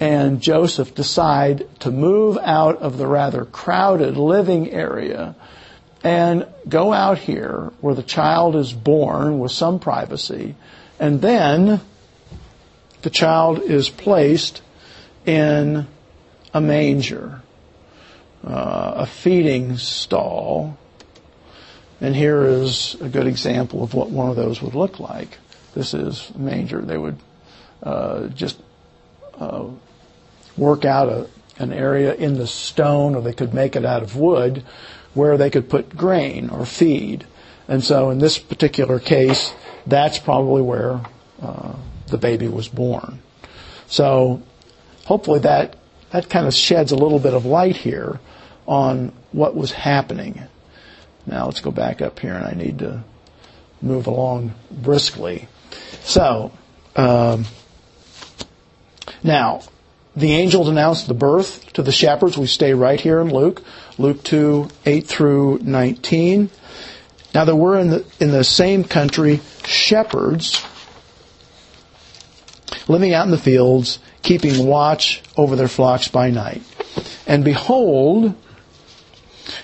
and 0.00 0.40
Joseph 0.40 0.94
decide 0.94 1.66
to 1.80 1.90
move 1.90 2.38
out 2.40 2.78
of 2.78 2.98
the 2.98 3.06
rather 3.06 3.44
crowded 3.44 4.16
living 4.16 4.70
area 4.70 5.34
and 6.04 6.46
go 6.68 6.92
out 6.92 7.18
here 7.18 7.72
where 7.80 7.94
the 7.94 8.02
child 8.02 8.54
is 8.54 8.72
born 8.72 9.38
with 9.38 9.50
some 9.50 9.80
privacy 9.80 10.54
and 10.98 11.20
then 11.20 11.80
the 13.02 13.10
child 13.10 13.60
is 13.60 13.88
placed 13.88 14.62
in 15.24 15.86
a 16.52 16.60
manger, 16.60 17.42
uh, 18.44 18.92
a 18.96 19.06
feeding 19.06 19.76
stall. 19.76 20.76
And 22.00 22.14
here 22.14 22.44
is 22.44 22.96
a 23.00 23.08
good 23.08 23.26
example 23.26 23.82
of 23.82 23.94
what 23.94 24.10
one 24.10 24.30
of 24.30 24.36
those 24.36 24.62
would 24.62 24.74
look 24.74 25.00
like. 25.00 25.38
This 25.74 25.94
is 25.94 26.30
a 26.34 26.38
manger. 26.38 26.80
They 26.80 26.98
would 26.98 27.18
uh, 27.82 28.28
just 28.28 28.60
uh, 29.38 29.66
work 30.56 30.84
out 30.84 31.08
a, 31.08 31.28
an 31.58 31.72
area 31.72 32.14
in 32.14 32.34
the 32.34 32.46
stone, 32.46 33.14
or 33.14 33.22
they 33.22 33.32
could 33.32 33.54
make 33.54 33.76
it 33.76 33.84
out 33.84 34.02
of 34.02 34.16
wood, 34.16 34.64
where 35.14 35.36
they 35.36 35.50
could 35.50 35.68
put 35.68 35.96
grain 35.96 36.50
or 36.50 36.64
feed. 36.64 37.26
And 37.66 37.84
so 37.84 38.10
in 38.10 38.18
this 38.18 38.38
particular 38.38 38.98
case, 38.98 39.52
that's 39.88 40.18
probably 40.18 40.62
where 40.62 41.00
uh, 41.42 41.74
the 42.08 42.18
baby 42.18 42.48
was 42.48 42.68
born. 42.68 43.20
So 43.86 44.42
hopefully 45.06 45.40
that 45.40 45.76
that 46.10 46.28
kind 46.28 46.46
of 46.46 46.54
sheds 46.54 46.92
a 46.92 46.96
little 46.96 47.18
bit 47.18 47.34
of 47.34 47.44
light 47.44 47.76
here 47.76 48.20
on 48.66 49.12
what 49.32 49.54
was 49.54 49.72
happening. 49.72 50.42
Now 51.26 51.46
let's 51.46 51.60
go 51.60 51.70
back 51.70 52.00
up 52.00 52.18
here, 52.18 52.34
and 52.34 52.44
I 52.44 52.52
need 52.52 52.78
to 52.78 53.04
move 53.82 54.06
along 54.06 54.54
briskly. 54.70 55.48
So 56.00 56.52
um, 56.96 57.44
now 59.22 59.62
the 60.16 60.32
angels 60.32 60.68
announced 60.68 61.06
the 61.06 61.14
birth 61.14 61.72
to 61.74 61.82
the 61.82 61.92
shepherds. 61.92 62.36
We 62.38 62.46
stay 62.46 62.74
right 62.74 63.00
here 63.00 63.20
in 63.20 63.32
Luke, 63.32 63.62
Luke 63.98 64.22
two 64.24 64.68
eight 64.86 65.06
through 65.06 65.60
nineteen. 65.62 66.50
Now 67.38 67.44
there 67.44 67.54
were 67.54 67.78
in 67.78 67.90
the, 67.90 68.04
in 68.18 68.32
the 68.32 68.42
same 68.42 68.82
country 68.82 69.38
shepherds 69.64 70.60
living 72.88 73.14
out 73.14 73.26
in 73.26 73.30
the 73.30 73.38
fields, 73.38 74.00
keeping 74.22 74.66
watch 74.66 75.22
over 75.36 75.54
their 75.54 75.68
flocks 75.68 76.08
by 76.08 76.30
night. 76.30 76.62
And 77.28 77.44
behold, 77.44 78.34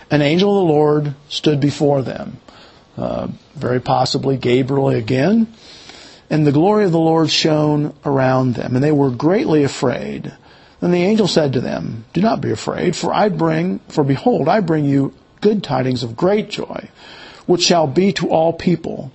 an 0.09 0.22
angel 0.22 0.51
of 0.51 0.68
the 0.68 0.72
Lord 0.72 1.14
stood 1.29 1.59
before 1.59 2.03
them, 2.03 2.39
uh, 2.97 3.27
very 3.57 3.81
possibly 3.81 4.37
Gabriel 4.37 4.91
again, 4.91 5.53
and 6.31 6.47
the 6.47 6.53
glory 6.53 6.85
of 6.85 6.93
the 6.93 7.01
Lord 7.01 7.29
shone 7.29 7.93
around 8.05 8.55
them, 8.55 8.77
and 8.77 8.85
they 8.85 8.93
were 8.93 9.11
greatly 9.11 9.64
afraid. 9.64 10.33
Then 10.79 10.93
the 10.93 11.03
angel 11.03 11.27
said 11.27 11.55
to 11.55 11.61
them, 11.61 12.05
Do 12.12 12.20
not 12.20 12.41
be 12.41 12.53
afraid, 12.53 12.95
for 12.95 13.12
I 13.12 13.31
bring, 13.31 13.81
for 13.89 14.05
behold, 14.05 14.49
I 14.49 14.61
bring 14.61 14.85
you 14.85 15.12
good 15.41 15.64
tidings 15.64 16.05
of 16.05 16.16
great 16.16 16.51
joy 16.51 16.89
which 17.47 17.63
shall 17.63 17.87
be 17.87 18.13
to 18.13 18.31
all 18.31 18.53
people. 18.53 19.13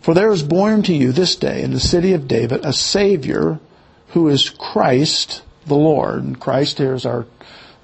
For 0.00 0.14
there 0.14 0.32
is 0.32 0.42
born 0.42 0.82
to 0.82 0.94
you 0.94 1.12
this 1.12 1.36
day 1.36 1.62
in 1.62 1.72
the 1.72 1.80
city 1.80 2.12
of 2.12 2.28
David 2.28 2.64
a 2.64 2.72
Savior 2.72 3.58
who 4.08 4.28
is 4.28 4.50
Christ 4.50 5.42
the 5.66 5.76
Lord. 5.76 6.22
And 6.22 6.38
Christ 6.38 6.78
here 6.78 6.94
is 6.94 7.06
our, 7.06 7.26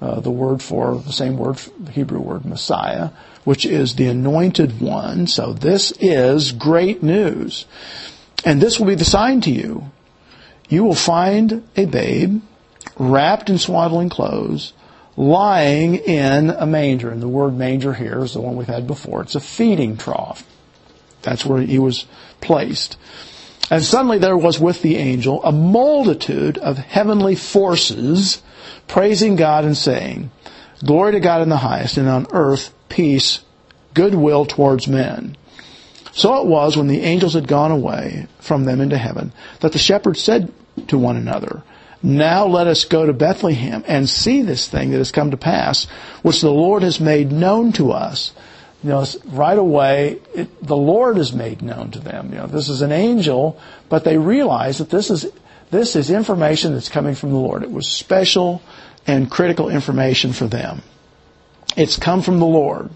uh, 0.01 0.19
the 0.19 0.31
word 0.31 0.61
for, 0.61 0.95
the 0.95 1.11
same 1.11 1.37
word, 1.37 1.59
the 1.79 1.91
Hebrew 1.91 2.19
word 2.19 2.45
Messiah, 2.45 3.09
which 3.43 3.65
is 3.65 3.95
the 3.95 4.07
anointed 4.07 4.79
one. 4.79 5.27
So 5.27 5.53
this 5.53 5.91
is 5.99 6.51
great 6.51 7.01
news. 7.01 7.65
And 8.45 8.61
this 8.61 8.79
will 8.79 8.87
be 8.87 8.95
the 8.95 9.05
sign 9.05 9.41
to 9.41 9.51
you. 9.51 9.91
You 10.69 10.83
will 10.83 10.95
find 10.95 11.67
a 11.75 11.85
babe 11.85 12.41
wrapped 12.97 13.49
in 13.49 13.57
swaddling 13.57 14.09
clothes 14.09 14.73
lying 15.17 15.95
in 15.95 16.49
a 16.49 16.65
manger. 16.65 17.09
And 17.09 17.21
the 17.21 17.27
word 17.27 17.57
manger 17.57 17.93
here 17.93 18.23
is 18.23 18.33
the 18.33 18.41
one 18.41 18.55
we've 18.55 18.67
had 18.67 18.87
before. 18.87 19.21
It's 19.21 19.35
a 19.35 19.39
feeding 19.39 19.97
trough. 19.97 20.47
That's 21.21 21.45
where 21.45 21.61
he 21.61 21.79
was 21.79 22.05
placed. 22.39 22.97
And 23.69 23.83
suddenly 23.83 24.17
there 24.17 24.37
was 24.37 24.59
with 24.59 24.81
the 24.81 24.97
angel 24.97 25.43
a 25.43 25.51
multitude 25.51 26.57
of 26.57 26.77
heavenly 26.77 27.35
forces 27.35 28.41
praising 28.87 29.35
God 29.35 29.63
and 29.63 29.77
saying, 29.77 30.31
Glory 30.83 31.13
to 31.13 31.19
God 31.19 31.41
in 31.41 31.49
the 31.49 31.57
highest, 31.57 31.97
and 31.97 32.09
on 32.09 32.27
earth 32.31 32.73
peace, 32.89 33.41
goodwill 33.93 34.45
towards 34.45 34.87
men. 34.87 35.37
So 36.11 36.41
it 36.41 36.47
was 36.47 36.75
when 36.75 36.87
the 36.87 37.01
angels 37.01 37.35
had 37.35 37.47
gone 37.47 37.71
away 37.71 38.27
from 38.39 38.65
them 38.65 38.81
into 38.81 38.97
heaven 38.97 39.31
that 39.61 39.71
the 39.71 39.79
shepherds 39.79 40.21
said 40.21 40.51
to 40.87 40.97
one 40.97 41.15
another, 41.15 41.63
now 42.03 42.45
let 42.47 42.67
us 42.67 42.85
go 42.85 43.05
to 43.05 43.13
Bethlehem 43.13 43.83
and 43.87 44.09
see 44.09 44.41
this 44.41 44.67
thing 44.67 44.91
that 44.91 44.97
has 44.97 45.11
come 45.11 45.31
to 45.31 45.37
pass, 45.37 45.85
which 46.21 46.41
the 46.41 46.51
Lord 46.51 46.83
has 46.83 46.99
made 46.99 47.31
known 47.31 47.71
to 47.73 47.91
us. 47.91 48.33
You 48.83 48.89
know, 48.89 49.05
right 49.27 49.57
away, 49.57 50.19
it, 50.33 50.65
the 50.65 50.77
Lord 50.77 51.17
is 51.19 51.33
made 51.33 51.61
known 51.61 51.91
to 51.91 51.99
them. 51.99 52.29
You 52.29 52.39
know, 52.39 52.47
this 52.47 52.69
is 52.69 52.81
an 52.81 52.91
angel, 52.91 53.59
but 53.89 54.03
they 54.03 54.17
realize 54.17 54.79
that 54.79 54.89
this 54.89 55.11
is 55.11 55.27
this 55.69 55.95
is 55.95 56.09
information 56.09 56.73
that's 56.73 56.89
coming 56.89 57.15
from 57.15 57.29
the 57.29 57.37
Lord. 57.37 57.63
It 57.63 57.71
was 57.71 57.87
special 57.87 58.61
and 59.07 59.31
critical 59.31 59.69
information 59.69 60.33
for 60.33 60.47
them. 60.47 60.81
It's 61.77 61.95
come 61.97 62.21
from 62.21 62.39
the 62.39 62.45
Lord. 62.45 62.89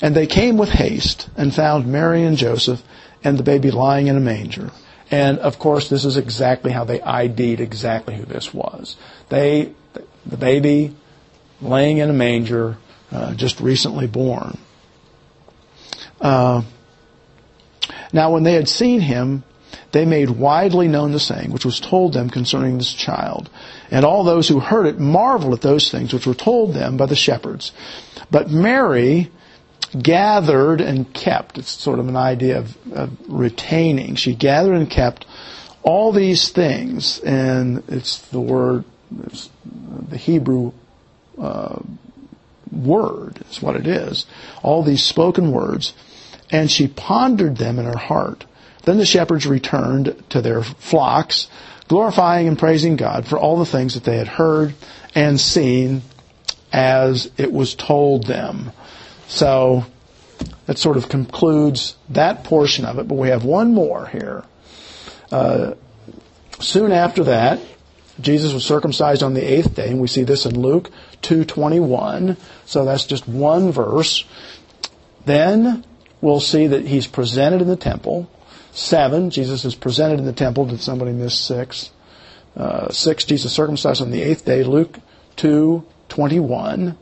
And 0.00 0.14
they 0.14 0.26
came 0.26 0.56
with 0.56 0.70
haste 0.70 1.28
and 1.36 1.54
found 1.54 1.86
Mary 1.86 2.22
and 2.22 2.36
Joseph 2.36 2.82
and 3.24 3.36
the 3.36 3.42
baby 3.42 3.70
lying 3.70 4.06
in 4.06 4.16
a 4.16 4.20
manger. 4.20 4.70
And 5.10 5.38
of 5.40 5.58
course, 5.58 5.88
this 5.88 6.04
is 6.04 6.16
exactly 6.16 6.70
how 6.70 6.84
they 6.84 7.00
ID'd 7.00 7.60
exactly 7.60 8.16
who 8.16 8.24
this 8.24 8.54
was. 8.54 8.96
They, 9.28 9.72
the 10.24 10.36
baby 10.36 10.94
laying 11.60 11.98
in 11.98 12.10
a 12.10 12.12
manger, 12.12 12.76
uh, 13.10 13.34
just 13.34 13.60
recently 13.60 14.06
born. 14.06 14.58
Uh, 16.20 16.62
now, 18.12 18.32
when 18.32 18.44
they 18.44 18.54
had 18.54 18.68
seen 18.68 19.00
him, 19.00 19.42
they 19.92 20.04
made 20.04 20.30
widely 20.30 20.86
known 20.86 21.12
the 21.12 21.20
saying 21.20 21.50
which 21.50 21.64
was 21.64 21.80
told 21.80 22.12
them 22.12 22.30
concerning 22.30 22.78
this 22.78 22.92
child. 22.92 23.50
And 23.90 24.04
all 24.04 24.22
those 24.22 24.48
who 24.48 24.60
heard 24.60 24.86
it 24.86 25.00
marveled 25.00 25.54
at 25.54 25.60
those 25.60 25.90
things 25.90 26.12
which 26.12 26.26
were 26.26 26.34
told 26.34 26.74
them 26.74 26.96
by 26.96 27.06
the 27.06 27.16
shepherds. 27.16 27.72
But 28.30 28.50
Mary 28.50 29.30
gathered 29.98 30.80
and 30.80 31.12
kept. 31.12 31.58
It's 31.58 31.70
sort 31.70 31.98
of 31.98 32.08
an 32.08 32.16
idea 32.16 32.58
of, 32.58 32.92
of 32.92 33.10
retaining. 33.28 34.14
She 34.14 34.34
gathered 34.34 34.74
and 34.74 34.90
kept 34.90 35.26
all 35.82 36.12
these 36.12 36.50
things, 36.50 37.18
and 37.20 37.82
it's 37.88 38.18
the 38.28 38.40
word, 38.40 38.84
it's 39.24 39.48
the 40.08 40.16
Hebrew 40.16 40.72
uh, 41.40 41.78
word 42.70 43.42
is 43.50 43.62
what 43.62 43.76
it 43.76 43.86
is. 43.86 44.26
All 44.62 44.82
these 44.82 45.04
spoken 45.04 45.52
words, 45.52 45.94
and 46.50 46.70
she 46.70 46.86
pondered 46.86 47.56
them 47.56 47.78
in 47.78 47.86
her 47.86 47.98
heart. 47.98 48.44
Then 48.84 48.98
the 48.98 49.06
shepherds 49.06 49.46
returned 49.46 50.22
to 50.30 50.40
their 50.40 50.62
flocks, 50.62 51.48
glorifying 51.88 52.48
and 52.48 52.58
praising 52.58 52.96
God 52.96 53.26
for 53.26 53.38
all 53.38 53.58
the 53.58 53.66
things 53.66 53.94
that 53.94 54.04
they 54.04 54.16
had 54.16 54.28
heard 54.28 54.74
and 55.14 55.40
seen, 55.40 56.02
as 56.72 57.30
it 57.36 57.52
was 57.52 57.74
told 57.74 58.26
them. 58.26 58.72
So 59.30 59.86
that 60.66 60.76
sort 60.76 60.96
of 60.96 61.08
concludes 61.08 61.96
that 62.08 62.42
portion 62.42 62.84
of 62.84 62.98
it, 62.98 63.06
but 63.06 63.14
we 63.14 63.28
have 63.28 63.44
one 63.44 63.72
more 63.72 64.08
here. 64.08 64.44
Uh, 65.30 65.74
soon 66.58 66.90
after 66.90 67.22
that, 67.24 67.60
Jesus 68.20 68.52
was 68.52 68.64
circumcised 68.64 69.22
on 69.22 69.34
the 69.34 69.40
eighth 69.40 69.76
day, 69.76 69.88
and 69.88 70.00
we 70.00 70.08
see 70.08 70.24
this 70.24 70.46
in 70.46 70.60
Luke 70.60 70.90
2.21. 71.22 72.36
So 72.66 72.84
that's 72.84 73.06
just 73.06 73.28
one 73.28 73.70
verse. 73.70 74.24
Then 75.26 75.84
we'll 76.20 76.40
see 76.40 76.66
that 76.66 76.86
he's 76.86 77.06
presented 77.06 77.62
in 77.62 77.68
the 77.68 77.76
temple. 77.76 78.28
Seven, 78.72 79.30
Jesus 79.30 79.64
is 79.64 79.76
presented 79.76 80.18
in 80.18 80.26
the 80.26 80.32
temple. 80.32 80.66
Did 80.66 80.80
somebody 80.80 81.12
miss 81.12 81.38
six? 81.38 81.92
Uh, 82.56 82.90
six, 82.90 83.24
Jesus 83.24 83.52
circumcised 83.52 84.02
on 84.02 84.10
the 84.10 84.22
eighth 84.22 84.44
day. 84.44 84.64
Luke 84.64 84.98
2.21. 85.36 86.96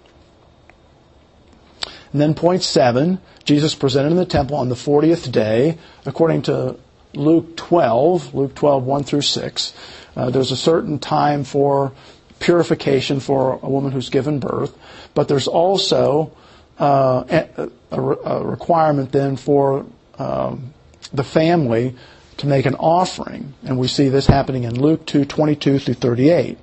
And 2.12 2.20
then 2.20 2.34
point 2.34 2.62
seven, 2.62 3.20
Jesus 3.44 3.74
presented 3.74 4.10
in 4.10 4.16
the 4.16 4.24
temple 4.24 4.56
on 4.56 4.68
the 4.68 4.74
40th 4.74 5.30
day, 5.30 5.78
according 6.06 6.42
to 6.42 6.76
Luke 7.14 7.56
12, 7.56 8.34
Luke 8.34 8.54
12, 8.54 8.84
1 8.84 9.04
through 9.04 9.22
6. 9.22 9.74
Uh, 10.16 10.30
there's 10.30 10.52
a 10.52 10.56
certain 10.56 10.98
time 10.98 11.44
for 11.44 11.92
purification 12.38 13.20
for 13.20 13.58
a 13.62 13.68
woman 13.68 13.92
who's 13.92 14.10
given 14.10 14.38
birth, 14.38 14.76
but 15.14 15.28
there's 15.28 15.48
also 15.48 16.32
uh, 16.78 17.24
a, 17.28 17.70
a, 17.90 18.44
requirement 18.44 19.10
then 19.12 19.36
for 19.36 19.84
um, 20.18 20.72
the 21.12 21.24
family 21.24 21.96
to 22.36 22.46
make 22.46 22.66
an 22.66 22.76
offering, 22.76 23.54
and 23.64 23.78
we 23.78 23.88
see 23.88 24.08
this 24.08 24.26
happening 24.26 24.62
in 24.62 24.80
Luke 24.80 25.04
2, 25.06 25.24
22 25.24 25.80
through 25.80 25.94
38. 25.94 26.58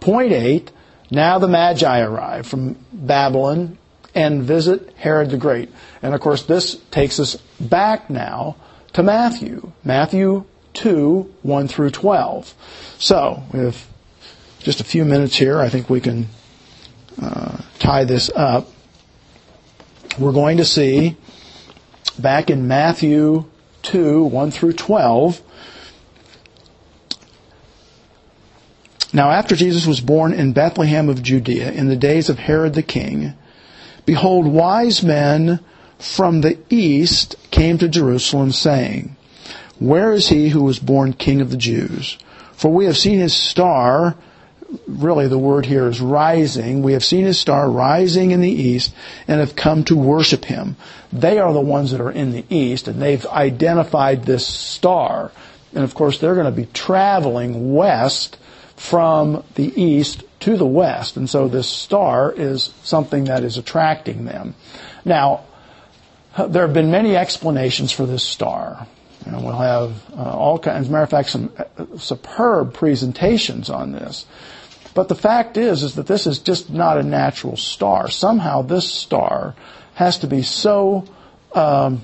Point 0.00 0.32
8, 0.32 0.70
now 1.10 1.38
the 1.38 1.48
Magi 1.48 2.00
arrive 2.00 2.46
from 2.46 2.76
Babylon 2.92 3.76
and 4.14 4.42
visit 4.42 4.92
Herod 4.96 5.30
the 5.30 5.36
Great. 5.36 5.70
And 6.02 6.14
of 6.14 6.20
course, 6.20 6.44
this 6.44 6.76
takes 6.90 7.18
us 7.18 7.36
back 7.60 8.08
now 8.10 8.56
to 8.92 9.02
Matthew. 9.02 9.72
Matthew 9.82 10.44
2, 10.74 11.34
1 11.42 11.68
through 11.68 11.90
12. 11.90 12.54
So, 12.98 13.42
we 13.52 13.60
have 13.60 13.86
just 14.60 14.80
a 14.80 14.84
few 14.84 15.04
minutes 15.04 15.36
here. 15.36 15.60
I 15.60 15.68
think 15.68 15.90
we 15.90 16.00
can 16.00 16.28
uh, 17.20 17.58
tie 17.78 18.04
this 18.04 18.30
up. 18.34 18.68
We're 20.18 20.32
going 20.32 20.58
to 20.58 20.64
see 20.64 21.16
back 22.18 22.50
in 22.50 22.68
Matthew 22.68 23.44
2, 23.82 24.24
1 24.24 24.50
through 24.50 24.74
12. 24.74 25.42
Now, 29.12 29.30
after 29.30 29.54
Jesus 29.54 29.86
was 29.86 30.00
born 30.00 30.32
in 30.32 30.52
Bethlehem 30.52 31.08
of 31.08 31.22
Judea 31.22 31.70
in 31.70 31.88
the 31.88 31.96
days 31.96 32.28
of 32.28 32.38
Herod 32.38 32.74
the 32.74 32.82
king, 32.82 33.34
behold, 34.06 34.46
wise 34.46 35.02
men 35.02 35.60
from 35.98 36.40
the 36.40 36.58
east 36.70 37.36
came 37.50 37.78
to 37.78 37.88
Jerusalem 37.88 38.52
saying, 38.52 39.16
Where 39.78 40.12
is 40.12 40.28
he 40.28 40.50
who 40.50 40.62
was 40.64 40.78
born 40.78 41.12
king 41.12 41.40
of 41.40 41.50
the 41.50 41.56
Jews? 41.56 42.18
For 42.52 42.70
we 42.70 42.86
have 42.86 42.96
seen 42.96 43.18
his 43.18 43.34
star, 43.34 44.16
really 44.86 45.28
the 45.28 45.38
word 45.38 45.66
here 45.66 45.88
is 45.88 46.00
rising. 46.00 46.82
We 46.82 46.92
have 46.92 47.04
seen 47.04 47.24
his 47.24 47.38
star 47.38 47.70
rising 47.70 48.30
in 48.30 48.40
the 48.40 48.50
east 48.50 48.94
and 49.26 49.40
have 49.40 49.56
come 49.56 49.84
to 49.84 49.96
worship 49.96 50.44
him. 50.44 50.76
They 51.12 51.38
are 51.38 51.52
the 51.52 51.60
ones 51.60 51.90
that 51.90 52.00
are 52.00 52.10
in 52.10 52.32
the 52.32 52.44
east 52.48 52.88
and 52.88 53.00
they've 53.00 53.26
identified 53.26 54.24
this 54.24 54.46
star. 54.46 55.32
And 55.74 55.84
of 55.84 55.94
course 55.94 56.18
they're 56.18 56.34
going 56.34 56.46
to 56.46 56.52
be 56.52 56.66
traveling 56.66 57.74
west 57.74 58.36
from 58.76 59.44
the 59.54 59.80
east 59.80 60.24
to 60.44 60.56
the 60.56 60.66
west. 60.66 61.16
And 61.16 61.28
so 61.28 61.48
this 61.48 61.68
star 61.68 62.32
is 62.32 62.72
something 62.82 63.24
that 63.24 63.44
is 63.44 63.56
attracting 63.56 64.26
them. 64.26 64.54
Now, 65.04 65.44
there 66.36 66.62
have 66.62 66.74
been 66.74 66.90
many 66.90 67.16
explanations 67.16 67.92
for 67.92 68.06
this 68.06 68.22
star. 68.22 68.86
And 69.24 69.42
we'll 69.42 69.56
have 69.56 70.04
uh, 70.12 70.36
all 70.36 70.58
kinds, 70.58 70.82
as 70.82 70.88
a 70.88 70.92
matter 70.92 71.04
of 71.04 71.10
fact, 71.10 71.30
some 71.30 71.50
uh, 71.56 71.96
superb 71.96 72.74
presentations 72.74 73.70
on 73.70 73.92
this. 73.92 74.26
But 74.92 75.08
the 75.08 75.14
fact 75.14 75.56
is, 75.56 75.82
is 75.82 75.94
that 75.94 76.06
this 76.06 76.26
is 76.26 76.40
just 76.40 76.68
not 76.70 76.98
a 76.98 77.02
natural 77.02 77.56
star. 77.56 78.10
Somehow 78.10 78.62
this 78.62 78.88
star 78.88 79.54
has 79.94 80.18
to 80.18 80.26
be 80.26 80.42
so 80.42 81.06
um, 81.54 82.02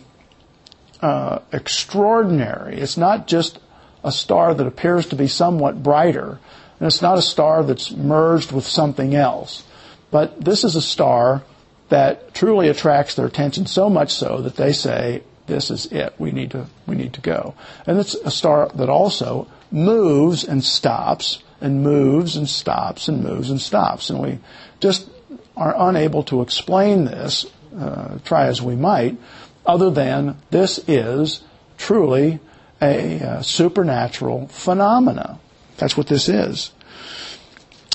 uh, 1.02 1.40
extraordinary. 1.52 2.80
It's 2.80 2.96
not 2.96 3.26
just 3.26 3.58
a 4.02 4.10
star 4.10 4.54
that 4.54 4.66
appears 4.66 5.06
to 5.06 5.16
be 5.16 5.28
somewhat 5.28 5.82
brighter, 5.82 6.38
and 6.80 6.86
it's 6.86 7.02
not 7.02 7.18
a 7.18 7.22
star 7.22 7.62
that's 7.62 7.92
merged 7.92 8.52
with 8.52 8.66
something 8.66 9.14
else. 9.14 9.64
But 10.10 10.42
this 10.42 10.64
is 10.64 10.74
a 10.74 10.82
star 10.82 11.42
that 11.90 12.32
truly 12.32 12.68
attracts 12.68 13.14
their 13.14 13.26
attention 13.26 13.66
so 13.66 13.90
much 13.90 14.12
so 14.12 14.40
that 14.40 14.56
they 14.56 14.72
say, 14.72 15.22
this 15.46 15.70
is 15.70 15.86
it. 15.86 16.14
We 16.18 16.32
need 16.32 16.52
to, 16.52 16.66
we 16.86 16.96
need 16.96 17.12
to 17.14 17.20
go. 17.20 17.54
And 17.86 17.98
it's 17.98 18.14
a 18.14 18.30
star 18.30 18.70
that 18.74 18.88
also 18.88 19.46
moves 19.70 20.42
and 20.42 20.64
stops 20.64 21.42
and 21.60 21.82
moves 21.82 22.36
and 22.36 22.48
stops 22.48 23.08
and 23.08 23.22
moves 23.22 23.50
and 23.50 23.60
stops. 23.60 24.08
And 24.08 24.20
we 24.20 24.38
just 24.80 25.10
are 25.56 25.74
unable 25.76 26.22
to 26.24 26.40
explain 26.40 27.04
this, 27.04 27.44
uh, 27.76 28.18
try 28.24 28.46
as 28.46 28.62
we 28.62 28.74
might, 28.74 29.18
other 29.66 29.90
than 29.90 30.38
this 30.50 30.78
is 30.88 31.42
truly 31.76 32.40
a 32.80 33.20
uh, 33.20 33.42
supernatural 33.42 34.48
phenomena. 34.48 35.38
That's 35.80 35.96
what 35.96 36.06
this 36.06 36.28
is. 36.28 36.70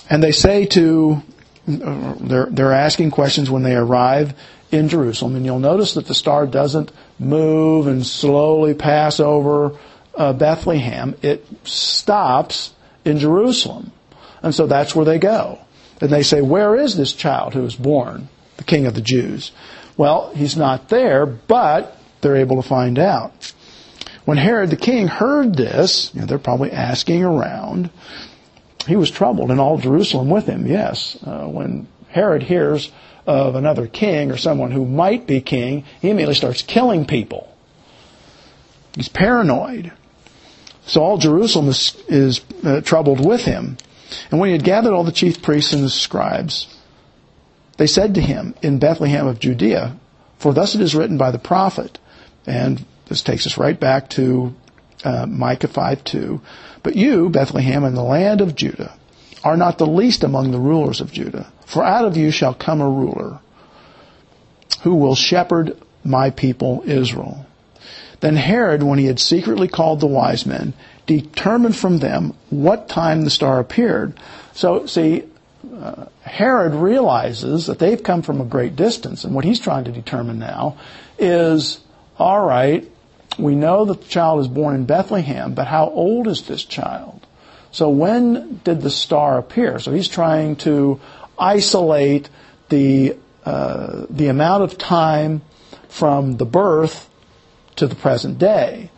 And 0.09 0.21
they 0.21 0.31
say 0.31 0.65
to 0.65 1.21
they're, 1.67 2.47
they're 2.47 2.73
asking 2.73 3.11
questions 3.11 3.49
when 3.49 3.63
they 3.63 3.75
arrive 3.75 4.33
in 4.71 4.89
Jerusalem. 4.89 5.35
And 5.35 5.45
you'll 5.45 5.59
notice 5.59 5.93
that 5.93 6.07
the 6.07 6.13
star 6.13 6.45
doesn't 6.45 6.91
move 7.17 7.87
and 7.87 8.05
slowly 8.05 8.73
pass 8.73 9.19
over 9.19 9.77
uh, 10.15 10.33
Bethlehem. 10.33 11.15
It 11.21 11.45
stops 11.63 12.73
in 13.03 13.19
Jerusalem. 13.19 13.91
And 14.41 14.53
so 14.53 14.67
that's 14.67 14.95
where 14.95 15.05
they 15.05 15.19
go. 15.19 15.59
And 16.01 16.11
they 16.11 16.23
say, 16.23 16.41
Where 16.41 16.75
is 16.75 16.97
this 16.97 17.13
child 17.13 17.53
who 17.53 17.61
was 17.61 17.75
born, 17.75 18.29
the 18.57 18.63
king 18.63 18.85
of 18.85 18.93
the 18.93 19.01
Jews? 19.01 19.51
Well, 19.97 20.31
he's 20.35 20.57
not 20.57 20.89
there, 20.89 21.25
but 21.25 21.97
they're 22.21 22.35
able 22.35 22.61
to 22.61 22.67
find 22.67 22.99
out. 22.99 23.53
When 24.25 24.37
Herod 24.37 24.71
the 24.71 24.75
king 24.75 25.07
heard 25.07 25.55
this, 25.55 26.11
you 26.13 26.21
know, 26.21 26.25
they're 26.25 26.39
probably 26.39 26.71
asking 26.71 27.23
around, 27.23 27.91
he 28.87 28.95
was 28.95 29.11
troubled, 29.11 29.51
and 29.51 29.59
all 29.59 29.77
Jerusalem 29.77 30.29
with 30.29 30.47
him, 30.47 30.65
yes. 30.65 31.17
Uh, 31.23 31.45
when 31.45 31.87
Herod 32.09 32.43
hears 32.43 32.91
of 33.27 33.55
another 33.55 33.87
king 33.87 34.31
or 34.31 34.37
someone 34.37 34.71
who 34.71 34.85
might 34.85 35.27
be 35.27 35.41
king, 35.41 35.85
he 36.01 36.09
immediately 36.09 36.35
starts 36.35 36.61
killing 36.61 37.05
people. 37.05 37.51
He's 38.95 39.09
paranoid. 39.09 39.91
So 40.85 41.01
all 41.01 41.17
Jerusalem 41.17 41.67
is, 41.67 41.95
is 42.07 42.41
uh, 42.63 42.81
troubled 42.81 43.25
with 43.25 43.41
him. 43.41 43.77
And 44.31 44.39
when 44.39 44.47
he 44.47 44.53
had 44.53 44.63
gathered 44.63 44.93
all 44.93 45.03
the 45.03 45.11
chief 45.11 45.41
priests 45.41 45.73
and 45.73 45.83
the 45.83 45.89
scribes, 45.89 46.67
they 47.77 47.87
said 47.87 48.15
to 48.15 48.21
him 48.21 48.55
in 48.61 48.79
Bethlehem 48.79 49.27
of 49.27 49.39
Judea, 49.39 49.97
For 50.37 50.53
thus 50.53 50.75
it 50.75 50.81
is 50.81 50.95
written 50.95 51.17
by 51.17 51.31
the 51.31 51.39
prophet, 51.39 51.99
and 52.45 52.85
this 53.07 53.21
takes 53.21 53.45
us 53.45 53.57
right 53.57 53.79
back 53.79 54.09
to 54.11 54.53
uh, 55.03 55.25
Micah 55.25 55.67
5:2. 55.67 56.41
But 56.83 56.95
you, 56.95 57.29
Bethlehem, 57.29 57.83
in 57.83 57.95
the 57.95 58.03
land 58.03 58.41
of 58.41 58.55
Judah, 58.55 58.93
are 59.43 59.57
not 59.57 59.77
the 59.77 59.85
least 59.85 60.23
among 60.23 60.51
the 60.51 60.59
rulers 60.59 61.01
of 61.01 61.11
Judah, 61.11 61.51
for 61.65 61.83
out 61.83 62.05
of 62.05 62.17
you 62.17 62.31
shall 62.31 62.53
come 62.53 62.81
a 62.81 62.89
ruler 62.89 63.39
who 64.81 64.95
will 64.95 65.15
shepherd 65.15 65.77
my 66.03 66.29
people 66.29 66.83
Israel. 66.85 67.45
Then 68.19 68.35
Herod, 68.35 68.81
when 68.81 68.99
he 68.99 69.05
had 69.05 69.19
secretly 69.19 69.67
called 69.67 69.99
the 69.99 70.07
wise 70.07 70.45
men, 70.45 70.73
determined 71.05 71.75
from 71.75 71.99
them 71.99 72.33
what 72.49 72.89
time 72.89 73.23
the 73.23 73.29
star 73.29 73.59
appeared. 73.59 74.19
So, 74.53 74.85
see, 74.85 75.23
uh, 75.79 76.05
Herod 76.21 76.73
realizes 76.73 77.67
that 77.67 77.79
they've 77.79 78.01
come 78.01 78.21
from 78.21 78.41
a 78.41 78.45
great 78.45 78.75
distance, 78.75 79.23
and 79.23 79.35
what 79.35 79.45
he's 79.45 79.59
trying 79.59 79.83
to 79.85 79.91
determine 79.91 80.39
now 80.39 80.77
is, 81.19 81.79
all 82.17 82.45
right, 82.45 82.89
we 83.37 83.55
know 83.55 83.85
that 83.85 84.01
the 84.01 84.07
child 84.07 84.41
is 84.41 84.47
born 84.47 84.75
in 84.75 84.85
Bethlehem, 84.85 85.53
but 85.53 85.67
how 85.67 85.89
old 85.89 86.27
is 86.27 86.43
this 86.43 86.63
child? 86.63 87.25
So 87.71 87.89
when 87.89 88.61
did 88.63 88.81
the 88.81 88.89
star 88.89 89.37
appear? 89.37 89.79
So 89.79 89.91
he's 89.91 90.07
trying 90.07 90.55
to 90.57 90.99
isolate 91.37 92.29
the 92.69 93.17
uh, 93.45 94.05
the 94.09 94.27
amount 94.27 94.63
of 94.63 94.77
time 94.77 95.41
from 95.89 96.37
the 96.37 96.45
birth 96.45 97.07
to 97.75 97.85
the 97.85 97.95
present 97.95 98.39
day, 98.39 98.89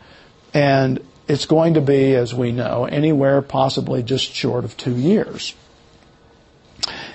and 0.53 1.03
it's 1.27 1.45
going 1.45 1.73
to 1.73 1.81
be, 1.81 2.15
as 2.15 2.33
we 2.33 2.51
know, 2.51 2.85
anywhere 2.85 3.41
possibly 3.41 4.03
just 4.03 4.31
short 4.33 4.63
of 4.63 4.77
two 4.77 4.95
years. 4.95 5.53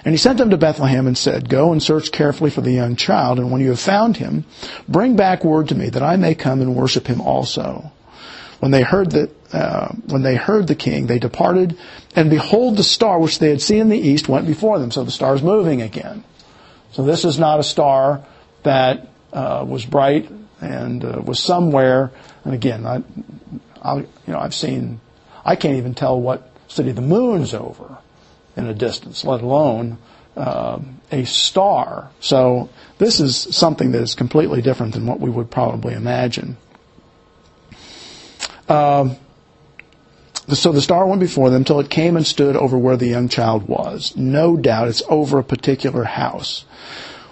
And 0.05 0.13
he 0.13 0.19
sent 0.19 0.39
them 0.39 0.51
to 0.51 0.57
Bethlehem 0.57 1.07
and 1.07 1.17
said, 1.17 1.49
Go 1.49 1.71
and 1.71 1.83
search 1.83 2.11
carefully 2.11 2.51
for 2.51 2.61
the 2.61 2.73
young 2.73 2.97
child, 2.97 3.39
and 3.39 3.53
when 3.53 3.61
you 3.61 3.71
have 3.71 3.81
found 3.81 4.17
him, 4.17 4.45
bring 4.89 5.15
back 5.15 5.45
word 5.45 5.69
to 5.69 5.77
me 5.77 5.91
that 5.91 6.03
I 6.03 6.17
may 6.17 6.35
come 6.35 6.61
and 6.61 6.75
worship 6.75 7.07
him 7.07 7.21
also. 7.21 7.93
When 8.59 8.73
they 8.73 8.83
heard 8.83 9.11
the 9.11 9.31
uh, 9.53 9.93
when 10.07 10.23
they 10.23 10.35
heard 10.35 10.67
the 10.67 10.75
king, 10.75 11.07
they 11.07 11.19
departed, 11.19 11.79
and 12.17 12.31
behold, 12.31 12.77
the 12.77 12.85
star 12.85 13.19
which 13.19 13.39
they 13.39 13.51
had 13.51 13.61
seen 13.61 13.81
in 13.81 13.89
the 13.91 13.99
east 13.99 14.29
went 14.29 14.47
before 14.47 14.79
them. 14.79 14.91
So 14.91 15.05
the 15.05 15.11
star 15.11 15.35
is 15.35 15.43
moving 15.43 15.83
again. 15.83 16.25
So 16.93 17.05
this 17.05 17.25
is 17.25 17.39
not 17.39 17.61
a 17.61 17.63
star 17.63 18.25
that 18.63 19.09
uh, 19.33 19.65
was 19.69 19.85
bright 19.85 20.31
and 20.61 21.05
uh, 21.05 21.21
was 21.23 21.39
somewhere. 21.39 22.13
And 22.45 22.55
again, 22.55 22.87
I, 22.87 23.03
I, 23.83 23.97
you 23.99 24.09
know, 24.27 24.39
I've 24.39 24.55
seen. 24.55 25.01
I 25.45 25.57
can't 25.57 25.77
even 25.77 25.95
tell 25.95 26.21
what 26.21 26.51
city 26.69 26.93
the 26.93 27.03
moon's 27.03 27.53
over 27.53 27.99
in 28.57 28.67
a 28.67 28.75
distance, 28.75 29.25
let 29.25 29.43
alone 29.43 29.99
um, 30.37 31.01
a 31.11 31.25
star. 31.25 32.11
So 32.21 32.71
this 32.99 33.21
is 33.21 33.37
something 33.37 33.93
that 33.93 34.03
is 34.03 34.15
completely 34.15 34.63
different 34.63 34.95
than 34.95 35.07
what 35.07 35.21
we 35.21 35.31
would 35.31 35.51
probably 35.51 35.95
imagine. 35.95 36.57
Um, 38.69 39.17
so 40.49 40.73
the 40.73 40.81
star 40.81 41.07
went 41.07 41.21
before 41.21 41.51
them 41.51 41.65
till 41.65 41.81
it 41.81 41.91
came 41.91 42.17
and 42.17 42.27
stood 42.27 42.57
over 42.57 42.77
where 42.77 42.97
the 42.97 43.07
young 43.07 43.29
child 43.29 43.69
was. 43.69 44.17
No 44.17 44.57
doubt 44.57 44.89
it's 44.89 45.03
over 45.09 45.39
a 45.39 45.45
particular 45.45 46.05
house. 46.05 46.65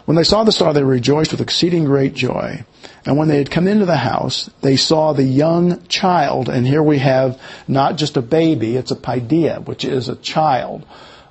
When 0.05 0.17
they 0.17 0.25
saw 0.25 0.45
the 0.45 0.53
star, 0.53 0.73
they 0.73 0.83
rejoiced 0.83 1.31
with 1.31 1.41
exceeding 1.41 1.85
great 1.85 2.15
joy. 2.15 2.65
And 3.05 3.17
when 3.17 3.29
they 3.29 3.39
had 3.39 3.51
come 3.51 3.69
into 3.69 3.87
the 3.87 3.97
house, 3.97 4.51
they 4.61 4.77
saw 4.77 5.13
the 5.13 5.25
young 5.25 5.87
child. 5.87 6.49
And 6.49 6.67
here 6.67 6.83
we 6.83 6.99
have 6.99 7.41
not 7.69 7.97
just 7.97 8.17
a 8.17 8.23
baby, 8.23 8.77
it's 8.77 8.91
a 8.91 8.97
paideia, 8.97 9.65
which 9.65 9.85
is 9.85 10.09
a 10.09 10.17
child. 10.17 10.85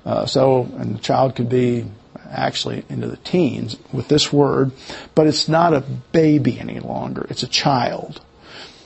Uh, 0.04 0.26
so, 0.26 0.68
and 0.78 0.94
the 0.94 1.00
child 1.00 1.36
could 1.36 1.48
be 1.48 1.84
actually 2.30 2.84
into 2.88 3.08
the 3.08 3.16
teens 3.18 3.76
with 3.92 4.08
this 4.08 4.32
word, 4.32 4.72
but 5.14 5.26
it's 5.26 5.48
not 5.48 5.74
a 5.74 5.80
baby 6.12 6.58
any 6.58 6.80
longer. 6.80 7.26
It's 7.28 7.42
a 7.42 7.48
child. 7.48 8.20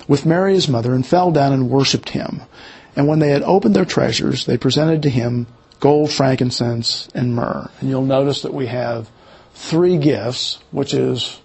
With 0.08 0.26
Mary 0.26 0.54
his 0.54 0.68
mother, 0.68 0.94
and 0.94 1.06
fell 1.06 1.30
down 1.30 1.52
and 1.52 1.70
worshipped 1.70 2.10
him. 2.10 2.42
And 2.96 3.08
when 3.08 3.18
they 3.18 3.30
had 3.30 3.42
opened 3.42 3.74
their 3.74 3.84
treasures, 3.84 4.46
they 4.46 4.58
presented 4.58 5.02
to 5.02 5.10
him 5.10 5.46
gold, 5.80 6.10
frankincense, 6.10 7.08
and 7.14 7.34
myrrh. 7.34 7.70
And 7.80 7.90
you'll 7.90 8.02
notice 8.02 8.42
that 8.42 8.54
we 8.54 8.66
have 8.66 9.10
three 9.54 9.98
gifts, 9.98 10.58
which 10.70 10.94
is 10.94 11.40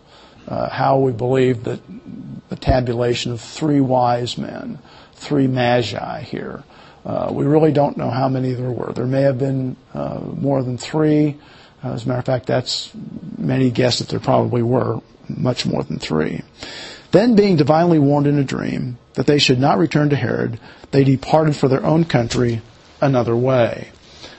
uh, 0.48 0.70
how 0.70 1.00
we 1.00 1.12
believe 1.12 1.64
that 1.66 1.80
the 2.50 2.56
tabulation 2.56 3.32
of 3.32 3.42
three 3.42 3.82
wise 3.82 4.38
men, 4.38 4.80
three 5.14 5.48
magi 5.48 6.22
here. 6.22 6.64
Uh, 7.06 7.30
we 7.32 7.46
really 7.46 7.72
don't 7.72 7.98
know 7.98 8.10
how 8.10 8.28
many 8.28 8.54
there 8.54 8.72
were. 8.72 8.92
There 8.94 9.06
may 9.06 9.22
have 9.22 9.38
been 9.38 9.76
uh, 9.94 10.20
more 10.20 10.64
than 10.64 10.78
three. 10.78 11.38
Uh, 11.84 11.94
as 11.94 12.06
a 12.06 12.08
matter 12.08 12.20
of 12.20 12.26
fact, 12.26 12.46
that's 12.46 12.92
many 13.38 13.72
guess 13.72 14.00
that 14.00 14.10
there 14.10 14.20
probably 14.20 14.62
were 14.62 15.00
much 15.30 15.66
more 15.66 15.84
than 15.84 16.00
three. 16.00 16.42
Then, 17.12 17.36
being 17.36 17.56
divinely 17.56 18.00
warned 18.00 18.28
in 18.28 18.38
a 18.38 18.44
dream 18.44 18.98
that 19.14 19.26
they 19.26 19.40
should 19.40 19.60
not 19.60 19.78
return 19.78 20.10
to 20.10 20.16
Herod, 20.16 20.60
they 20.92 21.04
departed 21.04 21.56
for 21.56 21.68
their 21.68 21.84
own 21.84 22.06
country 22.06 22.62
another 23.02 23.36
way. 23.36 23.90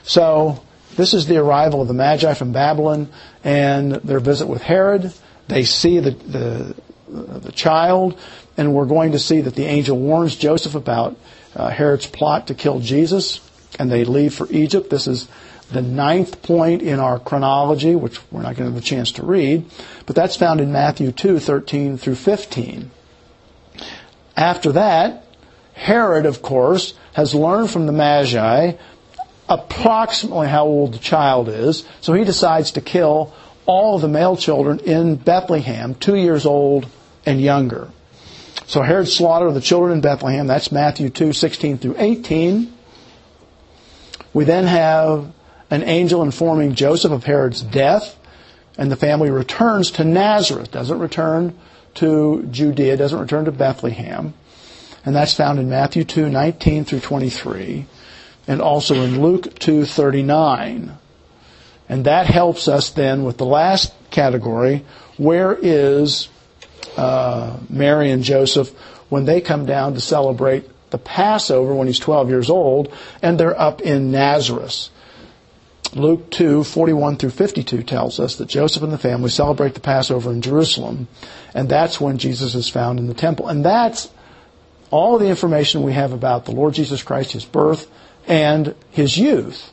So, 0.03 0.63
this 0.97 1.15
is 1.15 1.27
the 1.27 1.39
arrival 1.39 1.81
of 1.81 1.89
the 1.89 1.95
Magi 1.95 2.35
from 2.35 2.53
Babylon 2.53 3.09
and 3.43 3.93
their 3.93 4.21
visit 4.21 4.47
with 4.47 4.63
Herod. 4.63 5.13
They 5.49 5.65
see 5.65 5.99
the, 5.99 6.11
the, 6.11 6.77
the 7.09 7.53
child, 7.53 8.19
and 8.57 8.75
we're 8.75 8.87
going 8.87 9.13
to 9.13 9.19
see 9.19 9.41
that 9.41 9.55
the 9.55 9.65
angel 9.65 9.99
warns 9.99 10.37
Joseph 10.37 10.75
about 10.75 11.17
uh, 11.55 11.69
Herod's 11.71 12.07
plot 12.07 12.49
to 12.49 12.55
kill 12.55 12.81
Jesus, 12.81 13.41
and 13.79 13.91
they 13.91 14.05
leave 14.05 14.35
for 14.35 14.47
Egypt. 14.51 14.91
This 14.91 15.07
is 15.07 15.29
the 15.71 15.83
ninth 15.83 16.43
point 16.43 16.83
in 16.83 16.99
our 16.99 17.19
chronology, 17.19 17.95
which 17.95 18.21
we're 18.31 18.43
not 18.43 18.57
going 18.57 18.69
to 18.69 18.75
have 18.75 18.83
a 18.83 18.87
chance 18.87 19.13
to 19.13 19.25
read, 19.25 19.65
but 20.07 20.17
that's 20.17 20.37
found 20.37 20.61
in 20.61 20.73
Matthew 20.73 21.13
2, 21.13 21.39
13 21.39 21.97
through 21.97 22.17
15. 22.17 22.91
After 24.37 24.73
that, 24.73 25.25
Herod, 25.75 26.27
of 26.27 26.43
course, 26.43 26.95
has 27.13 27.35
learned 27.35 27.71
from 27.71 27.87
the 27.87 27.93
Magi 27.93 28.73
approximately 29.49 30.49
how 30.49 30.65
old 30.65 30.95
the 30.95 30.99
child 30.99 31.49
is, 31.49 31.85
so 32.01 32.13
he 32.13 32.25
decides 32.25 32.73
to 32.73 32.81
kill 32.81 33.33
all 33.67 33.97
of 33.97 34.03
the 34.03 34.09
male 34.09 34.37
children 34.37 34.81
in 34.81 35.17
Bethlehem, 35.17 35.95
two 35.95 36.17
years 36.17 36.47
old 36.47 36.87
and 37.27 37.41
younger. 37.41 37.89
So 38.71 38.83
Herod 38.83 39.09
slaughtered 39.09 39.55
the 39.55 39.61
children 39.61 39.95
in 39.95 40.01
Bethlehem. 40.01 40.47
That's 40.47 40.71
Matthew 40.71 41.11
2, 41.11 41.33
16 41.33 41.79
through 41.79 41.97
18. 41.99 42.73
We 44.33 44.45
then 44.45 44.65
have 44.67 45.33
an 45.73 45.83
angel 45.83 46.23
informing 46.23 46.77
Joseph 46.77 47.11
of 47.11 47.25
Herod's 47.25 47.63
death, 47.63 48.17
and 48.79 48.89
the 48.89 48.95
family 48.95 49.29
returns 49.29 49.91
to 49.91 50.05
Nazareth, 50.05 50.71
doesn't 50.71 51.01
return 51.01 51.59
to 51.95 52.47
Judea, 52.49 52.97
doesn't 52.97 53.19
return 53.19 53.47
to 53.47 53.51
Bethlehem. 53.51 54.35
And 55.05 55.17
that's 55.17 55.35
found 55.35 55.59
in 55.59 55.69
Matthew 55.69 56.05
2, 56.05 56.31
19 56.31 56.85
through 56.85 57.01
23, 57.01 57.87
and 58.47 58.63
also 58.63 58.95
in 58.95 59.21
Luke 59.21 59.59
2, 59.59 59.85
39. 59.85 60.97
And 61.89 62.05
that 62.05 62.27
helps 62.27 62.69
us 62.69 62.91
then 62.91 63.25
with 63.25 63.37
the 63.37 63.47
last 63.47 63.93
category. 64.13 64.85
Where 65.17 65.59
is 65.61 66.29
uh, 66.97 67.59
Mary 67.69 68.11
and 68.11 68.23
Joseph 68.23 68.71
when 69.09 69.25
they 69.25 69.41
come 69.41 69.67
down 69.67 69.95
to 69.95 70.01
celebrate 70.01 70.69
the 70.91 70.99
Passover 70.99 71.75
when 71.75 71.87
he's 71.87 71.99
12 71.99 72.29
years 72.29 72.51
old, 72.51 72.93
and 73.23 73.39
they're 73.39 73.59
up 73.59 73.81
in 73.81 74.11
Nazareth? 74.11 74.89
Luke 75.95 76.31
2, 76.31 76.63
41 76.63 77.17
through 77.17 77.31
52 77.31 77.83
tells 77.83 78.21
us 78.21 78.37
that 78.37 78.49
Joseph 78.49 78.83
and 78.83 78.93
the 78.93 78.99
family 78.99 79.29
celebrate 79.29 79.75
the 79.75 79.81
Passover 79.81 80.31
in 80.31 80.41
Jerusalem, 80.41 81.09
and 81.53 81.69
that's 81.69 82.01
when 82.01 82.19
Jesus 82.19 82.55
is 82.55 82.69
found 82.69 83.01
in 83.01 83.09
the 83.09 83.15
temple. 83.15 83.49
And 83.49 83.65
that's 83.65 84.09
all 84.91 85.19
the 85.19 85.29
information 85.29 85.83
we 85.83 85.93
have 85.93 86.13
about 86.13 86.45
the 86.45 86.53
Lord 86.53 86.75
Jesus 86.75 87.03
Christ, 87.03 87.33
his 87.33 87.45
birth, 87.45 87.91
and 88.27 88.75
his 88.91 89.17
youth. 89.17 89.73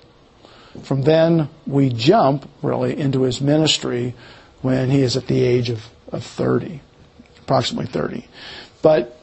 From 0.84 1.04
then, 1.04 1.50
we 1.66 1.90
jump 1.90 2.50
really 2.62 2.98
into 2.98 3.24
his 3.24 3.42
ministry 3.42 4.16
when 4.62 4.90
he 4.90 5.02
is 5.02 5.18
at 5.18 5.28
the 5.28 5.44
age 5.44 5.70
of, 5.70 5.88
of 6.12 6.24
30, 6.24 6.82
approximately 7.48 7.92
30. 7.92 8.28
But 8.82 9.20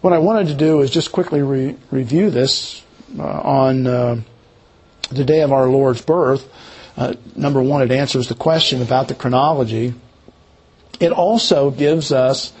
what 0.00 0.12
I 0.12 0.18
wanted 0.18 0.48
to 0.48 0.54
do 0.54 0.80
is 0.82 0.90
just 0.90 1.10
quickly 1.10 1.42
re- 1.42 1.76
review 1.90 2.30
this 2.30 2.84
uh, 3.18 3.22
on. 3.22 3.86
Uh, 3.86 4.20
the 5.10 5.24
day 5.24 5.40
of 5.40 5.52
our 5.52 5.68
Lord's 5.68 6.02
birth, 6.02 6.48
uh, 6.96 7.14
number 7.36 7.62
one, 7.62 7.82
it 7.82 7.90
answers 7.90 8.28
the 8.28 8.34
question 8.34 8.82
about 8.82 9.08
the 9.08 9.14
chronology. 9.14 9.94
It 11.00 11.12
also 11.12 11.70
gives 11.70 12.12
us 12.12 12.52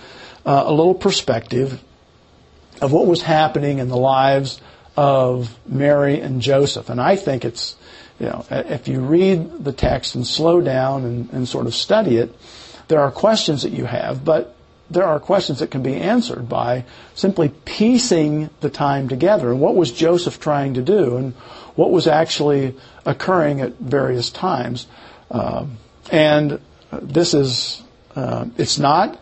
uh, 0.46 0.64
a 0.66 0.72
little 0.72 0.94
perspective 0.94 1.82
of 2.80 2.92
what 2.92 3.06
was 3.06 3.22
happening 3.22 3.78
in 3.78 3.88
the 3.88 3.96
lives 3.96 4.60
of 4.96 5.56
Mary 5.66 6.20
and 6.20 6.40
Joseph. 6.40 6.88
And 6.88 7.00
I 7.00 7.16
think 7.16 7.44
it's, 7.44 7.76
you 8.20 8.26
know, 8.26 8.44
if 8.50 8.88
you 8.88 9.00
read 9.00 9.64
the 9.64 9.72
text 9.72 10.14
and 10.14 10.26
slow 10.26 10.60
down 10.60 11.04
and, 11.04 11.30
and 11.32 11.48
sort 11.48 11.66
of 11.66 11.74
study 11.74 12.16
it, 12.16 12.34
there 12.86 13.00
are 13.00 13.10
questions 13.10 13.62
that 13.62 13.72
you 13.72 13.84
have, 13.84 14.24
but 14.24 14.56
there 14.90 15.04
are 15.04 15.20
questions 15.20 15.58
that 15.58 15.70
can 15.70 15.82
be 15.82 15.96
answered 15.96 16.48
by 16.48 16.84
simply 17.14 17.50
piecing 17.64 18.50
the 18.60 18.70
time 18.70 19.08
together. 19.08 19.50
And 19.50 19.60
what 19.60 19.76
was 19.76 19.92
Joseph 19.92 20.40
trying 20.40 20.74
to 20.74 20.82
do? 20.82 21.16
And 21.16 21.34
what 21.74 21.90
was 21.90 22.06
actually 22.06 22.74
occurring 23.04 23.60
at 23.60 23.74
various 23.78 24.30
times. 24.30 24.86
Um, 25.30 25.78
and 26.10 26.60
this 26.90 27.34
is, 27.34 27.82
uh, 28.16 28.46
it's 28.56 28.78
not 28.78 29.20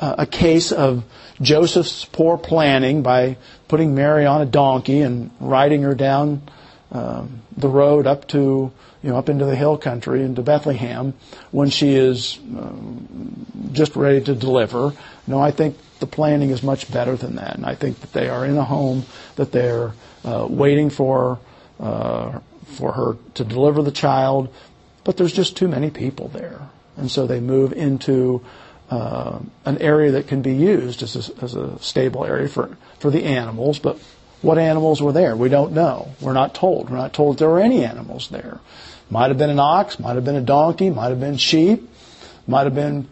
a 0.00 0.26
case 0.26 0.72
of 0.72 1.04
Joseph's 1.42 2.06
poor 2.06 2.38
planning 2.38 3.02
by 3.02 3.36
putting 3.68 3.94
Mary 3.94 4.24
on 4.24 4.40
a 4.40 4.46
donkey 4.46 5.02
and 5.02 5.30
riding 5.40 5.82
her 5.82 5.94
down 5.94 6.42
um, 6.90 7.42
the 7.56 7.68
road 7.68 8.06
up 8.06 8.26
to, 8.28 8.72
you 9.02 9.10
know, 9.10 9.16
up 9.16 9.28
into 9.28 9.44
the 9.44 9.56
hill 9.56 9.78
country 9.78 10.22
into 10.22 10.42
Bethlehem 10.42 11.14
when 11.50 11.70
she 11.70 11.94
is 11.94 12.38
um, 12.38 13.46
just 13.72 13.96
ready 13.96 14.20
to 14.20 14.34
deliver. 14.34 14.92
No, 15.26 15.40
I 15.40 15.50
think 15.50 15.76
the 16.00 16.06
planning 16.06 16.50
is 16.50 16.62
much 16.62 16.90
better 16.92 17.16
than 17.16 17.36
that. 17.36 17.56
And 17.56 17.64
I 17.64 17.74
think 17.74 18.00
that 18.00 18.12
they 18.12 18.28
are 18.28 18.44
in 18.44 18.56
a 18.58 18.64
home, 18.64 19.04
that 19.36 19.52
they're 19.52 19.92
uh, 20.24 20.46
waiting 20.48 20.90
for 20.90 21.38
uh, 21.78 22.40
for 22.70 22.92
her 22.92 23.16
to 23.34 23.44
deliver 23.44 23.82
the 23.82 23.90
child, 23.90 24.52
but 25.04 25.16
there's 25.16 25.32
just 25.32 25.56
too 25.56 25.68
many 25.68 25.90
people 25.90 26.28
there. 26.28 26.68
And 26.96 27.10
so 27.10 27.26
they 27.26 27.40
move 27.40 27.72
into 27.72 28.44
uh, 28.90 29.38
an 29.64 29.78
area 29.78 30.12
that 30.12 30.28
can 30.28 30.42
be 30.42 30.54
used 30.54 31.02
as 31.02 31.16
a, 31.16 31.42
as 31.42 31.54
a 31.54 31.78
stable 31.80 32.24
area 32.24 32.48
for, 32.48 32.76
for 32.98 33.10
the 33.10 33.24
animals, 33.24 33.78
but 33.78 33.98
what 34.42 34.58
animals 34.58 35.02
were 35.02 35.12
there? 35.12 35.36
We 35.36 35.48
don't 35.48 35.72
know. 35.72 36.12
We're 36.20 36.32
not 36.32 36.54
told. 36.54 36.90
We're 36.90 36.96
not 36.96 37.12
told 37.12 37.38
there 37.38 37.48
were 37.48 37.60
any 37.60 37.84
animals 37.84 38.28
there. 38.28 38.60
Might 39.10 39.28
have 39.28 39.38
been 39.38 39.50
an 39.50 39.58
ox, 39.58 39.98
might 39.98 40.14
have 40.14 40.24
been 40.24 40.36
a 40.36 40.40
donkey, 40.40 40.88
might 40.88 41.08
have 41.08 41.20
been 41.20 41.36
sheep, 41.36 41.88
might 42.46 42.64
have 42.64 42.74
been 42.74 43.06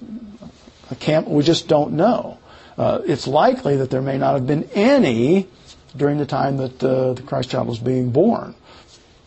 a 0.91 0.95
camp. 0.95 1.29
We 1.29 1.43
just 1.43 1.67
don't 1.69 1.93
know. 1.93 2.39
Uh, 2.79 3.01
it's 3.05 3.27
likely 3.27 3.77
that 3.79 3.91
there 3.91 4.01
may 4.01 4.17
not 4.17 4.35
have 4.35 4.47
been 4.47 4.69
any 4.75 5.49
during 5.97 6.19
the 6.19 6.27
time 6.27 6.59
that 6.59 6.85
uh, 6.85 7.15
the 7.15 7.23
Christ 7.23 7.51
child 7.51 7.67
was 7.67 7.81
being 7.81 8.11
born. 8.11 8.55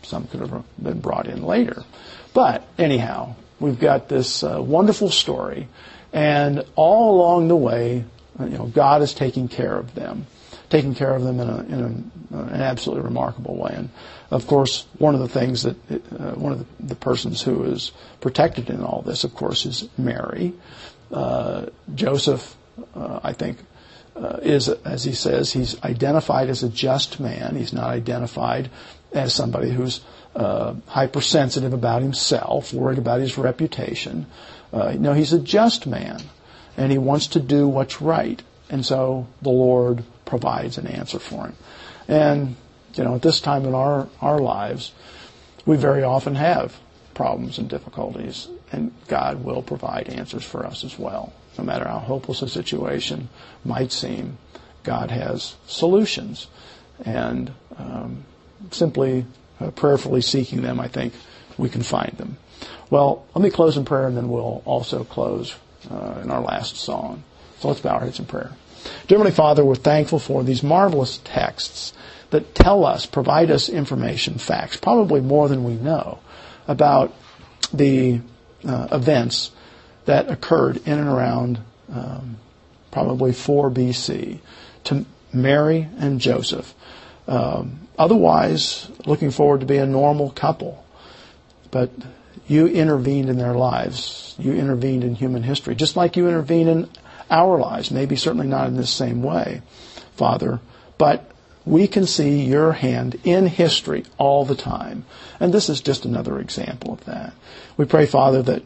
Some 0.04 0.28
could 0.28 0.40
have 0.40 0.64
been 0.82 1.02
brought 1.02 1.28
in 1.28 1.44
later. 1.44 1.84
But 2.34 2.66
anyhow, 2.78 3.36
we've 3.60 3.80
got 3.80 4.08
this 4.08 4.42
uh, 4.42 4.62
wonderful 4.62 5.10
story, 5.10 5.68
and 6.14 6.64
all 6.76 7.18
along 7.18 7.50
the 7.50 7.58
way, 7.58 8.06
you 8.40 8.58
know, 8.58 8.66
God 8.68 9.02
is 9.02 9.14
taking 9.14 9.50
care 9.50 9.76
of 9.76 9.94
them. 9.94 10.26
taking 10.72 10.96
care 10.96 11.14
of 11.14 11.24
them 11.24 11.40
in, 11.40 11.50
a, 11.50 11.58
in 11.60 12.14
a, 12.32 12.38
an 12.38 12.62
absolutely 12.62 13.04
remarkable 13.04 13.56
way. 13.58 13.74
And 13.76 13.90
of 14.32 14.48
course, 14.48 14.88
one 14.98 15.14
of 15.14 15.20
the 15.20 15.28
things 15.28 15.64
that 15.64 15.76
uh, 15.92 16.32
one 16.36 16.54
of 16.54 16.66
the, 16.80 16.96
persons 16.96 17.42
who 17.42 17.64
is 17.64 17.92
protected 18.22 18.70
in 18.70 18.82
all 18.82 19.02
this, 19.02 19.26
of 19.26 19.36
course, 19.36 19.66
is 19.66 19.90
Mary. 19.98 20.54
Uh, 21.12 21.66
Joseph, 21.94 22.56
uh, 22.96 23.20
I 23.22 23.34
think, 23.34 23.58
uh, 24.16 24.40
is, 24.42 24.70
as 24.70 25.04
he 25.04 25.12
says, 25.12 25.52
he's 25.52 25.82
identified 25.84 26.50
as 26.50 26.64
a 26.64 26.70
just 26.70 27.20
man. 27.20 27.58
He's 27.58 27.74
not 27.74 27.90
identified 27.90 28.70
as 29.12 29.34
somebody 29.34 29.70
who's 29.70 30.00
uh, 30.36 30.76
hypersensitive 30.88 31.74
about 31.74 32.02
himself, 32.02 32.74
worried 32.74 33.00
about 33.00 33.20
his 33.20 33.38
reputation. 33.38 34.28
Uh, 34.72 34.96
no, 34.98 35.14
he's 35.14 35.34
a 35.34 35.40
just 35.40 35.88
man, 35.88 36.22
and 36.78 36.90
he 36.90 36.98
wants 36.98 37.28
to 37.28 37.42
do 37.42 37.68
what's 37.68 38.02
right. 38.02 38.42
And 38.70 38.86
so 38.86 39.28
the 39.42 39.50
Lord 39.50 40.06
provides 40.24 40.78
an 40.78 40.88
answer 40.88 41.20
for 41.20 41.48
him. 41.48 41.56
And, 42.08 42.56
you 42.96 43.04
know, 43.04 43.16
at 43.16 43.22
this 43.22 43.42
time 43.42 43.66
in 43.66 43.74
our, 43.74 44.08
our 44.22 44.40
lives, 44.40 44.92
we 45.66 45.78
very 45.78 46.04
often 46.04 46.36
have 46.36 46.80
problems 47.14 47.58
and 47.58 47.70
difficulties, 47.70 48.48
and 48.72 48.94
God 49.08 49.44
will 49.44 49.62
provide 49.62 50.10
answers 50.10 50.44
for 50.44 50.66
us 50.66 50.84
as 50.84 50.98
well. 50.98 51.34
No 51.58 51.64
matter 51.64 51.88
how 51.88 52.00
hopeless 52.00 52.42
a 52.42 52.48
situation 52.48 53.30
might 53.66 53.92
seem, 53.92 54.38
God 54.84 55.12
has 55.12 55.56
solutions. 55.68 56.48
And 57.04 57.52
um, 57.78 58.26
simply 58.72 59.26
uh, 59.60 59.72
prayerfully 59.72 60.22
seeking 60.22 60.62
them, 60.62 60.80
I 60.80 60.88
think 60.88 61.14
we 61.58 61.70
can 61.70 61.84
find 61.84 62.18
them. 62.18 62.38
Well, 62.90 63.26
let 63.36 63.44
me 63.44 63.50
close 63.50 63.78
in 63.78 63.86
prayer, 63.86 64.08
and 64.08 64.18
then 64.18 64.30
we'll 64.30 64.62
also 64.66 65.04
close 65.04 65.56
uh, 65.90 66.22
in 66.24 66.32
our 66.32 66.42
last 66.42 66.78
song. 66.78 67.24
So 67.60 67.68
let's 67.68 67.82
bow 67.82 67.96
our 67.96 68.02
heads 68.02 68.20
in 68.20 68.26
prayer. 68.26 68.52
Dear 69.08 69.18
Heavenly 69.18 69.32
Father, 69.32 69.64
we're 69.64 69.76
thankful 69.76 70.20
for 70.20 70.44
these 70.44 70.64
marvelous 70.64 71.20
texts 71.24 71.94
that 72.32 72.56
tell 72.56 72.86
us, 72.86 73.06
provide 73.06 73.52
us 73.52 73.70
information, 73.70 74.38
facts, 74.38 74.78
probably 74.78 75.22
more 75.22 75.48
than 75.48 75.64
we 75.64 75.76
know, 75.76 76.20
about 76.68 77.14
the 77.74 78.20
uh, 78.68 78.88
events 78.92 79.52
that 80.06 80.30
occurred 80.30 80.78
in 80.88 80.98
and 80.98 81.08
around 81.08 81.60
um, 81.94 82.38
probably 82.92 83.34
4 83.34 83.70
BC 83.70 84.40
to 84.86 85.06
Mary 85.34 85.88
and 85.98 86.20
Joseph. 86.20 86.74
Um, 87.28 87.88
otherwise, 87.98 88.90
looking 89.06 89.32
forward 89.32 89.60
to 89.62 89.66
be 89.66 89.78
a 89.78 89.86
normal 89.86 90.32
couple. 90.32 90.84
But 91.70 91.92
you 92.48 92.68
intervened 92.68 93.30
in 93.30 93.38
their 93.38 93.54
lives. 93.54 94.36
You 94.38 94.54
intervened 94.54 95.04
in 95.04 95.16
human 95.16 95.44
history, 95.44 95.76
just 95.76 95.96
like 95.96 96.18
you 96.18 96.28
intervene 96.28 96.68
in 96.68 96.90
our 97.30 97.58
lives. 97.58 97.92
Maybe 97.92 98.16
certainly 98.16 98.48
not 98.48 98.68
in 98.68 98.76
the 98.76 98.86
same 98.86 99.24
way, 99.24 99.62
Father, 100.16 100.60
but 100.98 101.31
we 101.66 101.88
can 101.88 102.08
see 102.08 102.44
your 102.44 102.72
hand 102.72 103.20
in 103.24 103.46
history 103.46 104.04
all 104.18 104.46
the 104.46 104.56
time. 104.56 105.06
And 105.40 105.54
this 105.54 105.70
is 105.70 105.82
just 105.82 106.06
another 106.06 106.40
example 106.40 106.94
of 106.94 107.06
that. 107.06 107.34
We 107.78 107.86
pray, 107.86 108.06
Father, 108.06 108.42
that 108.44 108.64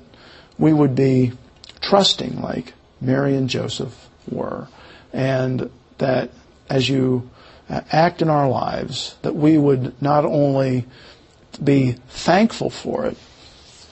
we 0.57 0.71
would 0.71 0.95
be 0.95 1.33
trusting 1.81 2.41
like 2.41 2.73
Mary 3.01 3.35
and 3.35 3.49
Joseph 3.49 4.09
were, 4.29 4.67
and 5.11 5.69
that 5.97 6.31
as 6.69 6.87
you 6.87 7.29
act 7.69 8.21
in 8.21 8.29
our 8.29 8.49
lives, 8.49 9.15
that 9.23 9.35
we 9.35 9.57
would 9.57 10.01
not 10.01 10.25
only 10.25 10.85
be 11.63 11.93
thankful 12.09 12.69
for 12.69 13.05
it, 13.05 13.17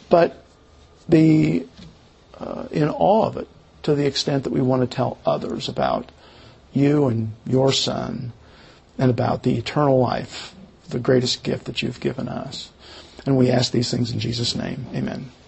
but 0.09 0.45
be 1.09 1.67
uh, 2.39 2.67
in 2.71 2.89
awe 2.89 3.25
of 3.25 3.37
it 3.37 3.47
to 3.83 3.95
the 3.95 4.05
extent 4.05 4.45
that 4.45 4.53
we 4.53 4.61
want 4.61 4.81
to 4.81 4.95
tell 4.95 5.17
others 5.25 5.67
about 5.67 6.11
you 6.71 7.07
and 7.07 7.33
your 7.45 7.71
son 7.71 8.31
and 8.97 9.09
about 9.09 9.43
the 9.43 9.57
eternal 9.57 9.99
life, 9.99 10.53
the 10.89 10.99
greatest 10.99 11.43
gift 11.43 11.65
that 11.65 11.81
you've 11.81 11.99
given 11.99 12.27
us. 12.27 12.71
And 13.25 13.37
we 13.37 13.49
ask 13.49 13.71
these 13.71 13.91
things 13.91 14.11
in 14.11 14.19
Jesus' 14.19 14.55
name. 14.55 14.85
Amen. 14.93 15.31